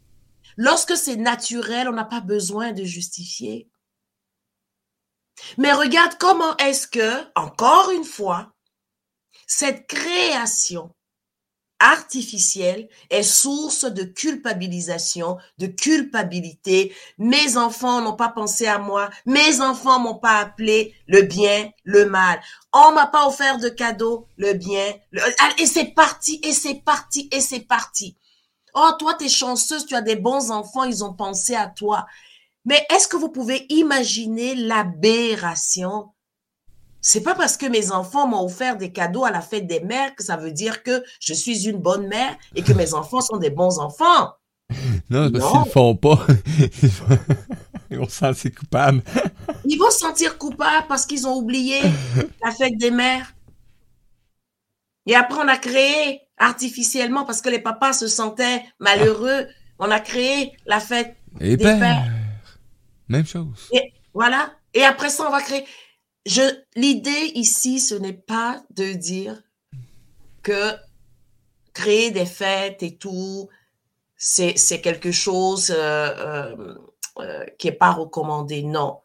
Lorsque 0.56 0.96
c'est 0.96 1.16
naturel, 1.16 1.88
on 1.88 1.92
n'a 1.92 2.04
pas 2.04 2.20
besoin 2.20 2.70
de 2.70 2.84
justifier. 2.84 3.71
Mais 5.58 5.72
regarde 5.72 6.16
comment 6.18 6.56
est-ce 6.58 6.86
que, 6.86 7.24
encore 7.34 7.90
une 7.90 8.04
fois, 8.04 8.52
cette 9.46 9.86
création 9.86 10.94
artificielle 11.82 12.88
est 13.10 13.24
source 13.24 13.84
de 13.84 14.04
culpabilisation, 14.04 15.36
de 15.58 15.66
culpabilité. 15.66 16.94
Mes 17.18 17.56
enfants 17.56 18.00
n'ont 18.00 18.14
pas 18.14 18.28
pensé 18.28 18.66
à 18.66 18.78
moi, 18.78 19.10
mes 19.26 19.60
enfants 19.60 19.98
m'ont 19.98 20.18
pas 20.18 20.38
appelé 20.38 20.94
le 21.08 21.22
bien, 21.22 21.70
le 21.82 22.06
mal. 22.06 22.40
On 22.72 22.92
m'a 22.92 23.08
pas 23.08 23.26
offert 23.26 23.58
de 23.58 23.68
cadeau, 23.68 24.28
le 24.36 24.52
bien, 24.52 24.94
ah, 25.40 25.50
et 25.58 25.66
c'est 25.66 25.92
parti, 25.92 26.40
et 26.44 26.52
c'est 26.52 26.82
parti, 26.84 27.28
et 27.32 27.40
c'est 27.40 27.66
parti. 27.66 28.16
Oh, 28.74 28.90
toi, 28.98 29.14
tu 29.14 29.26
es 29.26 29.28
chanceuse, 29.28 29.84
tu 29.84 29.94
as 29.94 30.02
des 30.02 30.16
bons 30.16 30.50
enfants, 30.50 30.84
ils 30.84 31.04
ont 31.04 31.12
pensé 31.12 31.54
à 31.54 31.66
toi. 31.66 32.06
Mais 32.64 32.86
est-ce 32.94 33.08
que 33.08 33.16
vous 33.16 33.28
pouvez 33.28 33.66
imaginer 33.70 34.54
l'aberration? 34.54 36.10
C'est 37.00 37.22
pas 37.22 37.34
parce 37.34 37.56
que 37.56 37.66
mes 37.66 37.90
enfants 37.90 38.28
m'ont 38.28 38.44
offert 38.44 38.76
des 38.76 38.92
cadeaux 38.92 39.24
à 39.24 39.32
la 39.32 39.40
fête 39.40 39.66
des 39.66 39.80
mères 39.80 40.14
que 40.14 40.22
ça 40.22 40.36
veut 40.36 40.52
dire 40.52 40.84
que 40.84 41.02
je 41.20 41.34
suis 41.34 41.68
une 41.68 41.78
bonne 41.78 42.06
mère 42.06 42.36
et 42.54 42.62
que 42.62 42.72
mes 42.72 42.94
enfants 42.94 43.20
sont 43.20 43.38
des 43.38 43.50
bons 43.50 43.80
enfants. 43.80 44.34
Non, 45.10 45.30
parce 45.30 45.50
qu'ils 45.50 45.60
ne 45.60 45.64
font 45.64 45.96
pas. 45.96 46.26
Ils 47.90 47.98
vont 47.98 48.08
se 48.08 48.16
sentir 48.16 48.54
coupables. 48.54 49.02
Ils 49.64 49.78
vont 49.78 49.90
se 49.90 49.98
sentir 49.98 50.38
coupables 50.38 50.86
parce 50.88 51.04
qu'ils 51.04 51.26
ont 51.26 51.36
oublié 51.36 51.80
la 52.42 52.52
fête 52.52 52.78
des 52.78 52.90
mères. 52.90 53.34
Et 55.06 55.14
après, 55.14 55.40
on 55.42 55.48
a 55.48 55.58
créé 55.58 56.22
artificiellement 56.38 57.24
parce 57.24 57.42
que 57.42 57.50
les 57.50 57.58
papas 57.58 57.92
se 57.92 58.06
sentaient 58.06 58.62
malheureux. 58.78 59.46
On 59.78 59.90
a 59.90 60.00
créé 60.00 60.52
la 60.66 60.80
fête 60.80 61.16
des 61.38 61.56
pères. 61.56 62.06
Même 63.12 63.26
chose. 63.26 63.70
Voilà. 64.14 64.54
Et 64.74 64.82
après 64.82 65.10
ça, 65.10 65.26
on 65.26 65.30
va 65.30 65.42
créer 65.42 65.64
l'idée 66.76 67.32
ici, 67.34 67.80
ce 67.80 67.94
n'est 67.94 68.12
pas 68.12 68.62
de 68.70 68.92
dire 68.92 69.42
que 70.42 70.72
créer 71.74 72.10
des 72.10 72.26
fêtes 72.26 72.82
et 72.82 72.96
tout, 72.96 73.48
c'est, 74.16 74.80
quelque 74.82 75.10
chose 75.10 75.70
euh, 75.70 75.76
euh, 75.76 76.74
euh, 77.18 77.44
qui 77.58 77.68
est 77.68 77.72
pas 77.72 77.92
recommandé. 77.92 78.62
Non. 78.62 79.00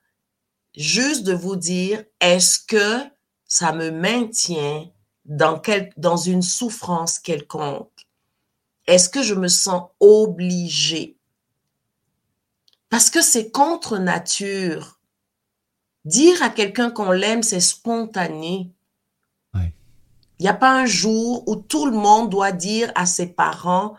Juste 0.75 1.23
de 1.23 1.33
vous 1.33 1.55
dire, 1.55 2.03
est-ce 2.21 2.59
que 2.59 3.03
ça 3.45 3.73
me 3.73 3.89
maintient 3.89 4.85
dans 5.25 6.17
une 6.17 6.41
souffrance 6.41 7.19
quelconque? 7.19 8.05
Est-ce 8.85 9.09
que 9.09 9.23
je 9.23 9.33
me 9.33 9.47
sens 9.47 9.89
obligée? 9.99 11.16
Parce 12.89 13.09
que 13.09 13.21
c'est 13.21 13.51
contre 13.51 13.97
nature 13.97 14.97
Dire 16.07 16.41
à 16.41 16.49
quelqu'un 16.49 16.89
qu'on 16.89 17.11
l'aime, 17.11 17.43
c'est 17.43 17.59
spontané. 17.59 18.71
Il 20.39 20.43
n'y 20.43 20.49
a 20.49 20.53
pas 20.53 20.71
un 20.71 20.85
jour 20.85 21.43
où 21.47 21.55
tout 21.55 21.85
le 21.87 21.97
monde 21.97 22.29
doit 22.29 22.51
dire 22.51 22.91
à 22.95 23.05
ses 23.05 23.27
parents, 23.27 23.95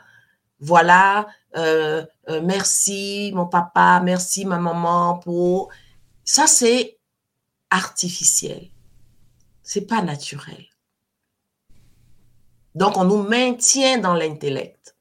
voilà, 0.60 1.26
euh, 1.56 2.06
euh, 2.28 2.40
merci 2.42 3.32
mon 3.34 3.46
papa, 3.46 4.00
merci 4.02 4.44
ma 4.44 4.58
maman 4.58 5.18
pour... 5.18 5.70
Ça, 6.24 6.46
c'est 6.46 6.98
artificiel. 7.70 8.70
C'est 9.62 9.86
pas 9.86 10.00
naturel. 10.00 10.64
Donc, 12.74 12.96
on 12.96 13.04
nous 13.04 13.22
maintient 13.22 13.98
dans 13.98 14.14
l'intellect. 14.14 14.96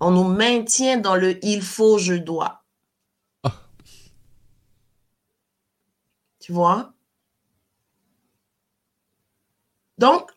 On 0.00 0.10
nous 0.10 0.24
maintient 0.24 0.98
dans 0.98 1.16
le 1.16 1.44
il 1.44 1.62
faut, 1.62 1.98
je 1.98 2.14
dois. 2.14 2.64
Tu 6.40 6.52
vois? 6.52 6.94
Donc, 9.98 10.30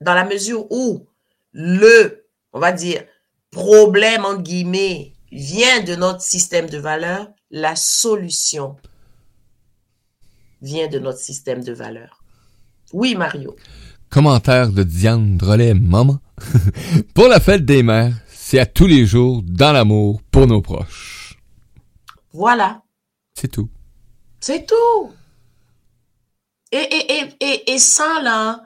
dans 0.00 0.14
la 0.14 0.24
mesure 0.24 0.70
où 0.70 1.06
le, 1.52 2.26
on 2.52 2.60
va 2.60 2.72
dire, 2.72 3.04
problème, 3.50 4.24
entre 4.24 4.42
guillemets, 4.42 5.14
vient 5.32 5.82
de 5.82 5.96
notre 5.96 6.20
système 6.20 6.68
de 6.68 6.78
valeurs, 6.78 7.28
la 7.50 7.74
solution 7.76 8.76
vient 10.62 10.88
de 10.88 10.98
notre 10.98 11.18
système 11.18 11.64
de 11.64 11.72
valeurs. 11.72 12.22
Oui, 12.92 13.14
Mario. 13.14 13.56
Commentaire 14.10 14.70
de 14.70 14.82
Diane 14.82 15.36
Drolet, 15.36 15.74
maman. 15.74 16.18
pour 17.14 17.28
la 17.28 17.40
fête 17.40 17.64
des 17.64 17.82
mères, 17.82 18.14
c'est 18.50 18.58
à 18.58 18.66
tous 18.66 18.88
les 18.88 19.06
jours 19.06 19.42
dans 19.44 19.70
l'amour 19.70 20.22
pour 20.32 20.48
nos 20.48 20.60
proches. 20.60 21.38
Voilà. 22.32 22.82
C'est 23.32 23.46
tout. 23.46 23.70
C'est 24.40 24.66
tout. 24.66 25.12
Et, 26.72 26.78
et, 26.78 27.32
et, 27.38 27.70
et, 27.70 27.78
ça, 27.78 28.20
là, 28.20 28.64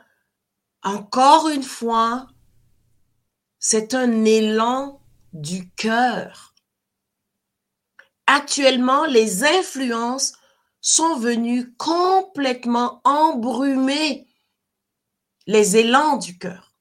encore 0.82 1.50
une 1.50 1.62
fois, 1.62 2.28
c'est 3.58 3.92
un 3.92 4.24
élan 4.24 5.02
du 5.34 5.68
cœur. 5.72 6.54
actuellement, 8.26 9.04
les 9.04 9.44
influences 9.44 10.32
sont 10.80 11.18
venues 11.18 11.74
complètement 11.74 13.02
embrumer 13.04 14.26
les 15.46 15.76
élans 15.76 16.16
du 16.16 16.38
cœur. 16.38 16.73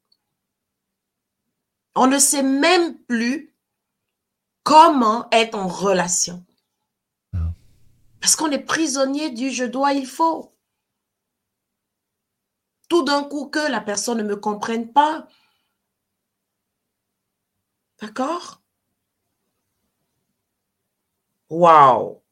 On 1.96 2.08
ne 2.08 2.18
sait 2.18 2.44
même 2.44 2.98
plus 3.04 3.56
comment 4.64 5.28
être 5.32 5.56
en 5.56 5.68
relation. 5.68 6.44
Ah. 7.34 7.54
Parce 8.20 8.36
qu'on 8.36 8.52
est 8.52 8.60
prisonnier 8.60 9.30
du 9.30 9.52
je 9.52 9.66
dois, 9.66 9.94
il 9.94 10.08
faut. 10.08 10.54
Tout 12.90 13.04
d'un 13.04 13.24
coup 13.24 13.48
que 13.48 13.72
la 13.72 13.82
personne 13.82 14.20
ne 14.20 14.24
me 14.24 14.36
comprenne 14.36 14.92
pas. 14.92 15.28
D'accord? 18.02 18.62
Wow. 21.50 22.24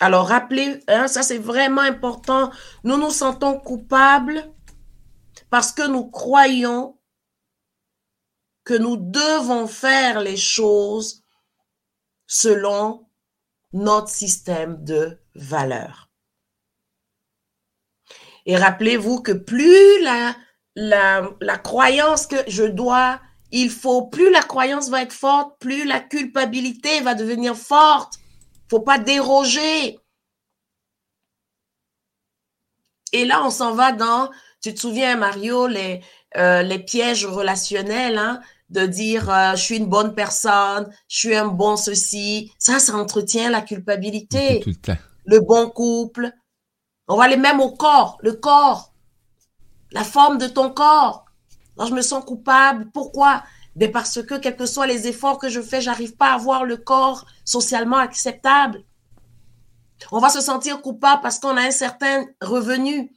Alors, 0.00 0.28
rappelez, 0.28 0.80
hein, 0.88 1.08
ça 1.08 1.22
c'est 1.22 1.38
vraiment 1.38 1.82
important. 1.82 2.50
Nous 2.84 2.96
nous 2.96 3.10
sentons 3.10 3.58
coupables 3.58 4.52
parce 5.50 5.72
que 5.72 5.86
nous 5.86 6.08
croyons 6.10 6.97
que 8.68 8.74
nous 8.74 8.98
devons 8.98 9.66
faire 9.66 10.20
les 10.20 10.36
choses 10.36 11.24
selon 12.26 13.08
notre 13.72 14.10
système 14.10 14.84
de 14.84 15.18
valeurs. 15.34 16.10
Et 18.44 18.58
rappelez-vous 18.58 19.22
que 19.22 19.32
plus 19.32 20.02
la, 20.02 20.36
la, 20.74 21.30
la 21.40 21.56
croyance 21.56 22.26
que 22.26 22.36
je 22.46 22.64
dois, 22.64 23.22
il 23.52 23.70
faut, 23.70 24.06
plus 24.08 24.30
la 24.30 24.42
croyance 24.42 24.90
va 24.90 25.00
être 25.00 25.14
forte, 25.14 25.58
plus 25.60 25.86
la 25.86 26.00
culpabilité 26.00 27.00
va 27.00 27.14
devenir 27.14 27.56
forte. 27.56 28.18
Faut 28.68 28.80
pas 28.80 28.98
déroger. 28.98 29.98
Et 33.14 33.24
là, 33.24 33.42
on 33.46 33.50
s'en 33.50 33.72
va 33.72 33.92
dans, 33.92 34.30
tu 34.60 34.74
te 34.74 34.80
souviens, 34.80 35.16
Mario, 35.16 35.68
les, 35.68 36.04
euh, 36.36 36.60
les 36.60 36.78
pièges 36.78 37.24
relationnels, 37.24 38.18
hein? 38.18 38.42
De 38.70 38.86
dire 38.86 39.30
euh, 39.30 39.52
je 39.52 39.62
suis 39.62 39.76
une 39.76 39.86
bonne 39.86 40.14
personne, 40.14 40.92
je 41.08 41.18
suis 41.18 41.34
un 41.34 41.48
bon 41.48 41.76
ceci. 41.76 42.52
Ça, 42.58 42.78
ça 42.78 42.96
entretient 42.96 43.50
la 43.50 43.62
culpabilité. 43.62 44.62
le, 45.24 45.40
bon 45.40 45.70
couple. 45.70 46.30
On 47.08 47.16
va 47.16 47.24
aller 47.24 47.36
même 47.36 47.60
au 47.60 47.72
corps, 47.72 48.18
le 48.22 48.32
corps, 48.34 48.92
la 49.92 50.04
forme 50.04 50.38
de 50.38 50.46
ton 50.46 50.70
corps. 50.70 51.24
Quand 51.76 51.86
je 51.86 51.94
me 51.94 52.02
sens 52.02 52.24
coupable, 52.24 52.90
pourquoi? 52.92 53.42
Ben 53.76 53.92
Parce 53.92 54.20
que 54.22 54.34
quels 54.34 54.56
que 54.56 54.66
soient 54.66 54.88
les 54.88 55.06
efforts 55.06 55.38
que 55.38 55.48
je 55.48 55.62
fais, 55.62 55.80
j'arrive 55.80 56.16
pas 56.16 56.32
à 56.32 56.34
avoir 56.34 56.64
le 56.64 56.76
corps 56.76 57.24
socialement 57.44 57.98
acceptable. 57.98 58.82
On 60.12 60.18
va 60.18 60.28
se 60.28 60.40
sentir 60.40 60.82
coupable 60.82 61.22
parce 61.22 61.38
qu'on 61.38 61.56
a 61.56 61.62
un 61.62 61.70
certain 61.70 62.26
revenu. 62.40 63.12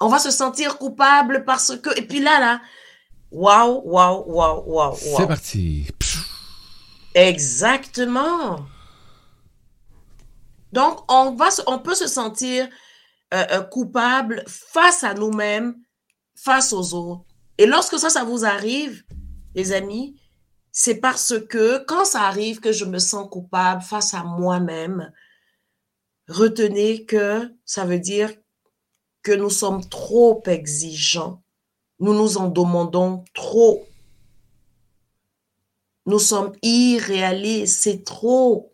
On 0.00 0.08
va 0.08 0.18
se 0.18 0.30
sentir 0.30 0.78
coupable 0.78 1.44
parce 1.44 1.76
que... 1.76 1.96
Et 1.98 2.02
puis 2.02 2.20
là, 2.20 2.38
là, 2.40 2.60
waouh, 3.30 3.82
waouh, 3.84 4.24
waouh, 4.26 4.64
waouh, 4.66 4.94
waouh. 4.96 5.16
C'est 5.16 5.26
parti. 5.26 5.86
Exactement. 7.14 8.66
Donc, 10.72 11.00
on, 11.08 11.34
va, 11.34 11.48
on 11.66 11.78
peut 11.78 11.94
se 11.94 12.06
sentir 12.06 12.68
euh, 13.34 13.44
euh, 13.50 13.60
coupable 13.62 14.44
face 14.46 15.02
à 15.02 15.14
nous-mêmes, 15.14 15.74
face 16.36 16.72
aux 16.72 16.94
autres. 16.94 17.24
Et 17.58 17.66
lorsque 17.66 17.98
ça, 17.98 18.10
ça 18.10 18.24
vous 18.24 18.44
arrive, 18.44 19.02
les 19.54 19.72
amis, 19.72 20.20
c'est 20.70 20.96
parce 20.96 21.34
que 21.48 21.84
quand 21.84 22.04
ça 22.04 22.22
arrive 22.22 22.60
que 22.60 22.72
je 22.72 22.84
me 22.84 22.98
sens 22.98 23.28
coupable 23.28 23.82
face 23.82 24.14
à 24.14 24.22
moi-même, 24.22 25.10
retenez 26.28 27.04
que 27.04 27.52
ça 27.64 27.84
veut 27.84 27.98
dire 27.98 28.30
que 29.28 29.34
nous 29.34 29.50
sommes 29.50 29.84
trop 29.84 30.42
exigeants. 30.46 31.42
Nous 32.00 32.14
nous 32.14 32.38
en 32.38 32.48
demandons 32.48 33.24
trop. 33.34 33.86
Nous 36.06 36.18
sommes 36.18 36.52
irréalistes, 36.62 37.82
c'est 37.82 38.04
trop. 38.04 38.72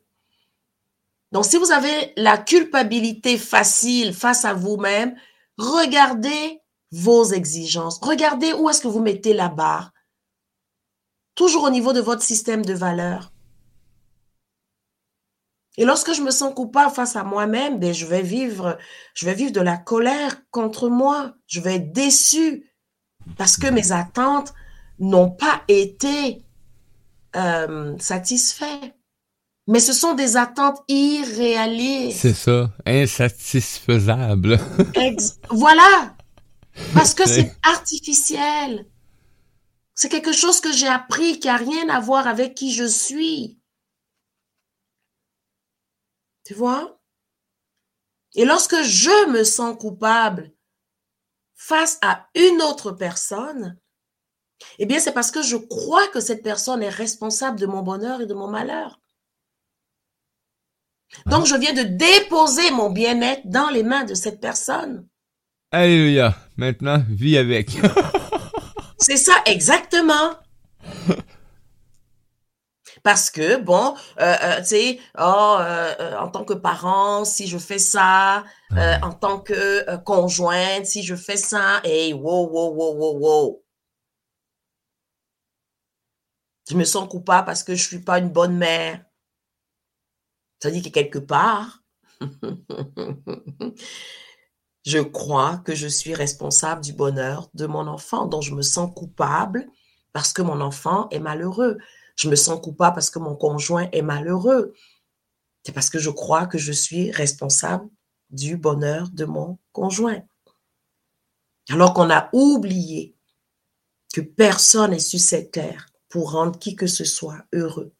Donc, 1.33 1.45
si 1.45 1.57
vous 1.57 1.73
avez 1.73 2.13
la 2.17 2.39
culpabilité 2.39 3.37
facile 3.37 4.15
face 4.15 4.45
à 4.45 4.55
vous-même, 4.55 5.17
regardez 5.59 6.61
vos 6.93 7.25
exigences. 7.25 7.99
Regardez 8.01 8.53
où 8.53 8.71
est-ce 8.71 8.81
que 8.81 8.87
vous 8.87 9.03
mettez 9.03 9.35
la 9.35 9.49
barre. 9.49 9.91
Toujours 11.35 11.65
au 11.65 11.71
niveau 11.71 11.93
de 11.93 12.01
votre 12.01 12.23
système 12.23 12.65
de 12.65 12.75
valeurs. 12.75 13.34
Et 15.77 15.85
lorsque 15.85 16.15
je 16.15 16.23
me 16.23 16.31
sens 16.31 16.55
coupable 16.55 16.93
face 16.93 17.17
à 17.17 17.25
moi-même, 17.25 17.81
ben, 17.81 17.93
je 17.93 18.07
vais 18.07 18.23
vivre, 18.23 18.79
je 19.15 19.27
vais 19.27 19.35
vivre 19.35 19.53
de 19.53 19.61
la 19.61 19.77
colère 19.77 20.37
contre 20.51 20.89
moi. 20.89 21.35
Je 21.47 21.61
vais 21.61 21.77
être 21.77 21.93
déçu 21.93 22.71
parce 23.37 23.57
que 23.57 23.67
mes 23.67 23.91
attentes 23.93 24.55
n'ont 25.01 25.31
pas 25.31 25.63
été 25.69 26.43
euh, 27.35 27.97
satisfaites. 27.99 28.95
Mais 29.67 29.81
ce 29.81 29.95
sont 29.95 30.15
des 30.15 30.37
attentes 30.37 30.79
irréalistes. 30.89 32.19
C'est 32.21 32.35
ça, 32.35 32.71
insatisfaisables. 32.85 34.61
voilà, 35.51 36.15
parce 36.93 37.15
que 37.15 37.27
c'est 37.27 37.57
artificiel. 37.63 38.87
C'est 39.95 40.11
quelque 40.11 40.33
chose 40.33 40.61
que 40.61 40.73
j'ai 40.73 40.89
appris 40.89 41.41
qui 41.41 41.49
a 41.49 41.57
rien 41.57 41.89
à 41.89 41.99
voir 41.99 42.27
avec 42.27 42.55
qui 42.55 42.73
je 42.75 42.85
suis. 42.85 43.59
Tu 46.45 46.55
vois? 46.55 47.01
Et 48.35 48.45
lorsque 48.45 48.83
je 48.83 49.31
me 49.31 49.45
sens 49.45 49.77
coupable 49.79 50.53
face 51.55 51.99
à 52.03 52.29
une 52.35 52.61
autre 52.63 52.93
personne, 52.93 53.79
eh 54.79 54.87
bien, 54.87 54.99
c'est 54.99 55.13
parce 55.13 55.31
que 55.31 55.43
je 55.43 55.57
crois 55.57 56.07
que 56.09 56.21
cette 56.21 56.43
personne 56.43 56.83
est 56.83 56.89
responsable 56.89 57.59
de 57.59 57.67
mon 57.67 57.83
bonheur 57.83 58.21
et 58.21 58.27
de 58.27 58.35
mon 58.35 58.49
malheur. 58.49 59.01
Donc, 61.27 61.47
je 61.47 61.55
viens 61.55 61.73
de 61.73 61.83
déposer 61.83 62.71
mon 62.73 62.91
bien-être 62.91 63.43
dans 63.47 63.71
les 63.71 63.83
mains 63.83 64.05
de 64.05 64.15
cette 64.15 64.41
personne. 64.41 65.07
Alléluia. 65.71 66.37
Maintenant, 66.57 67.03
vis 67.09 67.39
avec. 67.39 67.71
c'est 68.99 69.17
ça, 69.17 69.35
exactement. 69.47 70.35
Parce 73.05 73.31
que, 73.31 73.59
bon, 73.59 73.95
euh, 74.19 74.35
euh, 74.43 74.59
tu 74.61 74.65
sais, 74.65 75.01
oh, 75.19 75.57
euh, 75.61 76.17
en 76.17 76.29
tant 76.29 76.43
que 76.43 76.55
parent, 76.55 77.27
si 77.27 77.47
je 77.47 77.59
fais 77.59 77.79
ça, 77.79 78.45
en 78.71 79.13
tant 79.13 79.39
que 79.41 79.97
conjointe, 79.99 80.87
si 80.87 81.03
je 81.03 81.15
fais 81.15 81.37
ça, 81.37 81.83
hey, 81.85 82.15
wow, 82.15 82.49
wow, 82.49 82.75
wow, 82.75 82.95
wow, 82.95 83.19
wow. 83.19 83.65
Je 86.71 86.77
me 86.77 86.85
sens 86.85 87.07
coupable 87.07 87.45
parce 87.45 87.63
que 87.63 87.75
je 87.75 87.87
suis 87.87 88.01
pas 88.01 88.19
une 88.19 88.31
bonne 88.31 88.57
mère. 88.57 89.05
Ça 90.63 90.71
dit 90.71 90.81
que 90.81 90.89
quelque 90.89 91.19
part, 91.19 91.83
je 94.87 95.01
crois 95.01 95.59
que 95.59 95.75
je 95.75 95.89
suis 95.89 96.15
responsable 96.15 96.81
du 96.81 96.95
bonheur 96.95 97.51
de 97.53 97.67
mon 97.67 97.87
enfant, 97.87 98.25
dont 98.25 98.41
je 98.41 98.55
me 98.55 98.63
sens 98.63 98.91
coupable 98.97 99.67
parce 100.15 100.33
que 100.33 100.41
mon 100.41 100.63
enfant 100.63 101.09
est 101.11 101.19
malheureux. 101.19 101.77
Je 102.17 102.29
me 102.29 102.37
sens 102.37 102.61
coupable 102.61 102.95
parce 102.95 103.11
que 103.11 103.19
mon 103.19 103.37
conjoint 103.37 103.89
est 103.93 104.03
malheureux. 104.03 104.75
C'est 105.65 105.73
parce 105.73 105.91
que 105.91 105.99
je 105.99 106.11
crois 106.11 106.47
que 106.47 106.59
je 106.59 106.73
suis 106.73 107.11
responsable 107.11 107.89
du 108.31 108.57
bonheur 108.57 109.09
de 109.11 109.25
mon 109.25 109.59
conjoint. 109.73 110.23
Alors 111.71 111.95
qu'on 111.95 112.11
a 112.11 112.29
oublié 112.33 113.17
que 114.13 114.21
personne 114.21 114.93
n'est 114.93 114.99
sur 114.99 115.21
cette 115.21 115.53
terre 115.53 115.89
pour 116.09 116.33
rendre 116.33 116.59
qui 116.59 116.77
que 116.77 116.87
ce 116.87 117.05
soit 117.05 117.45
heureux. 117.53 117.93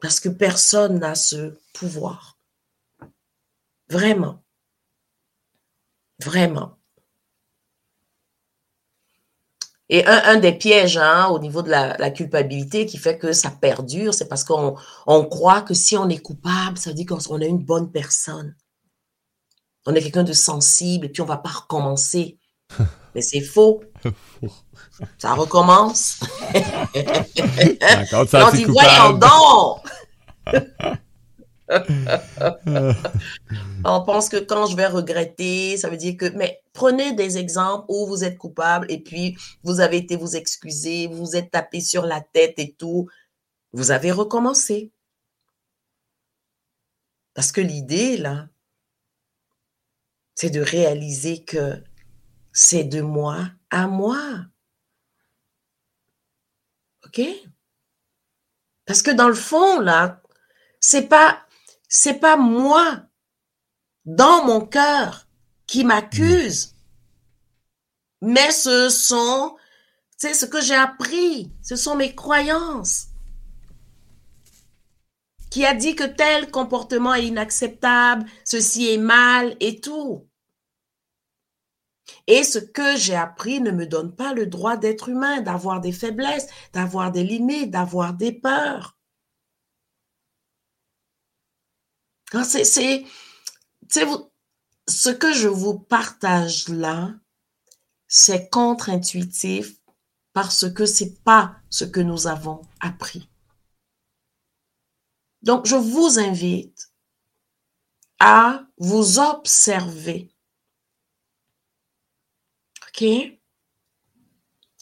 Parce 0.00 0.20
que 0.20 0.28
personne 0.28 0.98
n'a 0.98 1.14
ce 1.14 1.58
pouvoir. 1.74 2.38
Vraiment. 3.88 4.42
Vraiment. 6.24 6.75
Et 9.88 10.04
un, 10.04 10.36
des 10.38 10.52
pièges 10.52 10.96
hein, 10.96 11.28
au 11.28 11.38
niveau 11.38 11.62
de 11.62 11.70
la, 11.70 12.10
culpabilité 12.10 12.86
qui 12.86 12.98
fait 12.98 13.18
que 13.18 13.32
ça 13.32 13.50
perdure, 13.50 14.14
c'est 14.14 14.28
parce 14.28 14.42
qu'on 14.42 14.74
on 15.06 15.24
croit 15.24 15.62
que 15.62 15.74
si 15.74 15.96
on 15.96 16.08
est 16.08 16.18
coupable, 16.18 16.76
ça 16.76 16.90
veut 16.90 16.96
dire 16.96 17.06
qu'on 17.06 17.40
est 17.40 17.46
une 17.46 17.64
bonne 17.64 17.92
personne. 17.92 18.56
On 19.86 19.94
est 19.94 20.02
quelqu'un 20.02 20.24
de 20.24 20.32
sensible 20.32 21.06
et 21.06 21.08
puis 21.08 21.22
on 21.22 21.26
va 21.26 21.36
pas 21.36 21.50
recommencer. 21.50 22.38
Mais 23.14 23.22
c'est 23.22 23.40
faux. 23.40 23.82
Ça 25.18 25.34
recommence. 25.34 26.20
on 26.94 28.50
dit, 28.52 28.64
voyons 28.64 29.12
donc! 29.12 29.82
on 33.84 34.04
pense 34.04 34.28
que 34.28 34.36
quand 34.36 34.66
je 34.66 34.76
vais 34.76 34.86
regretter, 34.86 35.76
ça 35.76 35.88
veut 35.88 35.96
dire 35.96 36.16
que, 36.16 36.26
mais 36.36 36.62
prenez 36.72 37.12
des 37.12 37.38
exemples 37.38 37.86
où 37.88 38.06
vous 38.06 38.22
êtes 38.22 38.38
coupable 38.38 38.86
et 38.88 39.00
puis 39.00 39.36
vous 39.64 39.80
avez 39.80 39.96
été 39.98 40.16
vous 40.16 40.36
excuser, 40.36 41.08
vous 41.08 41.26
vous 41.26 41.36
êtes 41.36 41.50
tapé 41.50 41.80
sur 41.80 42.06
la 42.06 42.20
tête 42.20 42.54
et 42.58 42.72
tout. 42.72 43.08
vous 43.72 43.90
avez 43.90 44.12
recommencé. 44.12 44.92
Parce 47.34 47.52
que 47.52 47.60
l'idée, 47.60 48.16
là, 48.16 48.48
c'est 50.34 50.50
de 50.50 50.60
réaliser 50.60 51.42
que 51.44 51.82
c'est 52.52 52.84
de 52.84 53.00
moi 53.02 53.50
à 53.70 53.86
moi. 53.88 54.18
OK? 57.04 57.20
Parce 58.86 59.02
que 59.02 59.10
dans 59.10 59.28
le 59.28 59.34
fond, 59.34 59.80
là, 59.80 60.22
c'est 60.80 61.08
pas, 61.08 61.45
c'est 61.88 62.20
pas 62.20 62.36
moi, 62.36 63.02
dans 64.04 64.44
mon 64.44 64.60
cœur, 64.60 65.26
qui 65.66 65.84
m'accuse, 65.84 66.74
mais 68.20 68.50
ce 68.50 68.88
sont, 68.88 69.56
c'est 70.16 70.34
ce 70.34 70.46
que 70.46 70.60
j'ai 70.60 70.74
appris, 70.74 71.50
ce 71.62 71.76
sont 71.76 71.96
mes 71.96 72.14
croyances 72.14 73.08
qui 75.56 75.64
a 75.64 75.72
dit 75.72 75.96
que 75.96 76.04
tel 76.04 76.50
comportement 76.50 77.14
est 77.14 77.28
inacceptable, 77.28 78.26
ceci 78.44 78.90
est 78.90 78.98
mal 78.98 79.56
et 79.60 79.80
tout. 79.80 80.28
Et 82.26 82.42
ce 82.42 82.58
que 82.58 82.96
j'ai 82.96 83.14
appris 83.14 83.62
ne 83.62 83.70
me 83.70 83.86
donne 83.86 84.14
pas 84.14 84.34
le 84.34 84.46
droit 84.46 84.76
d'être 84.76 85.08
humain, 85.08 85.40
d'avoir 85.40 85.80
des 85.80 85.92
faiblesses, 85.92 86.48
d'avoir 86.74 87.10
des 87.10 87.24
limites, 87.24 87.70
d'avoir 87.70 88.12
des 88.12 88.32
peurs. 88.32 88.95
C'est, 92.44 93.04
ce 94.88 95.08
que 95.10 95.32
je 95.32 95.48
vous 95.48 95.78
partage 95.78 96.68
là, 96.68 97.14
c'est 98.08 98.48
contre-intuitif 98.50 99.76
parce 100.32 100.70
que 100.72 100.86
c'est 100.86 101.22
pas 101.24 101.56
ce 101.70 101.84
que 101.84 102.00
nous 102.00 102.26
avons 102.26 102.62
appris. 102.80 103.28
Donc, 105.42 105.66
je 105.66 105.76
vous 105.76 106.18
invite 106.18 106.92
à 108.18 108.66
vous 108.78 109.18
observer. 109.18 110.32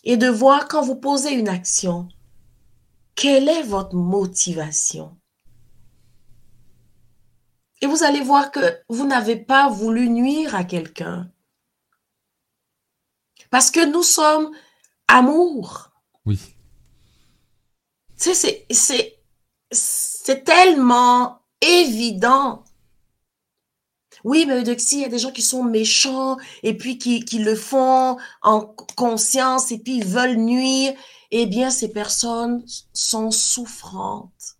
Et 0.05 0.17
de 0.17 0.29
voir 0.29 0.69
quand 0.69 0.83
vous 0.83 0.95
posez 0.95 1.33
une 1.33 1.49
action, 1.49 2.09
quelle 3.17 3.49
est 3.49 3.63
votre 3.63 3.97
motivation? 3.97 5.19
Et 7.85 7.87
vous 7.87 8.03
allez 8.03 8.23
voir 8.23 8.51
que 8.51 8.81
vous 8.89 9.07
n'avez 9.07 9.37
pas 9.37 9.69
voulu 9.69 10.09
nuire 10.09 10.55
à 10.55 10.65
quelqu'un. 10.65 11.31
Parce 13.51 13.71
que 13.71 13.85
nous 13.85 14.03
sommes 14.03 14.51
amour. 15.07 15.91
Oui. 16.25 16.41
C'est, 18.17 18.33
c'est, 18.71 19.21
c'est 19.71 20.45
tellement 20.45 21.43
évident. 21.61 22.65
Oui, 24.25 24.47
mais 24.49 24.63
il 24.63 25.01
y 25.01 25.05
a 25.05 25.09
des 25.09 25.19
gens 25.19 25.31
qui 25.31 25.43
sont 25.43 25.63
méchants 25.63 26.39
et 26.63 26.79
puis 26.79 26.97
qui, 26.97 27.23
qui 27.23 27.41
le 27.41 27.55
font 27.55 28.17
en 28.41 28.63
conscience 28.97 29.71
et 29.73 29.79
puis 29.79 29.99
ils 29.99 30.07
veulent 30.07 30.37
nuire. 30.37 30.95
Eh 31.31 31.45
bien, 31.45 31.69
ces 31.69 31.93
personnes 31.93 32.65
sont 32.95 33.31
souffrantes. 33.31 34.57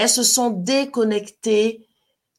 Elles 0.00 0.08
se 0.08 0.22
sont 0.22 0.48
déconnectées 0.48 1.86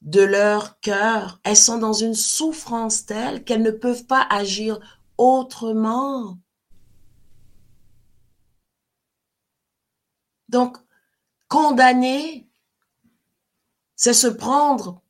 de 0.00 0.20
leur 0.20 0.80
cœur. 0.80 1.38
Elles 1.44 1.56
sont 1.56 1.78
dans 1.78 1.92
une 1.92 2.16
souffrance 2.16 3.06
telle 3.06 3.44
qu'elles 3.44 3.62
ne 3.62 3.70
peuvent 3.70 4.06
pas 4.06 4.26
agir 4.28 4.80
autrement. 5.16 6.40
Donc, 10.48 10.76
condamner, 11.46 12.50
c'est 13.94 14.12
se 14.12 14.26
prendre 14.26 15.00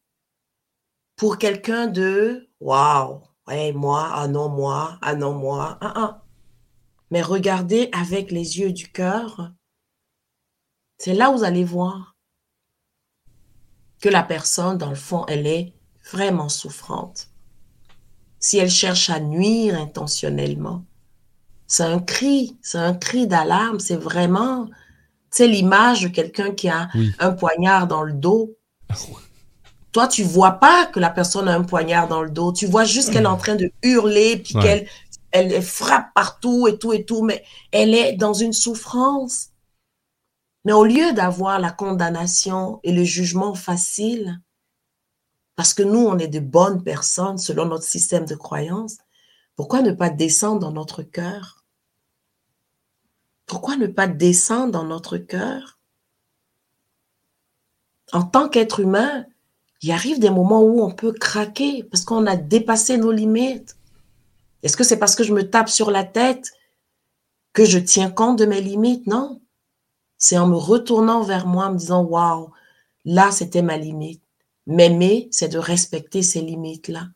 pour 1.17 1.39
quelqu'un 1.39 1.87
de 1.87 2.51
waouh, 2.61 3.23
ouais, 3.47 3.73
moi, 3.73 4.11
ah 4.13 4.29
non, 4.29 4.51
moi, 4.51 4.99
ah 5.01 5.15
non, 5.15 5.33
moi, 5.33 5.79
ah, 5.81 5.93
ah. 5.97 6.25
Mais 7.11 7.23
regardez 7.23 7.89
avec 7.93 8.31
les 8.31 8.59
yeux 8.59 8.73
du 8.73 8.93
cœur, 8.93 9.55
c'est 10.99 11.15
là 11.15 11.31
où 11.31 11.39
vous 11.39 11.45
allez 11.45 11.65
voir 11.65 12.12
que 14.03 14.11
la 14.11 14.23
personne, 14.23 14.77
dans 14.77 14.91
le 14.91 14.97
fond, 14.97 15.25
elle 15.29 15.47
est 15.47 15.73
vraiment 16.13 16.51
souffrante. 16.51 17.29
Si 18.39 18.59
elle 18.59 18.71
cherche 18.71 19.09
à 19.09 19.21
nuire 19.21 19.81
intentionnellement, 19.81 20.85
c'est 21.69 21.85
un 21.85 22.01
cri, 22.01 22.59
c'est 22.61 22.79
un 22.79 22.93
cri 22.93 23.27
d'alarme, 23.27 23.81
c'est 23.81 23.97
vraiment 23.97 24.69
c'est 25.31 25.47
l'image 25.47 26.03
de 26.03 26.09
quelqu'un 26.09 26.51
qui 26.51 26.69
a 26.69 26.91
un 27.19 27.31
poignard 27.31 27.87
dans 27.87 28.03
le 28.03 28.13
dos. 28.13 28.55
Toi, 29.93 30.07
tu 30.09 30.23
vois 30.23 30.53
pas 30.53 30.85
que 30.87 31.01
la 31.01 31.09
personne 31.09 31.49
a 31.49 31.55
un 31.55 31.63
poignard 31.63 32.09
dans 32.09 32.23
le 32.23 32.29
dos. 32.29 32.53
Tu 32.53 32.67
vois 32.67 32.85
juste 32.85 33.13
qu'elle 33.13 33.25
est 33.25 33.27
en 33.27 33.39
train 33.39 33.55
de 33.55 33.71
hurler, 33.83 34.37
puis 34.37 34.55
qu'elle 34.55 34.87
elle 35.31 35.63
frappe 35.63 36.13
partout 36.15 36.69
et 36.69 36.77
tout 36.77 36.93
et 36.93 37.05
tout, 37.07 37.23
mais 37.23 37.43
elle 37.71 37.95
est 37.95 38.13
dans 38.13 38.35
une 38.35 38.53
souffrance. 38.53 39.52
Mais 40.65 40.73
au 40.73 40.85
lieu 40.85 41.13
d'avoir 41.13 41.59
la 41.59 41.71
condamnation 41.71 42.81
et 42.85 42.93
le 42.93 43.05
jugement 43.05 43.55
facile, 43.55 44.41
parce 45.57 45.75
que 45.75 45.83
nous, 45.83 46.01
on 46.01 46.19
est 46.19 46.29
de 46.29 46.41
bonnes 46.41 46.83
personnes 46.83 47.39
selon 47.39 47.67
notre 47.67 47.85
système 47.85 48.25
de 48.25 48.35
croyance, 48.35 48.99
pourquoi 49.57 49.83
ne 49.83 49.93
pas 49.93 50.09
descendre 50.09 50.61
dans 50.61 50.73
notre 50.73 51.03
cœur? 51.03 51.65
Pourquoi 53.47 53.77
ne 53.77 53.87
pas 53.87 54.07
descendre 54.07 54.73
dans 54.73 54.85
notre 54.85 55.19
cœur? 55.19 55.79
En 58.13 58.23
tant 58.23 58.49
qu'être 58.49 58.81
humain, 58.81 59.27
il 59.83 59.91
arrive 59.91 60.21
des 60.21 60.31
moments 60.31 60.63
où 60.63 60.81
on 60.83 60.91
peut 60.91 61.13
craquer 61.13 61.83
parce 61.85 62.05
qu'on 62.05 62.27
a 62.27 62.37
dépassé 62.37 62.97
nos 62.97 63.13
limites. 63.13 63.77
Est-ce 64.63 64.77
que 64.77 64.85
c'est 64.85 64.99
parce 64.99 65.17
que 65.17 65.25
je 65.25 65.35
me 65.35 65.51
tape 65.51 65.69
sur 65.69 65.91
la 65.91 66.05
tête 66.05 66.53
que 67.53 67.65
je 67.65 67.79
tiens 67.79 68.11
compte 68.11 68.39
de 68.39 68.47
mes 68.47 68.61
limites? 68.61 69.07
Non. 69.07 69.41
C'est 70.23 70.39
en 70.39 70.47
me 70.47 70.57
retournant 70.57 71.23
vers 71.23 71.49
moi, 71.49 71.67
en 71.67 71.73
me 71.73 71.79
disant 71.79 72.05
Waouh, 72.05 72.53
là, 73.05 73.33
c'était 73.33 73.61
ma 73.61 73.77
limite. 73.77 74.23
M'aimer, 74.69 75.27
c'est 75.33 75.49
de 75.49 75.59
respecter 75.59 76.23
ces 76.23 76.41
limites-là. 76.41 77.09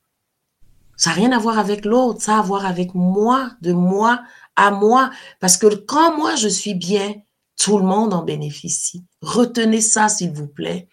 Ça 0.97 1.11
n'a 1.11 1.17
rien 1.17 1.31
à 1.31 1.39
voir 1.39 1.61
avec 1.61 1.85
l'autre, 1.85 2.21
ça 2.21 2.35
a 2.35 2.39
à 2.41 2.43
voir 2.43 2.67
avec 2.67 2.97
moi, 2.97 3.53
de 3.63 3.73
moi 3.73 4.23
à 4.57 4.73
moi, 4.73 5.13
parce 5.39 5.57
que 5.57 5.73
quand 5.73 6.17
moi 6.17 6.35
je 6.35 6.49
suis 6.49 6.75
bien, 6.75 7.15
tout 7.57 7.79
le 7.79 7.85
monde 7.85 8.13
en 8.13 8.25
bénéficie. 8.25 9.05
Retenez 9.23 9.83
ça, 9.83 10.09
s'il 10.09 10.33
vous 10.33 10.49
plaît. 10.49 10.89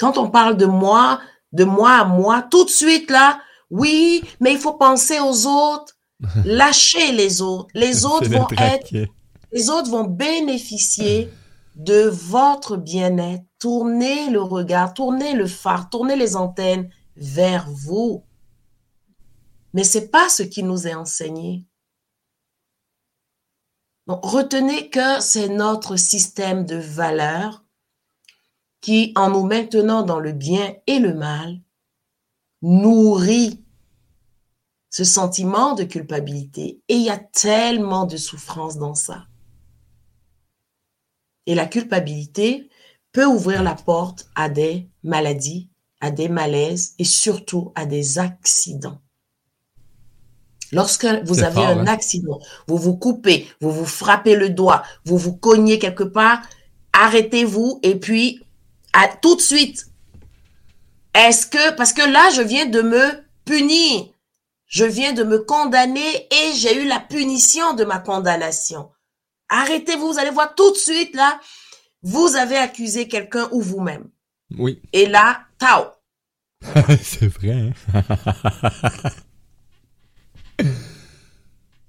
Quand 0.00 0.16
on 0.16 0.30
parle 0.30 0.56
de 0.56 0.64
moi, 0.64 1.20
de 1.52 1.64
moi 1.64 1.90
à 1.92 2.04
moi, 2.06 2.40
tout 2.40 2.64
de 2.64 2.70
suite 2.70 3.10
là, 3.10 3.38
oui, 3.70 4.24
mais 4.40 4.54
il 4.54 4.58
faut 4.58 4.74
penser 4.74 5.20
aux 5.20 5.46
autres. 5.46 5.98
Lâchez 6.46 7.12
les 7.12 7.42
autres. 7.42 7.68
Les 7.74 8.06
autres 8.06 8.30
vont 8.30 8.48
être, 8.56 9.10
les 9.52 9.70
autres 9.70 9.90
vont 9.90 10.04
bénéficier 10.04 11.30
de 11.76 12.08
votre 12.08 12.76
bien-être. 12.76 13.44
Tournez 13.58 14.30
le 14.30 14.42
regard, 14.42 14.94
tournez 14.94 15.34
le 15.34 15.46
phare, 15.46 15.90
tournez 15.90 16.16
les 16.16 16.36
antennes 16.36 16.90
vers 17.16 17.68
vous. 17.70 18.24
Mais 19.72 19.84
c'est 19.84 20.08
pas 20.08 20.28
ce 20.28 20.42
qui 20.42 20.62
nous 20.62 20.86
est 20.86 20.94
enseigné. 20.94 21.66
Donc, 24.06 24.24
retenez 24.24 24.88
que 24.88 25.20
c'est 25.20 25.48
notre 25.48 25.96
système 25.96 26.64
de 26.64 26.76
valeurs 26.76 27.64
qui, 28.80 29.12
en 29.16 29.30
nous 29.30 29.44
maintenant 29.44 30.02
dans 30.02 30.20
le 30.20 30.32
bien 30.32 30.74
et 30.86 30.98
le 30.98 31.12
mal, 31.12 31.60
nourrit 32.62 33.64
ce 34.90 35.04
sentiment 35.04 35.74
de 35.74 35.84
culpabilité. 35.84 36.80
Et 36.88 36.94
il 36.94 37.02
y 37.02 37.10
a 37.10 37.18
tellement 37.18 38.06
de 38.06 38.16
souffrance 38.16 38.78
dans 38.78 38.94
ça. 38.94 39.26
Et 41.46 41.54
la 41.54 41.66
culpabilité 41.66 42.68
peut 43.12 43.24
ouvrir 43.24 43.62
la 43.62 43.74
porte 43.74 44.28
à 44.34 44.48
des 44.48 44.88
maladies, 45.02 45.70
à 46.00 46.10
des 46.10 46.28
malaises 46.28 46.94
et 46.98 47.04
surtout 47.04 47.72
à 47.74 47.86
des 47.86 48.18
accidents. 48.18 49.00
Lorsque 50.72 51.06
vous 51.24 51.42
avez 51.42 51.62
un 51.62 51.80
hein? 51.80 51.86
accident, 51.86 52.40
vous 52.66 52.76
vous 52.76 52.96
coupez, 52.96 53.48
vous 53.60 53.70
vous 53.70 53.86
frappez 53.86 54.34
le 54.34 54.50
doigt, 54.50 54.82
vous 55.04 55.16
vous 55.16 55.34
cognez 55.34 55.78
quelque 55.78 56.02
part, 56.02 56.42
arrêtez-vous 56.92 57.78
et 57.82 57.94
puis 57.96 58.42
à, 58.92 59.08
tout 59.08 59.36
de 59.36 59.40
suite. 59.40 59.86
Est-ce 61.14 61.46
que, 61.46 61.74
parce 61.76 61.92
que 61.92 62.02
là, 62.02 62.30
je 62.34 62.42
viens 62.42 62.66
de 62.66 62.82
me 62.82 63.24
punir, 63.44 64.06
je 64.66 64.84
viens 64.84 65.12
de 65.12 65.22
me 65.22 65.38
condamner 65.38 66.26
et 66.30 66.52
j'ai 66.54 66.82
eu 66.82 66.86
la 66.88 67.00
punition 67.00 67.74
de 67.74 67.84
ma 67.84 68.00
condamnation. 68.00 68.90
Arrêtez-vous, 69.48 70.12
vous 70.12 70.18
allez 70.18 70.30
voir 70.30 70.54
tout 70.54 70.72
de 70.72 70.76
suite 70.76 71.14
là, 71.14 71.40
vous 72.02 72.36
avez 72.36 72.56
accusé 72.56 73.08
quelqu'un 73.08 73.48
ou 73.52 73.60
vous-même. 73.60 74.08
Oui. 74.56 74.80
Et 74.92 75.06
là, 75.06 75.40
tao. 75.58 75.86
C'est 77.02 77.26
vrai. 77.28 77.72
Hein? 77.92 78.02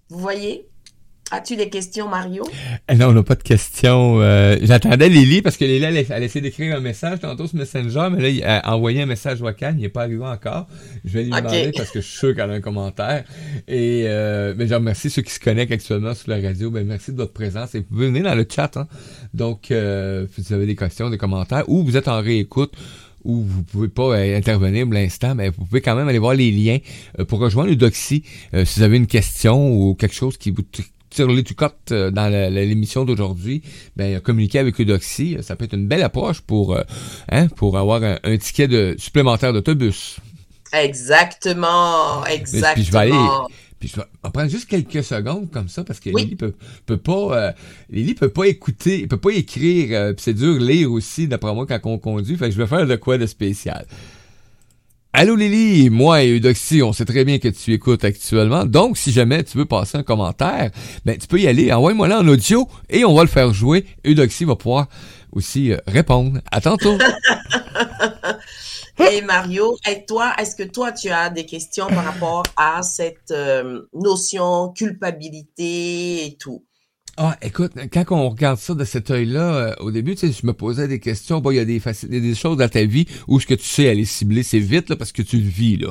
Vous 0.09 0.19
voyez? 0.19 0.69
As-tu 1.29 1.57
des 1.57 1.69
questions, 1.69 2.07
Mario? 2.07 2.43
Euh, 2.89 2.95
non, 2.95 3.07
on 3.07 3.11
n'a 3.11 3.23
pas 3.23 3.35
de 3.35 3.43
questions. 3.43 4.21
Euh, 4.21 4.57
j'attendais 4.61 5.09
Lily 5.09 5.41
parce 5.41 5.57
que 5.57 5.65
Lily, 5.65 5.83
elle, 5.83 5.97
elle 5.97 6.11
a 6.11 6.21
essayé 6.21 6.41
d'écrire 6.41 6.77
un 6.77 6.79
message 6.79 7.19
tantôt 7.19 7.47
sur 7.47 7.57
Messenger, 7.57 8.07
mais 8.11 8.21
là, 8.21 8.29
elle 8.29 8.61
a 8.63 8.73
envoyé 8.73 9.01
un 9.01 9.05
message 9.05 9.39
vocal, 9.39 9.75
il 9.77 9.81
n'est 9.81 9.89
pas 9.89 10.03
arrivé 10.03 10.23
encore. 10.23 10.67
Je 11.03 11.11
vais 11.11 11.23
lui 11.23 11.31
demander 11.31 11.71
parce 11.75 11.91
que 11.91 11.99
je 11.99 12.07
suis 12.07 12.17
sûr 12.17 12.35
qu'elle 12.35 12.49
a 12.49 12.53
un 12.53 12.61
commentaire. 12.61 13.25
Et 13.67 14.03
euh, 14.05 14.53
ben, 14.53 14.67
je 14.69 14.73
remercie 14.73 15.09
ceux 15.09 15.21
qui 15.21 15.33
se 15.33 15.39
connectent 15.41 15.73
actuellement 15.73 16.13
sur 16.13 16.29
la 16.29 16.39
radio. 16.39 16.71
Ben, 16.71 16.87
merci 16.87 17.11
de 17.11 17.17
votre 17.17 17.33
présence 17.33 17.75
et 17.75 17.85
vous 17.89 17.97
venez 17.97 18.21
dans 18.21 18.35
le 18.35 18.45
chat. 18.49 18.77
Hein. 18.77 18.87
Donc, 19.33 19.69
euh, 19.71 20.27
si 20.33 20.41
vous 20.41 20.53
avez 20.53 20.65
des 20.65 20.77
questions, 20.77 21.09
des 21.09 21.17
commentaires, 21.17 21.67
ou 21.67 21.83
vous 21.83 21.97
êtes 21.97 22.07
en 22.07 22.21
réécoute, 22.21 22.71
ou 23.25 23.43
vous 23.43 23.63
pouvez 23.63 23.89
pas 23.89 24.15
intervenir 24.15 24.85
pour 24.85 24.93
l'instant, 24.93 25.35
mais 25.35 25.49
vous 25.49 25.65
pouvez 25.65 25.81
quand 25.81 25.95
même 25.95 26.07
aller 26.07 26.19
voir 26.19 26.35
les 26.35 26.51
liens 26.51 26.77
pour 27.27 27.39
rejoindre 27.39 27.69
le 27.69 27.75
Doxy 27.75 28.23
si 28.53 28.79
vous 28.79 28.83
avez 28.83 28.95
une 28.95 29.07
question 29.07 29.69
ou 29.69 29.95
quelque 29.95 30.15
chose 30.15 30.37
qui 30.37 30.51
vous 30.51 30.61
sur 31.17 31.31
les 31.31 31.43
euh, 31.91 32.11
dans 32.11 32.31
l'émission 32.31 33.03
d'aujourd'hui, 33.03 33.63
ben, 33.95 34.19
communiquer 34.19 34.59
avec 34.59 34.79
Eudoxie, 34.79 35.37
ça 35.41 35.55
peut 35.55 35.65
être 35.65 35.73
une 35.73 35.87
belle 35.87 36.03
approche 36.03 36.41
pour, 36.41 36.75
euh, 36.75 36.83
hein, 37.31 37.47
pour 37.47 37.77
avoir 37.77 38.03
un, 38.03 38.37
ticket 38.37 38.67
de, 38.67 38.95
supplémentaire 38.99 39.51
d'autobus. 39.51 40.17
Exactement, 40.73 42.23
exactement. 42.25 42.73
Puis 42.75 42.83
je 42.83 42.91
vais 42.91 42.97
aller, 42.99 43.27
puis 43.79 43.89
je 43.89 43.95
vais 43.95 44.05
prendre 44.31 44.49
juste 44.49 44.69
quelques 44.69 45.03
secondes 45.03 45.49
comme 45.51 45.69
ça 45.69 45.83
parce 45.83 45.99
que 45.99 46.11
Lily 46.11 46.35
peut, 46.35 46.53
peut 46.85 46.97
pas, 46.97 47.47
euh, 47.47 47.51
Lily 47.89 48.13
peut 48.13 48.29
pas 48.29 48.45
écouter, 48.45 49.07
peut 49.07 49.17
pas 49.17 49.31
écrire, 49.31 50.13
puis 50.13 50.23
c'est 50.23 50.35
dur 50.35 50.59
lire 50.59 50.91
aussi 50.91 51.27
d'après 51.27 51.53
moi 51.55 51.65
quand 51.65 51.79
on 51.85 51.97
conduit. 51.97 52.37
Fait 52.37 52.45
que 52.45 52.51
je 52.51 52.57
vais 52.57 52.67
faire 52.67 52.85
de 52.85 52.95
quoi 52.95 53.17
de 53.17 53.25
spécial. 53.25 53.87
Allô 55.19 55.35
Lily, 55.35 55.89
moi 55.89 56.21
et 56.21 56.29
Eudoxie, 56.29 56.83
on 56.83 56.93
sait 56.93 57.03
très 57.03 57.25
bien 57.25 57.39
que 57.39 57.47
tu 57.47 57.73
écoutes 57.73 58.03
actuellement. 58.03 58.65
Donc, 58.65 58.99
si 58.99 59.11
jamais 59.11 59.43
tu 59.43 59.57
veux 59.57 59.65
passer 59.65 59.97
un 59.97 60.03
commentaire, 60.03 60.69
ben 61.05 61.17
tu 61.17 61.25
peux 61.25 61.39
y 61.39 61.47
aller. 61.47 61.73
Envoie-moi 61.73 62.07
là 62.07 62.19
en 62.19 62.27
audio 62.27 62.67
et 62.87 63.03
on 63.03 63.15
va 63.15 63.23
le 63.23 63.27
faire 63.27 63.51
jouer. 63.51 63.83
Eudoxie 64.05 64.45
va 64.45 64.55
pouvoir 64.55 64.85
aussi 65.31 65.71
euh, 65.71 65.77
répondre. 65.87 66.39
À 66.51 66.61
tantôt. 66.61 66.99
Et 69.11 69.21
Mario, 69.21 69.77
et 69.87 70.05
toi, 70.05 70.33
est-ce 70.39 70.55
que 70.55 70.63
toi, 70.63 70.91
tu 70.91 71.09
as 71.09 71.29
des 71.29 71.45
questions 71.45 71.87
par 71.87 72.03
rapport 72.03 72.43
à 72.55 72.81
cette 72.83 73.31
euh, 73.31 73.81
notion 73.93 74.69
culpabilité 74.69 76.25
et 76.25 76.37
tout? 76.39 76.63
Ah, 77.19 77.35
écoute, 77.41 77.71
quand 77.91 78.05
on 78.11 78.29
regarde 78.29 78.59
ça 78.59 78.75
de 78.75 78.83
cet 78.83 79.09
œil-là, 79.09 79.55
euh, 79.55 79.73
au 79.79 79.89
début, 79.89 80.13
tu 80.13 80.27
sais, 80.27 80.39
je 80.39 80.45
me 80.45 80.53
posais 80.53 80.87
des 80.87 80.99
questions. 80.99 81.41
Bon, 81.41 81.49
il 81.49 81.55
y 81.55 81.59
a 81.59 81.65
des, 81.65 81.81
des 82.03 82.35
choses 82.35 82.57
dans 82.57 82.69
ta 82.69 82.83
vie 82.85 83.07
où 83.27 83.39
ce 83.39 83.47
que 83.47 83.55
tu 83.55 83.65
sais 83.65 83.89
aller 83.89 84.05
cibler, 84.05 84.43
c'est 84.43 84.59
vite, 84.59 84.89
là, 84.89 84.95
parce 84.95 85.11
que 85.11 85.23
tu 85.23 85.37
le 85.37 85.49
vis, 85.49 85.77
là. 85.77 85.87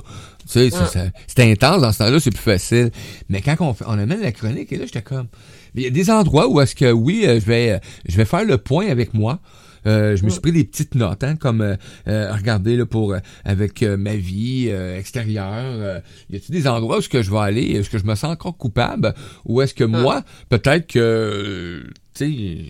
Tu 0.48 0.70
sais, 0.70 1.10
c'est 1.26 1.50
intense 1.50 1.82
dans 1.82 1.90
ce 1.90 1.98
temps-là, 1.98 2.20
c'est 2.20 2.30
plus 2.30 2.38
facile. 2.38 2.92
Mais 3.28 3.42
quand 3.42 3.56
on, 3.58 3.74
on 3.86 3.98
amène 3.98 4.20
la 4.20 4.30
chronique, 4.30 4.72
et 4.72 4.76
là, 4.76 4.84
j'étais 4.86 5.02
comme... 5.02 5.26
Il 5.74 5.82
y 5.82 5.86
a 5.86 5.90
des 5.90 6.10
endroits 6.10 6.48
où 6.48 6.60
est-ce 6.60 6.76
que, 6.76 6.92
oui, 6.92 7.24
euh, 7.26 7.40
je 7.40 7.44
vais, 7.44 7.72
euh, 7.72 7.78
je 8.08 8.16
vais 8.16 8.24
faire 8.24 8.44
le 8.44 8.56
point 8.56 8.86
avec 8.86 9.12
moi. 9.12 9.40
Euh, 9.86 10.16
je 10.16 10.24
me 10.24 10.30
suis 10.30 10.40
pris 10.40 10.52
des 10.52 10.64
petites 10.64 10.94
notes, 10.94 11.22
hein, 11.22 11.36
comme 11.36 11.60
euh, 11.60 11.76
euh 12.08 12.32
regarder 12.32 12.76
là, 12.76 12.86
pour 12.86 13.14
avec 13.44 13.82
ma 13.82 14.16
vie 14.16 14.68
extérieure. 14.68 16.02
y 16.30 16.36
a-t-il 16.36 16.52
des 16.52 16.66
endroits 16.66 16.96
où 16.96 16.98
est-ce 16.98 17.08
que 17.08 17.22
je 17.22 17.30
vais 17.30 17.38
aller, 17.38 17.72
est-ce 17.72 17.90
que 17.90 17.98
je 17.98 18.04
me 18.04 18.14
sens 18.14 18.32
encore 18.32 18.56
coupable, 18.56 19.14
ou 19.44 19.60
est-ce 19.60 19.74
que 19.74 19.84
moi, 19.84 20.24
peut-être 20.48 20.86
que 20.86 21.84
tu 22.14 22.24
sais, 22.24 22.64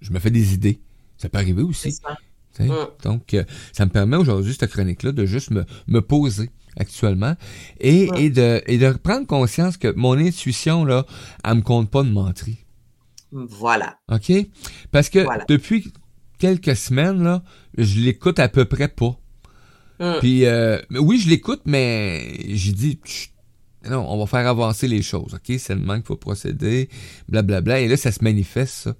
je 0.00 0.12
me 0.12 0.18
fais 0.18 0.30
des 0.30 0.54
idées. 0.54 0.80
Ça 1.16 1.28
peut 1.28 1.38
arriver 1.38 1.62
aussi. 1.62 1.96
Donc, 3.02 3.36
ça 3.72 3.84
me 3.84 3.90
permet 3.90 4.16
aujourd'hui, 4.16 4.54
cette 4.58 4.70
chronique-là, 4.70 5.12
de 5.12 5.26
juste 5.26 5.50
me, 5.50 5.64
me 5.86 6.00
poser 6.00 6.50
actuellement 6.76 7.34
et, 7.80 8.08
et, 8.16 8.30
de, 8.30 8.62
et 8.66 8.78
de 8.78 8.90
prendre 8.92 9.26
conscience 9.26 9.76
que 9.76 9.92
mon 9.94 10.18
intuition, 10.18 10.84
là, 10.84 11.06
elle 11.44 11.56
me 11.56 11.62
compte 11.62 11.90
pas 11.90 12.02
de 12.02 12.10
mentir. 12.10 12.54
Voilà. 13.34 13.98
OK? 14.10 14.32
Parce 14.90 15.08
que 15.08 15.26
depuis 15.48 15.92
quelques 16.38 16.76
semaines, 16.76 17.22
là, 17.22 17.42
je 17.76 18.00
l'écoute 18.00 18.38
à 18.38 18.48
peu 18.48 18.64
près 18.64 18.88
pas. 18.88 19.18
Hum. 20.00 20.16
Puis, 20.20 20.46
euh, 20.46 20.80
oui, 20.90 21.18
je 21.18 21.28
l'écoute, 21.28 21.62
mais 21.66 22.36
j'ai 22.48 22.72
dit, 22.72 22.98
non, 23.88 24.06
on 24.08 24.18
va 24.18 24.26
faire 24.26 24.48
avancer 24.48 24.88
les 24.88 25.02
choses, 25.02 25.34
OK? 25.34 25.56
C'est 25.58 25.74
le 25.74 25.80
manque 25.80 25.98
qu'il 25.98 26.06
faut 26.06 26.16
procéder, 26.16 26.88
blablabla. 27.28 27.80
Et 27.80 27.88
là, 27.88 27.96
ça 27.96 28.12
se 28.12 28.22
manifeste, 28.22 28.74
ça. 28.74 28.94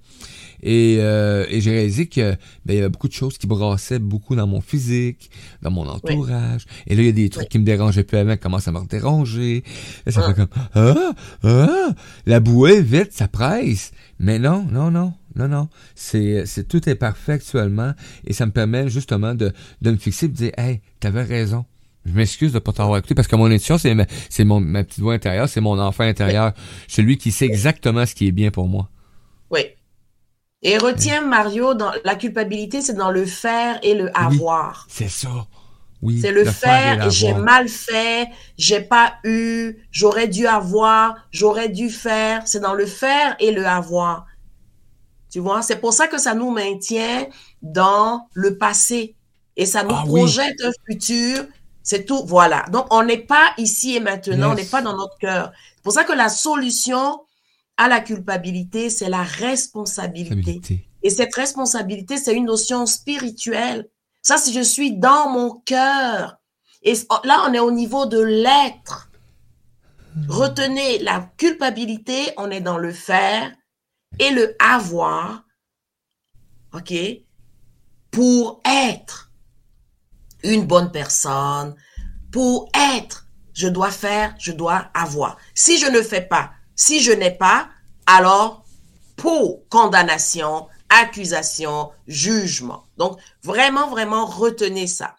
Et, 0.65 0.97
euh, 0.99 1.45
et 1.49 1.61
j'ai 1.61 1.71
réalisé 1.71 2.07
que 2.07 2.31
ben, 2.65 2.73
il 2.73 2.75
y 2.75 2.79
avait 2.79 2.89
beaucoup 2.89 3.07
de 3.07 3.13
choses 3.13 3.37
qui 3.37 3.45
brassaient 3.45 3.99
beaucoup 3.99 4.35
dans 4.35 4.47
mon 4.47 4.61
physique, 4.61 5.29
dans 5.61 5.69
mon 5.69 5.87
entourage. 5.87 6.65
Et 6.87 6.95
là, 6.95 7.03
il 7.03 7.05
y 7.05 7.09
a 7.09 7.11
des 7.11 7.29
trucs 7.29 7.49
qui 7.49 7.59
me 7.59 7.63
dérangeaient 7.63 8.03
plus 8.03 8.17
avant 8.17 8.33
qui 8.33 8.39
commencent 8.39 8.67
à 8.67 8.71
me 8.71 8.85
déranger. 8.87 9.63
Là, 10.07 10.11
ça 10.11 10.21
ah. 10.23 10.27
fait 10.27 10.33
comme 10.33 10.47
Ah! 10.73 11.13
Ah! 11.43 11.89
La 12.25 12.39
bouée, 12.39 12.81
vite, 12.81 13.13
ça 13.13 13.27
presse. 13.27 13.91
Mais 14.19 14.39
non, 14.39 14.65
non, 14.71 14.89
non. 14.89 15.13
Non, 15.35 15.49
non, 15.49 15.67
c'est, 15.95 16.45
c'est 16.45 16.65
tout 16.65 16.87
est 16.87 16.95
parfait 16.95 17.33
actuellement 17.33 17.91
et 18.25 18.31
ça 18.31 18.45
me 18.45 18.51
permet 18.51 18.87
justement 18.87 19.35
de, 19.35 19.51
de 19.81 19.91
me 19.91 19.97
fixer 19.97 20.27
et 20.27 20.29
de 20.29 20.33
dire, 20.33 20.51
hey, 20.57 20.79
t'avais 21.01 21.23
raison. 21.23 21.65
Je 22.05 22.13
m'excuse 22.13 22.53
de 22.53 22.59
pas 22.59 22.71
t'avoir 22.71 22.99
écouté 22.99 23.15
parce 23.15 23.27
que 23.27 23.35
mon 23.35 23.47
intuition, 23.47 23.77
c'est 23.77 23.93
ma, 23.95 24.05
c'est 24.29 24.45
mon, 24.45 24.61
ma 24.61 24.85
petite 24.85 25.01
voix 25.01 25.13
intérieure, 25.13 25.49
c'est 25.49 25.59
mon 25.59 25.77
enfant 25.77 26.05
intérieur, 26.05 26.53
celui 26.87 27.17
qui 27.17 27.31
sait 27.31 27.45
exactement 27.45 28.05
ce 28.05 28.15
qui 28.15 28.27
est 28.27 28.31
bien 28.31 28.49
pour 28.49 28.69
moi. 28.69 28.89
Oui, 29.51 29.61
et 30.67 30.79
retiens, 30.79 31.21
Mario, 31.21 31.75
dans 31.75 31.91
la 32.03 32.15
culpabilité, 32.15 32.81
c'est 32.81 32.95
dans 32.95 33.11
le 33.11 33.27
faire 33.27 33.77
et 33.83 33.93
le 33.93 34.09
avoir. 34.17 34.87
c'est 34.89 35.09
ça. 35.09 35.45
Oui, 36.01 36.19
c'est 36.19 36.31
le, 36.31 36.43
faire, 36.43 37.05
et, 37.05 37.11
j'ai 37.11 37.35
mal 37.35 37.67
fait, 37.67 38.27
j'ai 38.57 38.81
pas 38.81 39.13
eu, 39.23 39.77
j'aurais 39.91 40.27
dû 40.27 40.47
avoir, 40.47 41.17
j'aurais 41.29 41.69
dû 41.69 41.91
faire. 41.91 42.47
C'est 42.47 42.61
dans 42.61 42.73
le 42.73 42.87
faire 42.87 43.35
et 43.39 43.51
le 43.51 43.63
avoir. 43.63 44.25
Tu 45.29 45.39
vois, 45.39 45.61
c'est 45.61 45.75
pour 45.75 45.93
ça 45.93 46.07
que 46.07 46.17
ça 46.17 46.33
nous 46.33 46.49
maintient 46.49 47.27
dans 47.61 48.27
le 48.33 48.57
passé 48.57 49.15
et 49.55 49.67
ça 49.67 49.83
nous 49.83 49.95
ah 49.95 50.03
projette 50.03 50.55
un 50.63 50.71
futur. 50.89 51.45
C'est 51.83 52.05
tout. 52.05 52.23
Voilà. 52.25 52.65
Donc, 52.71 52.87
on 52.89 53.03
n'est 53.03 53.17
pas 53.19 53.51
ici 53.59 53.95
et 53.95 53.99
maintenant, 53.99 54.53
on 54.53 54.55
n'est 54.55 54.65
pas 54.65 54.81
dans 54.81 54.97
notre 54.97 55.17
cœur. 55.19 55.51
C'est 55.75 55.83
pour 55.83 55.93
ça 55.93 56.03
que 56.03 56.13
la 56.13 56.29
solution, 56.29 57.21
à 57.77 57.87
la 57.87 57.99
culpabilité, 57.99 58.89
c'est 58.89 59.09
la 59.09 59.23
responsabilité. 59.23 60.61
Et 61.03 61.09
cette 61.09 61.35
responsabilité, 61.35 62.17
c'est 62.17 62.33
une 62.33 62.45
notion 62.45 62.85
spirituelle. 62.85 63.89
Ça, 64.21 64.37
si 64.37 64.53
je 64.53 64.61
suis 64.61 64.97
dans 64.97 65.29
mon 65.29 65.51
cœur. 65.65 66.37
Et 66.81 66.93
là, 67.23 67.45
on 67.47 67.53
est 67.53 67.59
au 67.59 67.71
niveau 67.71 68.05
de 68.05 68.19
l'être. 68.19 69.09
Retenez 70.27 70.99
la 70.99 71.29
culpabilité, 71.37 72.31
on 72.37 72.49
est 72.49 72.61
dans 72.61 72.77
le 72.77 72.91
faire 72.91 73.51
et 74.19 74.31
le 74.31 74.55
avoir. 74.59 75.43
OK? 76.73 76.93
Pour 78.11 78.61
être 78.65 79.31
une 80.43 80.65
bonne 80.65 80.91
personne, 80.91 81.75
pour 82.31 82.69
être, 82.95 83.27
je 83.53 83.67
dois 83.67 83.91
faire, 83.91 84.33
je 84.39 84.51
dois 84.51 84.89
avoir. 84.93 85.37
Si 85.53 85.77
je 85.77 85.87
ne 85.87 86.01
fais 86.01 86.21
pas, 86.21 86.54
si 86.75 87.01
je 87.01 87.11
n'ai 87.11 87.31
pas, 87.31 87.69
alors 88.05 88.65
pour 89.15 89.67
condamnation, 89.69 90.67
accusation, 90.89 91.91
jugement. 92.07 92.85
Donc, 92.97 93.19
vraiment, 93.43 93.89
vraiment, 93.89 94.25
retenez 94.25 94.87
ça. 94.87 95.15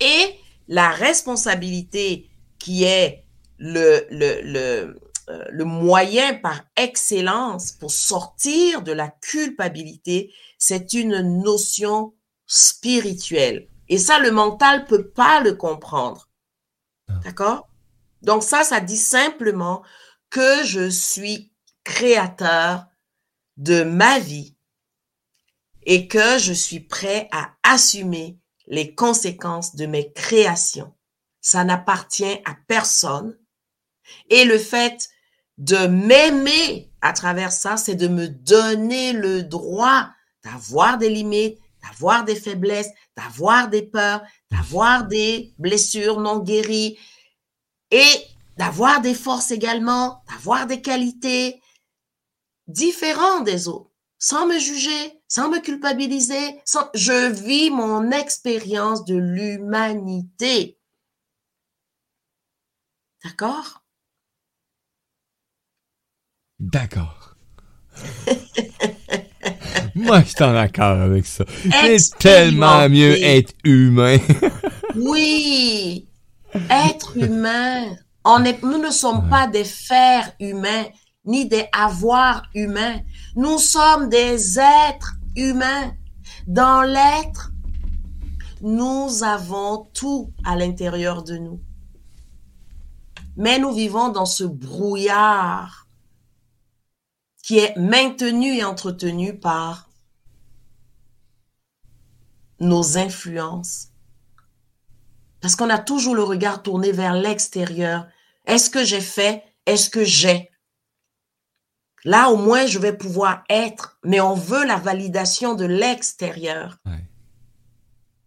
Et 0.00 0.34
la 0.66 0.90
responsabilité 0.90 2.28
qui 2.58 2.84
est 2.84 3.24
le, 3.58 4.06
le, 4.10 4.40
le, 4.42 5.00
euh, 5.28 5.44
le 5.50 5.64
moyen 5.64 6.34
par 6.34 6.62
excellence 6.76 7.72
pour 7.72 7.90
sortir 7.90 8.82
de 8.82 8.92
la 8.92 9.08
culpabilité, 9.08 10.32
c'est 10.58 10.94
une 10.94 11.42
notion 11.42 12.14
spirituelle. 12.46 13.68
Et 13.88 13.98
ça, 13.98 14.18
le 14.18 14.30
mental 14.30 14.86
peut 14.86 15.08
pas 15.08 15.40
le 15.40 15.54
comprendre. 15.54 16.28
Ah. 17.08 17.14
D'accord? 17.24 17.68
Donc 18.22 18.42
ça, 18.42 18.64
ça 18.64 18.80
dit 18.80 18.96
simplement 18.96 19.82
que 20.30 20.64
je 20.64 20.88
suis 20.88 21.52
créateur 21.84 22.86
de 23.56 23.82
ma 23.82 24.18
vie 24.18 24.56
et 25.82 26.06
que 26.06 26.38
je 26.38 26.52
suis 26.52 26.80
prêt 26.80 27.28
à 27.32 27.54
assumer 27.62 28.38
les 28.66 28.94
conséquences 28.94 29.74
de 29.74 29.86
mes 29.86 30.12
créations. 30.12 30.94
Ça 31.40 31.64
n'appartient 31.64 32.40
à 32.44 32.56
personne. 32.66 33.38
Et 34.28 34.44
le 34.44 34.58
fait 34.58 35.08
de 35.56 35.86
m'aimer 35.86 36.92
à 37.00 37.12
travers 37.12 37.52
ça, 37.52 37.76
c'est 37.76 37.94
de 37.94 38.08
me 38.08 38.28
donner 38.28 39.12
le 39.12 39.42
droit 39.42 40.10
d'avoir 40.44 40.98
des 40.98 41.08
limites, 41.08 41.58
d'avoir 41.82 42.24
des 42.24 42.36
faiblesses, 42.36 42.90
d'avoir 43.16 43.68
des 43.68 43.82
peurs, 43.82 44.22
d'avoir 44.50 45.06
des 45.06 45.54
blessures 45.58 46.20
non 46.20 46.38
guéries 46.38 46.98
et 47.90 48.22
d'avoir 48.58 49.00
des 49.00 49.14
forces 49.14 49.52
également, 49.52 50.22
d'avoir 50.28 50.66
des 50.66 50.82
qualités 50.82 51.62
différentes 52.66 53.44
des 53.44 53.68
autres, 53.68 53.92
sans 54.18 54.46
me 54.46 54.58
juger, 54.58 55.22
sans 55.28 55.48
me 55.48 55.60
culpabiliser, 55.60 56.60
sans... 56.64 56.90
je 56.92 57.30
vis 57.32 57.70
mon 57.70 58.10
expérience 58.10 59.04
de 59.04 59.16
l'humanité. 59.16 60.76
D'accord? 63.24 63.84
D'accord. 66.58 67.36
Moi, 69.94 70.20
je 70.22 70.26
suis 70.26 70.42
en 70.42 70.56
accord 70.56 71.00
avec 71.00 71.26
ça. 71.26 71.44
C'est 71.62 72.18
tellement 72.18 72.88
mieux 72.88 73.22
être 73.22 73.52
humain. 73.64 74.18
oui, 74.96 76.08
être 76.70 77.16
humain. 77.16 77.96
On 78.30 78.44
est, 78.44 78.62
nous 78.62 78.76
ne 78.76 78.90
sommes 78.90 79.30
pas 79.30 79.46
des 79.46 79.64
fers 79.64 80.34
humains, 80.38 80.84
ni 81.24 81.48
des 81.48 81.66
avoirs 81.72 82.42
humains. 82.54 83.00
Nous 83.36 83.56
sommes 83.56 84.10
des 84.10 84.58
êtres 84.58 85.14
humains. 85.34 85.94
Dans 86.46 86.82
l'être, 86.82 87.52
nous 88.60 89.22
avons 89.22 89.88
tout 89.94 90.30
à 90.44 90.56
l'intérieur 90.56 91.22
de 91.22 91.38
nous. 91.38 91.62
Mais 93.38 93.58
nous 93.58 93.72
vivons 93.72 94.10
dans 94.10 94.26
ce 94.26 94.44
brouillard 94.44 95.86
qui 97.42 97.60
est 97.60 97.74
maintenu 97.78 98.58
et 98.58 98.64
entretenu 98.64 99.38
par 99.38 99.88
nos 102.60 102.98
influences. 102.98 103.88
Parce 105.40 105.56
qu'on 105.56 105.70
a 105.70 105.78
toujours 105.78 106.14
le 106.14 106.24
regard 106.24 106.62
tourné 106.62 106.92
vers 106.92 107.14
l'extérieur. 107.14 108.06
Est-ce 108.48 108.70
que 108.70 108.82
j'ai 108.82 109.02
fait? 109.02 109.44
Est-ce 109.66 109.90
que 109.90 110.02
j'ai? 110.02 110.50
Là, 112.04 112.30
au 112.30 112.36
moins, 112.36 112.66
je 112.66 112.78
vais 112.78 112.96
pouvoir 112.96 113.44
être, 113.50 113.98
mais 114.02 114.20
on 114.20 114.34
veut 114.34 114.64
la 114.64 114.76
validation 114.76 115.54
de 115.54 115.66
l'extérieur. 115.66 116.78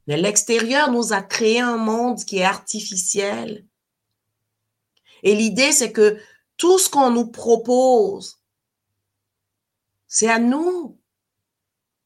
Mais 0.08 0.18
l'extérieur 0.18 0.92
nous 0.92 1.14
a 1.14 1.22
créé 1.22 1.60
un 1.60 1.78
monde 1.78 2.24
qui 2.24 2.38
est 2.38 2.44
artificiel. 2.44 3.66
Et 5.24 5.36
l'idée, 5.36 5.72
c'est 5.72 5.92
que 5.92 6.20
tout 6.58 6.78
ce 6.78 6.90
qu'on 6.90 7.10
nous 7.10 7.28
propose, 7.28 8.42
c'est 10.08 10.30
à 10.30 10.40
nous 10.40 11.00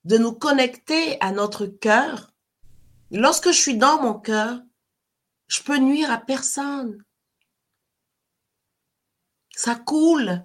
de 0.06 0.18
nous 0.18 0.34
connecter 0.34 1.20
à 1.20 1.32
notre 1.32 1.66
cœur. 1.66 2.32
Lorsque 3.12 3.52
je 3.52 3.60
suis 3.60 3.78
dans 3.78 4.02
mon 4.02 4.14
cœur, 4.14 4.62
je 5.48 5.62
peux 5.62 5.78
nuire 5.78 6.12
à 6.12 6.20
personne. 6.20 7.04
Ça 9.56 9.76
coule. 9.76 10.44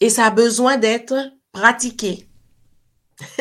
Et 0.00 0.10
ça 0.10 0.26
a 0.26 0.30
besoin 0.30 0.78
d'être 0.78 1.14
pratiqué. 1.52 2.28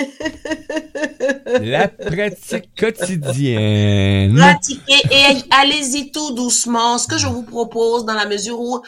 La 1.62 1.88
pratique 1.88 2.76
quotidienne. 2.76 4.36
Pratiquez 4.36 5.02
et 5.12 5.44
allez-y 5.52 6.12
tout 6.12 6.34
doucement. 6.34 6.98
Ce 6.98 7.08
que 7.08 7.18
je 7.18 7.28
vous 7.28 7.44
propose 7.44 8.06
dans 8.06 8.16
la 8.16 8.26
mesure 8.26 8.60
où 8.60 8.82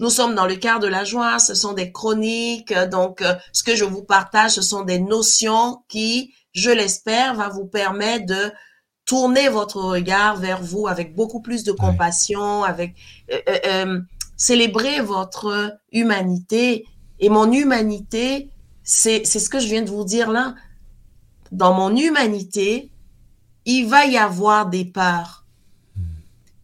nous 0.00 0.10
sommes 0.10 0.34
dans 0.34 0.46
le 0.46 0.56
quart 0.56 0.80
de 0.80 0.88
la 0.88 1.04
joie, 1.04 1.38
ce 1.38 1.54
sont 1.54 1.74
des 1.74 1.92
chroniques. 1.92 2.72
Donc, 2.90 3.20
euh, 3.20 3.34
ce 3.52 3.62
que 3.62 3.76
je 3.76 3.84
vous 3.84 4.02
partage, 4.02 4.52
ce 4.52 4.62
sont 4.62 4.82
des 4.82 4.98
notions 4.98 5.84
qui, 5.88 6.34
je 6.52 6.70
l'espère, 6.70 7.34
va 7.34 7.50
vous 7.50 7.66
permettre 7.66 8.24
de 8.24 8.50
tourner 9.10 9.48
votre 9.48 9.80
regard 9.80 10.36
vers 10.36 10.62
vous 10.62 10.86
avec 10.86 11.16
beaucoup 11.16 11.40
plus 11.40 11.64
de 11.64 11.72
compassion, 11.72 12.62
avec 12.62 12.94
euh, 13.32 13.40
euh, 13.66 14.00
célébrer 14.36 15.00
votre 15.00 15.76
humanité. 15.90 16.86
Et 17.18 17.28
mon 17.28 17.50
humanité, 17.50 18.50
c'est 18.84 19.24
ce 19.24 19.50
que 19.50 19.58
je 19.58 19.66
viens 19.66 19.82
de 19.82 19.90
vous 19.90 20.04
dire 20.04 20.30
là. 20.30 20.54
Dans 21.50 21.74
mon 21.74 21.96
humanité, 21.96 22.92
il 23.64 23.88
va 23.88 24.06
y 24.06 24.16
avoir 24.16 24.70
des 24.70 24.84
peurs. 24.84 25.44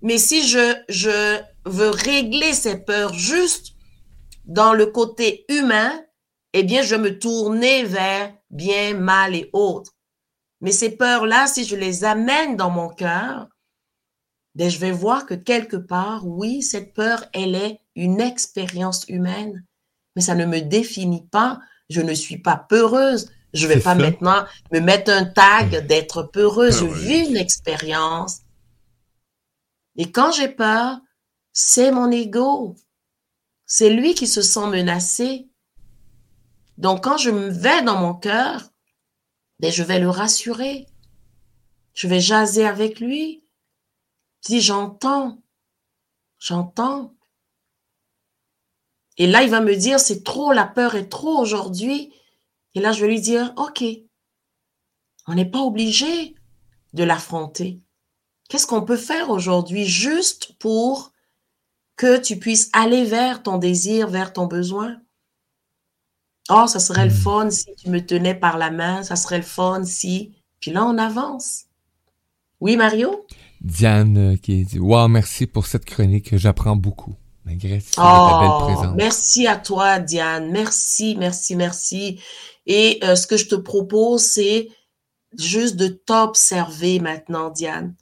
Mais 0.01 0.17
si 0.17 0.47
je, 0.47 0.77
je 0.89 1.41
veux 1.65 1.91
régler 1.91 2.53
ces 2.53 2.77
peurs 2.77 3.13
juste 3.13 3.75
dans 4.45 4.73
le 4.73 4.87
côté 4.87 5.45
humain, 5.49 6.01
eh 6.53 6.63
bien, 6.63 6.83
je 6.83 6.95
me 6.95 7.19
tourner 7.19 7.83
vers 7.83 8.33
bien, 8.51 8.95
mal 8.95 9.35
et 9.35 9.51
autres. 9.53 9.96
Mais 10.61 10.73
ces 10.73 10.97
peurs-là, 10.97 11.47
si 11.47 11.65
je 11.65 11.77
les 11.77 12.05
amène 12.05 12.57
dans 12.57 12.71
mon 12.71 12.89
cœur, 12.89 13.49
ben, 14.55 14.71
je 14.71 14.79
vais 14.79 14.93
voir 14.93 15.27
que 15.27 15.35
quelque 15.35 15.77
part, 15.77 16.27
oui, 16.27 16.63
cette 16.63 16.95
peur, 16.95 17.27
elle 17.35 17.55
est 17.55 17.81
une 17.95 18.21
expérience 18.21 19.05
humaine, 19.09 19.65
mais 20.15 20.23
ça 20.23 20.35
ne 20.35 20.47
me 20.47 20.61
définit 20.61 21.27
pas. 21.27 21.61
Je 21.91 22.01
ne 22.01 22.15
suis 22.15 22.39
pas 22.39 22.57
peureuse. 22.57 23.31
Je 23.53 23.67
vais 23.67 23.81
pas 23.81 23.95
maintenant 23.95 24.45
me 24.73 24.81
mettre 24.81 25.11
un 25.11 25.25
tag 25.25 25.87
d'être 25.87 26.23
peureuse. 26.23 26.81
Je 26.81 26.87
vis 26.87 27.29
une 27.29 27.37
expérience. 27.37 28.41
Et 29.97 30.11
quand 30.11 30.33
j'ai 30.33 30.49
peur, 30.49 30.99
c'est 31.53 31.91
mon 31.91 32.11
ego. 32.11 32.77
C'est 33.67 33.91
lui 33.91 34.15
qui 34.15 34.27
se 34.27 34.43
sent 34.43 34.69
menacé. 34.69 35.49
Donc 36.79 37.05
quand 37.05 37.19
je 37.19 37.31
me 37.31 37.49
vais 37.49 37.83
dans 37.83 37.99
mon 37.99 38.15
cœur, 38.15 38.71
ben, 39.61 39.73
je 39.73 39.83
vais 39.83 39.99
le 39.99 40.11
rassurer. 40.11 40.87
Je 41.95 42.09
vais 42.09 42.21
jaser 42.21 42.67
avec 42.67 43.01
lui. 43.01 43.43
Si 44.43 44.61
j'entends, 44.61 45.43
j'entends. 46.39 47.15
Et 49.17 49.27
là, 49.27 49.43
il 49.43 49.51
va 49.51 49.61
me 49.61 49.75
dire, 49.75 49.99
c'est 49.99 50.23
trop, 50.23 50.53
la 50.53 50.67
peur 50.67 50.95
est 50.95 51.09
trop 51.09 51.39
aujourd'hui. 51.39 52.13
Et 52.75 52.81
là, 52.81 52.93
je 52.93 53.01
vais 53.01 53.09
lui 53.09 53.21
dire, 53.21 53.55
OK, 53.57 53.83
on 55.27 55.35
n'est 55.35 55.51
pas 55.51 55.61
obligé 55.61 56.35
de 56.93 57.03
l'affronter. 57.03 57.81
Qu'est-ce 58.49 58.67
qu'on 58.67 58.85
peut 58.85 58.97
faire 58.97 59.31
aujourd'hui 59.31 59.87
juste 59.87 60.53
pour 60.59 61.13
que 61.97 62.19
tu 62.19 62.39
puisses 62.39 62.71
aller 62.73 63.05
vers 63.05 63.43
ton 63.43 63.57
désir, 63.57 64.09
vers 64.09 64.33
ton 64.33 64.47
besoin? 64.47 65.01
Oh, 66.49 66.67
ça 66.67 66.79
serait 66.79 67.07
le 67.07 67.13
hmm. 67.13 67.17
fun 67.17 67.51
si 67.51 67.75
tu 67.77 67.91
me 67.91 68.05
tenais 68.05 68.35
par 68.35 68.59
la 68.59 68.71
main, 68.71 69.03
ça 69.03 69.17
serait 69.17 69.39
le 69.39 69.45
fun 69.45 69.85
si... 69.85 70.33
Puis 70.61 70.71
là, 70.71 70.85
on 70.85 70.97
avance. 70.99 71.65
Oui, 72.61 72.77
Mario? 72.77 73.27
Diane 73.61 74.17
euh, 74.17 74.37
qui 74.37 74.65
dit, 74.65 74.79
wow, 74.79 75.09
merci 75.09 75.47
pour 75.47 75.67
cette 75.67 75.85
chronique, 75.85 76.37
j'apprends 76.37 76.77
beaucoup. 76.77 77.15
oh, 77.99 78.93
Merci 78.97 79.47
à 79.47 79.57
toi, 79.57 79.99
Diane. 79.99 80.51
Merci, 80.51 81.17
merci, 81.17 81.57
merci. 81.57 82.21
Et 82.67 82.99
euh, 83.03 83.17
ce 83.17 83.27
que 83.27 83.37
je 83.37 83.47
te 83.47 83.55
propose, 83.55 84.23
c'est 84.23 84.69
juste 85.39 85.77
de 85.77 85.89
t'observer 85.89 87.01
maintenant, 87.01 87.51
Diane. 87.51 87.95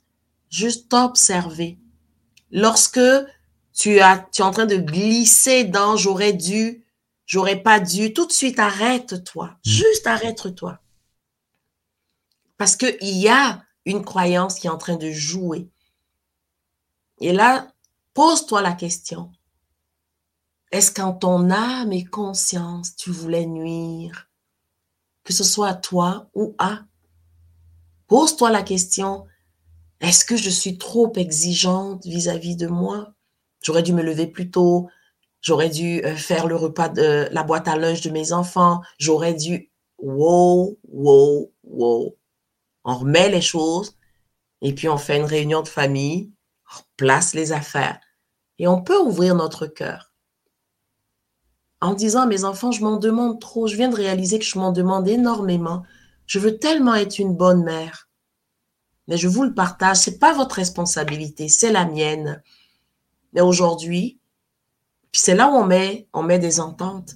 Juste 0.49 0.89
t'observer. 0.89 1.77
Lorsque 2.51 3.01
tu, 3.73 3.99
as, 3.99 4.25
tu 4.31 4.41
es 4.41 4.45
en 4.45 4.51
train 4.51 4.65
de 4.65 4.77
glisser 4.77 5.65
dans 5.65 5.97
j'aurais 5.97 6.33
dû, 6.33 6.84
j'aurais 7.25 7.61
pas 7.61 7.79
dû, 7.79 8.13
tout 8.13 8.25
de 8.25 8.31
suite 8.31 8.59
arrête-toi. 8.59 9.47
Mm. 9.47 9.69
Juste 9.69 10.07
arrête-toi. 10.07 10.79
Parce 12.57 12.75
qu'il 12.75 12.95
y 13.01 13.27
a 13.27 13.63
une 13.85 14.03
croyance 14.03 14.55
qui 14.55 14.67
est 14.67 14.71
en 14.71 14.77
train 14.77 14.95
de 14.95 15.11
jouer. 15.11 15.69
Et 17.19 17.33
là, 17.33 17.67
pose-toi 18.13 18.61
la 18.61 18.73
question. 18.73 19.31
Est-ce 20.71 20.91
qu'en 20.91 21.13
ton 21.13 21.51
âme 21.51 21.93
et 21.93 22.03
conscience, 22.03 22.95
tu 22.95 23.11
voulais 23.11 23.45
nuire? 23.45 24.29
Que 25.23 25.33
ce 25.33 25.43
soit 25.43 25.69
à 25.69 25.73
toi 25.73 26.29
ou 26.33 26.55
à? 26.57 26.81
Pose-toi 28.07 28.51
la 28.51 28.63
question. 28.63 29.25
Est-ce 30.01 30.25
que 30.25 30.35
je 30.35 30.49
suis 30.49 30.77
trop 30.77 31.11
exigeante 31.15 32.05
vis-à-vis 32.05 32.55
de 32.55 32.67
moi? 32.67 33.13
J'aurais 33.61 33.83
dû 33.83 33.93
me 33.93 34.03
lever 34.03 34.27
plus 34.27 34.51
tôt. 34.51 34.89
J'aurais 35.45 35.69
dû 35.69 36.03
euh, 36.03 36.15
faire 36.15 36.47
le 36.47 36.55
repas 36.55 36.89
de 36.89 37.27
la 37.31 37.43
boîte 37.43 37.67
à 37.67 37.77
lunch 37.77 38.01
de 38.01 38.09
mes 38.09 38.33
enfants. 38.33 38.81
J'aurais 38.97 39.35
dû. 39.35 39.71
Wow, 39.99 40.77
wow, 40.89 41.51
wow. 41.63 42.17
On 42.83 42.95
remet 42.97 43.29
les 43.29 43.41
choses 43.41 43.95
et 44.61 44.73
puis 44.73 44.89
on 44.89 44.97
fait 44.97 45.17
une 45.17 45.25
réunion 45.25 45.61
de 45.61 45.67
famille, 45.67 46.31
on 46.75 46.81
place 46.97 47.33
les 47.33 47.51
affaires 47.51 47.99
et 48.59 48.67
on 48.67 48.81
peut 48.81 48.99
ouvrir 48.99 49.35
notre 49.35 49.67
cœur 49.67 50.11
en 51.81 51.93
disant 51.93 52.25
mes 52.25 52.45
enfants, 52.45 52.71
je 52.71 52.83
m'en 52.83 52.97
demande 52.97 53.39
trop, 53.39 53.67
je 53.67 53.75
viens 53.75 53.89
de 53.89 53.95
réaliser 53.95 54.39
que 54.39 54.45
je 54.45 54.57
m'en 54.57 54.71
demande 54.71 55.07
énormément. 55.07 55.83
Je 56.25 56.39
veux 56.39 56.57
tellement 56.57 56.95
être 56.95 57.19
une 57.19 57.35
bonne 57.35 57.63
mère. 57.63 58.09
Mais 59.07 59.17
je 59.17 59.27
vous 59.27 59.43
le 59.43 59.53
partage, 59.53 59.97
c'est 59.97 60.17
pas 60.17 60.33
votre 60.33 60.55
responsabilité, 60.55 61.47
c'est 61.47 61.71
la 61.71 61.85
mienne. 61.85 62.41
Mais 63.33 63.41
aujourd'hui, 63.41 64.19
puis 65.15 65.21
c'est 65.21 65.33
là 65.33 65.47
où 65.47 65.53
on 65.53 65.65
met, 65.65 66.09
on 66.11 66.23
met 66.23 66.39
des 66.39 66.59
ententes. 66.59 67.15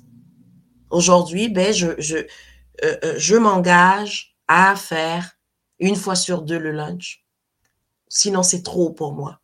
Aujourd'hui, 0.90 1.50
ben, 1.50 1.74
je, 1.74 2.00
je, 2.00 2.16
euh, 2.16 2.98
euh, 3.04 3.16
je 3.18 3.36
m'engage 3.36 4.38
à 4.48 4.78
faire 4.78 5.38
une 5.80 5.98
fois 5.98 6.16
sur 6.16 6.44
deux 6.44 6.60
le 6.60 6.72
lunch. 6.72 7.26
Sinon, 8.08 8.42
c'est 8.42 8.64
trop 8.64 8.90
pour 8.92 9.12
moi. 9.12 9.42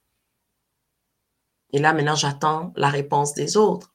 Et 1.73 1.79
là, 1.79 1.91
maintenant, 1.91 2.15
j'attends 2.15 2.71
la 2.77 2.87
réponse 2.87 3.33
des 3.33 3.57
autres. 3.57 3.93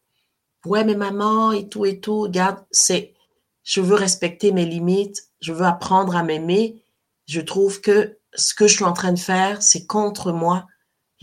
Ouais, 0.67 0.85
mais 0.85 0.95
maman, 0.95 1.53
et 1.53 1.71
tout, 1.71 1.87
et 1.87 1.99
tout, 1.99 2.21
regarde, 2.21 2.63
c'est, 2.71 3.15
je 3.63 3.81
veux 3.81 3.95
respecter 3.95 4.53
mes 4.53 4.67
limites, 4.67 5.31
je 5.41 5.55
veux 5.55 5.65
apprendre 5.65 6.17
à 6.17 6.23
m'aimer. 6.23 6.85
Je 7.25 7.41
trouve 7.41 7.81
que 7.81 8.19
ce 8.35 8.53
que 8.53 8.67
je 8.67 8.75
suis 8.75 8.85
en 8.85 8.93
train 8.93 9.15
de 9.15 9.19
faire, 9.19 9.63
c'est 9.63 9.87
contre 9.87 10.33
moi. 10.33 10.67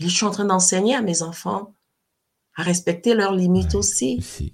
Je 0.00 0.08
suis 0.08 0.26
en 0.26 0.32
train 0.32 0.44
d'enseigner 0.44 0.96
à 0.96 1.02
mes 1.02 1.22
enfants 1.22 1.72
à 2.58 2.62
respecter 2.62 3.14
leurs 3.14 3.34
limites 3.34 3.74
aussi. 3.74 4.52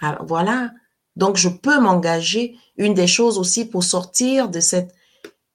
Ah, 0.00 0.18
voilà. 0.26 0.70
Donc, 1.16 1.36
je 1.36 1.48
peux 1.48 1.80
m'engager. 1.80 2.56
Une 2.76 2.94
des 2.94 3.08
choses 3.08 3.38
aussi 3.38 3.64
pour 3.64 3.82
sortir 3.82 4.48
de 4.48 4.60
cette 4.60 4.94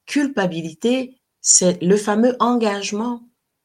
culpabilité, 0.06 1.18
c'est 1.40 1.82
le 1.82 1.96
fameux 1.96 2.36
engagement. 2.40 3.24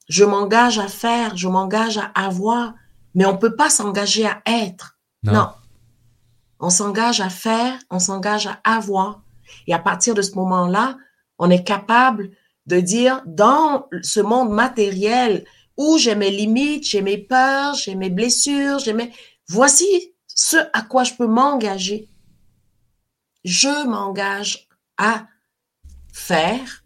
Je 0.08 0.24
m'engage 0.24 0.78
à 0.78 0.86
faire, 0.86 1.36
je 1.36 1.48
m'engage 1.48 1.98
à 1.98 2.12
avoir, 2.14 2.74
mais 3.14 3.26
on 3.26 3.32
ne 3.32 3.38
peut 3.38 3.56
pas 3.56 3.68
s'engager 3.68 4.24
à 4.24 4.40
être. 4.46 4.98
non. 5.24 5.48
On 6.60 6.70
s'engage 6.70 7.20
à 7.20 7.28
faire, 7.28 7.78
on 7.88 8.00
s'engage 8.00 8.48
à 8.48 8.58
avoir. 8.64 9.22
Et 9.68 9.74
à 9.74 9.78
partir 9.78 10.14
de 10.14 10.22
ce 10.22 10.34
moment-là, 10.34 10.98
on 11.38 11.50
est 11.50 11.62
capable 11.62 12.30
de 12.66 12.80
dire, 12.80 13.22
dans 13.26 13.86
ce 14.02 14.18
monde 14.18 14.50
matériel 14.50 15.44
où 15.78 15.96
j'ai 15.96 16.16
mes 16.16 16.30
limites, 16.30 16.84
j'ai 16.84 17.00
mes 17.00 17.16
peurs, 17.16 17.74
j'ai 17.74 17.94
mes 17.94 18.10
blessures, 18.10 18.80
j'ai 18.80 18.92
mes... 18.92 19.12
Voici 19.48 20.12
ce 20.26 20.56
à 20.72 20.82
quoi 20.82 21.04
je 21.04 21.14
peux 21.14 21.26
m'engager. 21.26 22.10
Je 23.44 23.86
m'engage 23.86 24.68
à 24.98 25.26
faire, 26.12 26.84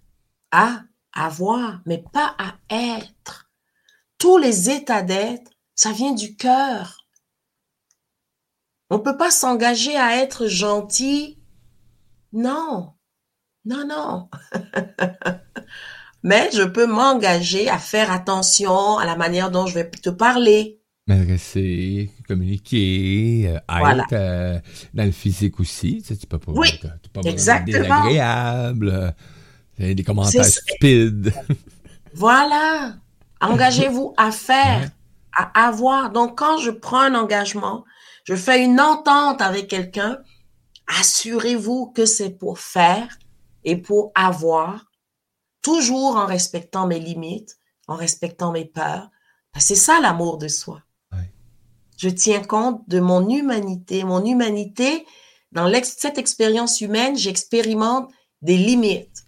à 0.51 0.83
avoir, 1.13 1.81
mais 1.87 2.05
pas 2.13 2.37
à 2.39 2.55
être. 2.71 3.51
Tous 4.19 4.39
les 4.39 4.71
états 4.71 5.03
d'être, 5.03 5.51
ça 5.75 5.91
vient 5.91 6.13
du 6.13 6.37
cœur. 6.37 7.07
On 8.91 8.99
ne 8.99 9.03
peut 9.03 9.17
pas 9.17 9.31
s'engager 9.31 9.97
à 9.97 10.19
être 10.19 10.47
gentil. 10.47 11.39
Non, 12.33 12.95
non, 13.65 13.87
non. 13.87 14.29
Mais 16.23 16.51
je 16.53 16.63
peux 16.63 16.87
m'engager 16.87 17.69
à 17.69 17.79
faire 17.79 18.11
attention 18.13 18.99
à 18.99 19.05
la 19.05 19.17
manière 19.17 19.51
dont 19.51 19.67
je 19.67 19.75
vais 19.75 19.91
te 19.91 20.11
parler. 20.11 20.79
M'adresser, 21.09 22.11
communiquer, 22.29 23.49
euh, 23.49 23.91
être 23.91 24.13
euh, 24.13 24.61
dans 24.95 25.05
le 25.05 25.11
physique 25.11 25.59
aussi. 25.59 26.03
Tu, 26.07 26.15
sais, 26.15 26.27
peux 26.29 26.39
pas, 26.39 26.53
oui, 26.53 26.69
pas 27.13 27.21
exactement. 27.25 28.05
désagréable, 28.05 29.15
euh, 29.81 29.95
des 29.95 30.05
commentaires 30.05 30.45
stupides. 30.45 31.33
voilà. 32.15 32.95
Engagez-vous 33.41 34.15
à 34.17 34.31
faire, 34.31 34.91
à 35.37 35.67
avoir. 35.67 36.13
Donc, 36.13 36.39
quand 36.39 36.59
je 36.59 36.71
prends 36.71 37.01
un 37.01 37.17
engagement, 37.17 37.85
je 38.25 38.37
fais 38.37 38.63
une 38.63 38.81
entente 38.81 39.43
avec 39.43 39.67
quelqu'un, 39.67 40.19
assurez-vous 41.01 41.93
que 41.93 42.07
c'est 42.07 42.31
pour 42.31 42.61
faire 42.61 43.09
et 43.65 43.77
pour 43.77 44.13
avoir, 44.15 44.92
toujours 45.63 46.17
en 46.17 46.27
respectant 46.27 46.87
mes 46.87 46.99
limites, 46.99 47.59
en 47.87 47.97
respectant 47.97 48.53
mes 48.53 48.65
peurs. 48.65 49.11
C'est 49.59 49.75
ça 49.75 50.01
l'amour 50.01 50.39
de 50.39 50.49
soi. 50.49 50.83
Je 51.99 52.09
tiens 52.09 52.43
compte 52.43 52.83
de 52.89 52.99
mon 52.99 53.29
humanité. 53.29 54.03
Mon 54.03 54.25
humanité, 54.25 55.07
dans 55.53 55.73
cette 55.85 56.19
expérience 56.19 56.81
humaine, 56.81 57.17
j'expérimente 57.17 58.11
des 58.41 58.57
limites. 58.57 59.27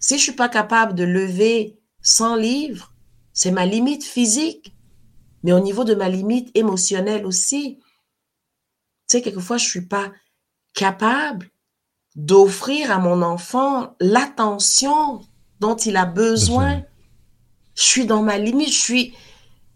Si 0.00 0.16
je 0.16 0.22
suis 0.22 0.32
pas 0.32 0.48
capable 0.48 0.94
de 0.94 1.04
lever 1.04 1.78
100 2.00 2.36
livres, 2.36 2.94
c'est 3.34 3.50
ma 3.50 3.66
limite 3.66 4.04
physique, 4.04 4.74
mais 5.42 5.52
au 5.52 5.60
niveau 5.60 5.84
de 5.84 5.94
ma 5.94 6.08
limite 6.08 6.50
émotionnelle 6.56 7.26
aussi. 7.26 7.78
Tu 9.08 9.18
sais, 9.18 9.22
quelquefois, 9.22 9.58
je 9.58 9.68
suis 9.68 9.86
pas 9.86 10.10
capable 10.72 11.50
d'offrir 12.16 12.90
à 12.90 12.98
mon 12.98 13.20
enfant 13.22 13.94
l'attention 14.00 15.20
dont 15.60 15.76
il 15.76 15.96
a 15.96 16.06
besoin. 16.06 16.82
Je 17.74 17.82
suis 17.82 18.06
dans 18.06 18.22
ma 18.22 18.38
limite, 18.38 18.72
je 18.72 18.78
suis, 18.78 19.16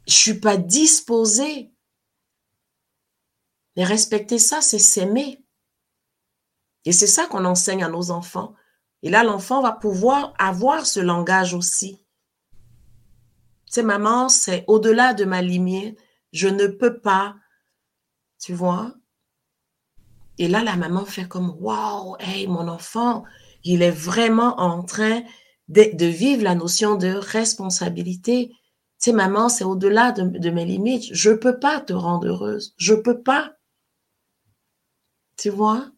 je 0.06 0.14
suis 0.14 0.40
pas 0.40 0.56
disposée. 0.56 1.72
Mais 3.76 3.84
respecter 3.84 4.38
ça, 4.38 4.60
c'est 4.60 4.78
s'aimer. 4.78 5.44
Et 6.84 6.92
c'est 6.92 7.06
ça 7.06 7.26
qu'on 7.26 7.44
enseigne 7.44 7.84
à 7.84 7.88
nos 7.88 8.10
enfants. 8.10 8.54
Et 9.02 9.10
là, 9.10 9.24
l'enfant 9.24 9.62
va 9.62 9.72
pouvoir 9.72 10.34
avoir 10.38 10.86
ce 10.86 11.00
langage 11.00 11.54
aussi. 11.54 12.04
Tu 13.66 13.74
sais, 13.74 13.82
maman, 13.82 14.28
c'est 14.28 14.64
au-delà 14.66 15.14
de 15.14 15.24
ma 15.24 15.42
limite. 15.42 15.98
Je 16.32 16.48
ne 16.48 16.66
peux 16.66 17.00
pas, 17.00 17.36
tu 18.38 18.52
vois, 18.52 18.94
et 20.38 20.48
là, 20.48 20.62
la 20.62 20.76
maman 20.76 21.04
fait 21.04 21.28
comme, 21.28 21.56
waouh, 21.60 22.16
hey, 22.18 22.46
mon 22.46 22.68
enfant, 22.68 23.24
il 23.64 23.82
est 23.82 23.90
vraiment 23.90 24.58
en 24.60 24.82
train 24.82 25.22
de, 25.68 26.06
vivre 26.06 26.42
la 26.42 26.54
notion 26.54 26.96
de 26.96 27.08
responsabilité. 27.08 28.48
Tu 28.48 28.56
sais, 28.98 29.12
maman, 29.12 29.48
c'est 29.48 29.64
au-delà 29.64 30.12
de, 30.12 30.50
mes 30.50 30.64
limites. 30.64 31.08
Je 31.12 31.30
ne 31.30 31.36
peux 31.36 31.58
pas 31.58 31.80
te 31.80 31.92
rendre 31.92 32.28
heureuse. 32.28 32.74
Je 32.76 32.94
ne 32.94 33.00
peux 33.00 33.20
pas. 33.20 33.54
Tu 35.36 35.50
vois? 35.50 35.90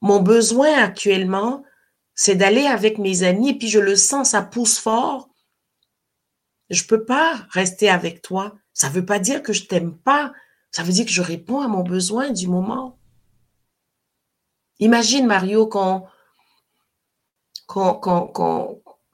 Mon 0.00 0.20
besoin 0.20 0.72
actuellement, 0.74 1.64
c'est 2.14 2.34
d'aller 2.34 2.66
avec 2.66 2.98
mes 2.98 3.22
amis 3.22 3.50
et 3.50 3.58
puis 3.58 3.68
je 3.68 3.78
le 3.78 3.96
sens, 3.96 4.30
ça 4.30 4.42
pousse 4.42 4.78
fort. 4.78 5.30
Je 6.70 6.82
ne 6.82 6.88
peux 6.88 7.04
pas 7.04 7.46
rester 7.50 7.88
avec 7.88 8.22
toi. 8.22 8.54
Ça 8.72 8.88
ne 8.88 8.94
veut 8.94 9.06
pas 9.06 9.18
dire 9.18 9.42
que 9.42 9.52
je 9.52 9.66
t'aime 9.66 9.96
pas. 9.96 10.32
Ça 10.70 10.82
veut 10.82 10.92
dire 10.92 11.04
que 11.04 11.12
je 11.12 11.22
réponds 11.22 11.60
à 11.60 11.68
mon 11.68 11.82
besoin 11.82 12.30
du 12.30 12.48
moment. 12.48 12.98
Imagine, 14.80 15.26
Mario, 15.26 15.68
qu'on, 15.68 16.02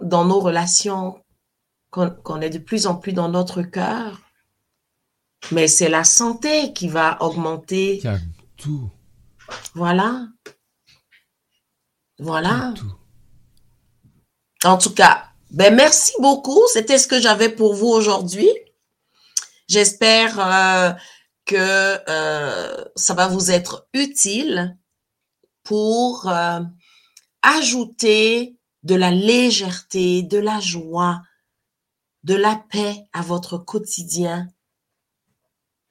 dans 0.00 0.24
nos 0.24 0.40
relations, 0.40 1.22
qu'on, 1.90 2.40
est 2.40 2.50
de 2.50 2.58
plus 2.58 2.86
en 2.86 2.94
plus 2.94 3.12
dans 3.12 3.28
notre 3.28 3.62
cœur, 3.62 4.20
mais 5.52 5.68
c'est 5.68 5.88
la 5.88 6.04
santé 6.04 6.72
qui 6.72 6.88
va 6.88 7.22
augmenter. 7.22 8.02
tout. 8.56 8.90
Voilà. 9.74 10.26
Voilà. 12.18 12.74
En 14.64 14.76
tout 14.76 14.94
cas, 14.94 15.24
ben 15.50 15.74
merci 15.74 16.12
beaucoup. 16.20 16.60
C'était 16.72 16.98
ce 16.98 17.08
que 17.08 17.20
j'avais 17.20 17.48
pour 17.48 17.74
vous 17.74 17.88
aujourd'hui. 17.88 18.48
J'espère 19.68 20.38
euh, 20.38 20.92
que 21.46 21.98
euh, 22.08 22.84
ça 22.94 23.14
va 23.14 23.28
vous 23.28 23.50
être 23.50 23.88
utile 23.94 24.76
pour 25.62 26.28
euh, 26.28 26.60
ajouter 27.42 28.59
de 28.82 28.94
la 28.94 29.10
légèreté, 29.10 30.22
de 30.22 30.38
la 30.38 30.60
joie, 30.60 31.22
de 32.24 32.34
la 32.34 32.56
paix 32.70 33.06
à 33.12 33.22
votre 33.22 33.58
quotidien 33.58 34.48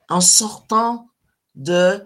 en 0.10 0.22
sortant 0.22 1.10
de 1.56 2.04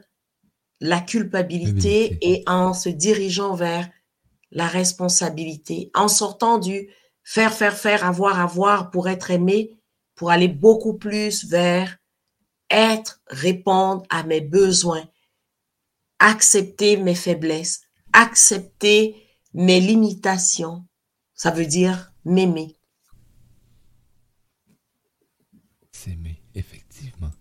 la 0.80 1.00
culpabilité 1.00 2.18
et 2.22 2.44
en 2.48 2.74
se 2.74 2.90
dirigeant 2.90 3.56
vers 3.56 3.90
la 4.52 4.68
responsabilité, 4.68 5.90
en 5.94 6.08
sortant 6.08 6.58
du 6.58 6.90
faire, 7.24 7.54
faire, 7.54 7.78
faire, 7.78 8.06
avoir, 8.06 8.40
avoir 8.40 8.92
pour 8.92 9.08
être 9.08 9.32
aimé, 9.32 9.80
pour 10.16 10.30
aller 10.30 10.50
beaucoup 10.50 10.96
plus 10.96 11.46
vers 11.46 11.98
être, 12.70 13.22
répondre 13.28 14.04
à 14.10 14.24
mes 14.24 14.42
besoins, 14.42 15.08
accepter 16.20 16.98
mes 16.98 17.16
faiblesses, 17.16 17.82
accepter 18.12 19.23
mes 19.54 19.80
limitations. 19.80 20.86
Ça 21.34 21.52
veut 21.52 21.66
dire 21.66 22.14
m'aimer. 22.26 22.76
S'aimer, 25.92 26.42
effectivement. 26.56 27.32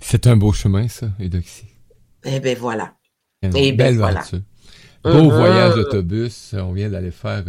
C'est 0.00 0.26
un 0.26 0.36
beau 0.36 0.52
chemin, 0.52 0.88
ça, 0.88 1.10
Eudoxie. 1.20 1.66
Eh 2.24 2.40
bien, 2.40 2.54
voilà. 2.54 2.94
Une 3.42 3.56
eh 3.56 3.72
ben, 3.72 3.76
belle 3.76 3.96
voilà. 3.96 4.24
Beau 5.04 5.10
uh-huh. 5.10 5.36
voyage 5.36 5.74
d'autobus. 5.76 6.54
On 6.54 6.72
vient 6.72 6.90
d'aller 6.90 7.10
faire 7.10 7.44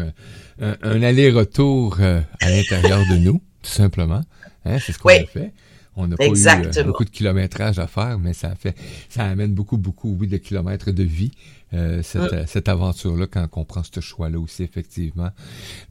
un, 0.60 1.02
aller-retour 1.02 1.98
euh, 2.00 2.22
à 2.42 2.50
l'intérieur 2.50 3.00
de 3.10 3.18
nous, 3.18 3.42
tout 3.64 3.72
simplement. 3.72 4.22
Hein, 4.66 4.78
c'est 4.80 4.92
ce 4.92 5.00
qu'on 5.00 5.10
a 5.10 5.26
fait. 5.26 5.54
On 6.00 6.06
n'a 6.06 6.16
pas 6.16 6.28
eu 6.28 6.48
euh, 6.48 6.84
beaucoup 6.84 7.06
de 7.06 7.10
kilométrage 7.10 7.80
à 7.80 7.88
faire, 7.88 8.20
mais 8.20 8.34
ça 8.34 8.54
fait, 8.54 8.76
ça 9.10 9.24
amène 9.24 9.56
beaucoup, 9.56 9.78
beaucoup, 9.78 10.16
oui, 10.20 10.28
de 10.28 10.38
kilomètres 10.38 10.92
de 10.92 11.02
vie. 11.02 11.32
Euh, 11.74 12.02
cette, 12.02 12.48
cette 12.48 12.70
aventure-là, 12.70 13.28
quand 13.28 13.46
on 13.58 13.66
prend 13.66 13.84
ce 13.84 14.00
choix-là 14.00 14.40
aussi, 14.40 14.64
effectivement. 14.64 15.32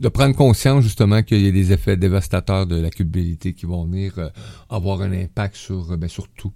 De 0.00 0.08
prendre 0.08 0.34
conscience, 0.34 0.82
justement, 0.82 1.22
qu'il 1.22 1.44
y 1.44 1.48
a 1.48 1.50
des 1.50 1.72
effets 1.72 1.96
dévastateurs 1.96 2.66
de 2.66 2.76
la 2.76 2.90
culpabilité 2.90 3.52
qui 3.52 3.66
vont 3.66 3.84
venir 3.84 4.18
euh, 4.18 4.30
avoir 4.70 5.02
un 5.02 5.12
impact 5.12 5.56
sur, 5.56 5.96
ben, 5.98 6.08
sur 6.08 6.28
tout 6.28 6.52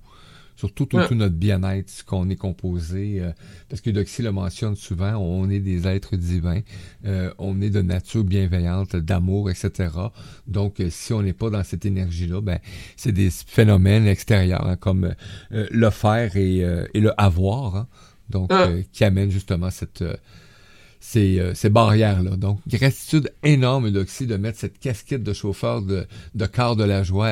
surtout 0.60 0.84
tout, 0.84 1.14
notre 1.14 1.34
bien-être, 1.34 1.88
ce 1.88 2.04
qu'on 2.04 2.28
est 2.28 2.36
composé. 2.36 3.16
Euh, 3.18 3.32
parce 3.70 3.80
que 3.80 3.88
Doxy 3.88 4.20
le 4.20 4.30
mentionne 4.30 4.76
souvent, 4.76 5.16
on 5.16 5.48
est 5.48 5.58
des 5.58 5.86
êtres 5.86 6.16
divins, 6.16 6.60
euh, 7.06 7.32
on 7.38 7.62
est 7.62 7.70
de 7.70 7.80
nature 7.80 8.24
bienveillante, 8.24 8.94
d'amour, 8.94 9.48
etc. 9.50 9.88
Donc, 10.46 10.80
euh, 10.80 10.88
si 10.90 11.14
on 11.14 11.22
n'est 11.22 11.32
pas 11.32 11.48
dans 11.48 11.64
cette 11.64 11.86
énergie-là, 11.86 12.42
ben, 12.42 12.58
c'est 12.96 13.12
des 13.12 13.30
phénomènes 13.30 14.06
extérieurs, 14.06 14.66
hein, 14.66 14.76
comme 14.76 15.14
le 15.50 15.90
faire 15.90 16.36
et, 16.36 16.58
et 16.58 17.00
le 17.00 17.12
avoir, 17.18 17.76
hein. 17.76 17.88
Donc, 18.30 18.50
qui 18.92 19.04
amènent 19.04 19.30
justement 19.30 19.70
cette 19.70 20.04
ces, 21.02 21.52
ces 21.54 21.70
barrières-là. 21.70 22.36
Donc, 22.36 22.60
gratitude 22.68 23.32
énorme, 23.42 23.90
Doxy, 23.90 24.26
de 24.26 24.36
mettre 24.36 24.58
cette 24.58 24.78
casquette 24.78 25.22
de 25.22 25.32
chauffeur 25.32 25.80
de, 25.82 26.06
de 26.34 26.74
de 26.76 26.84
la 26.84 27.02
joie 27.02 27.28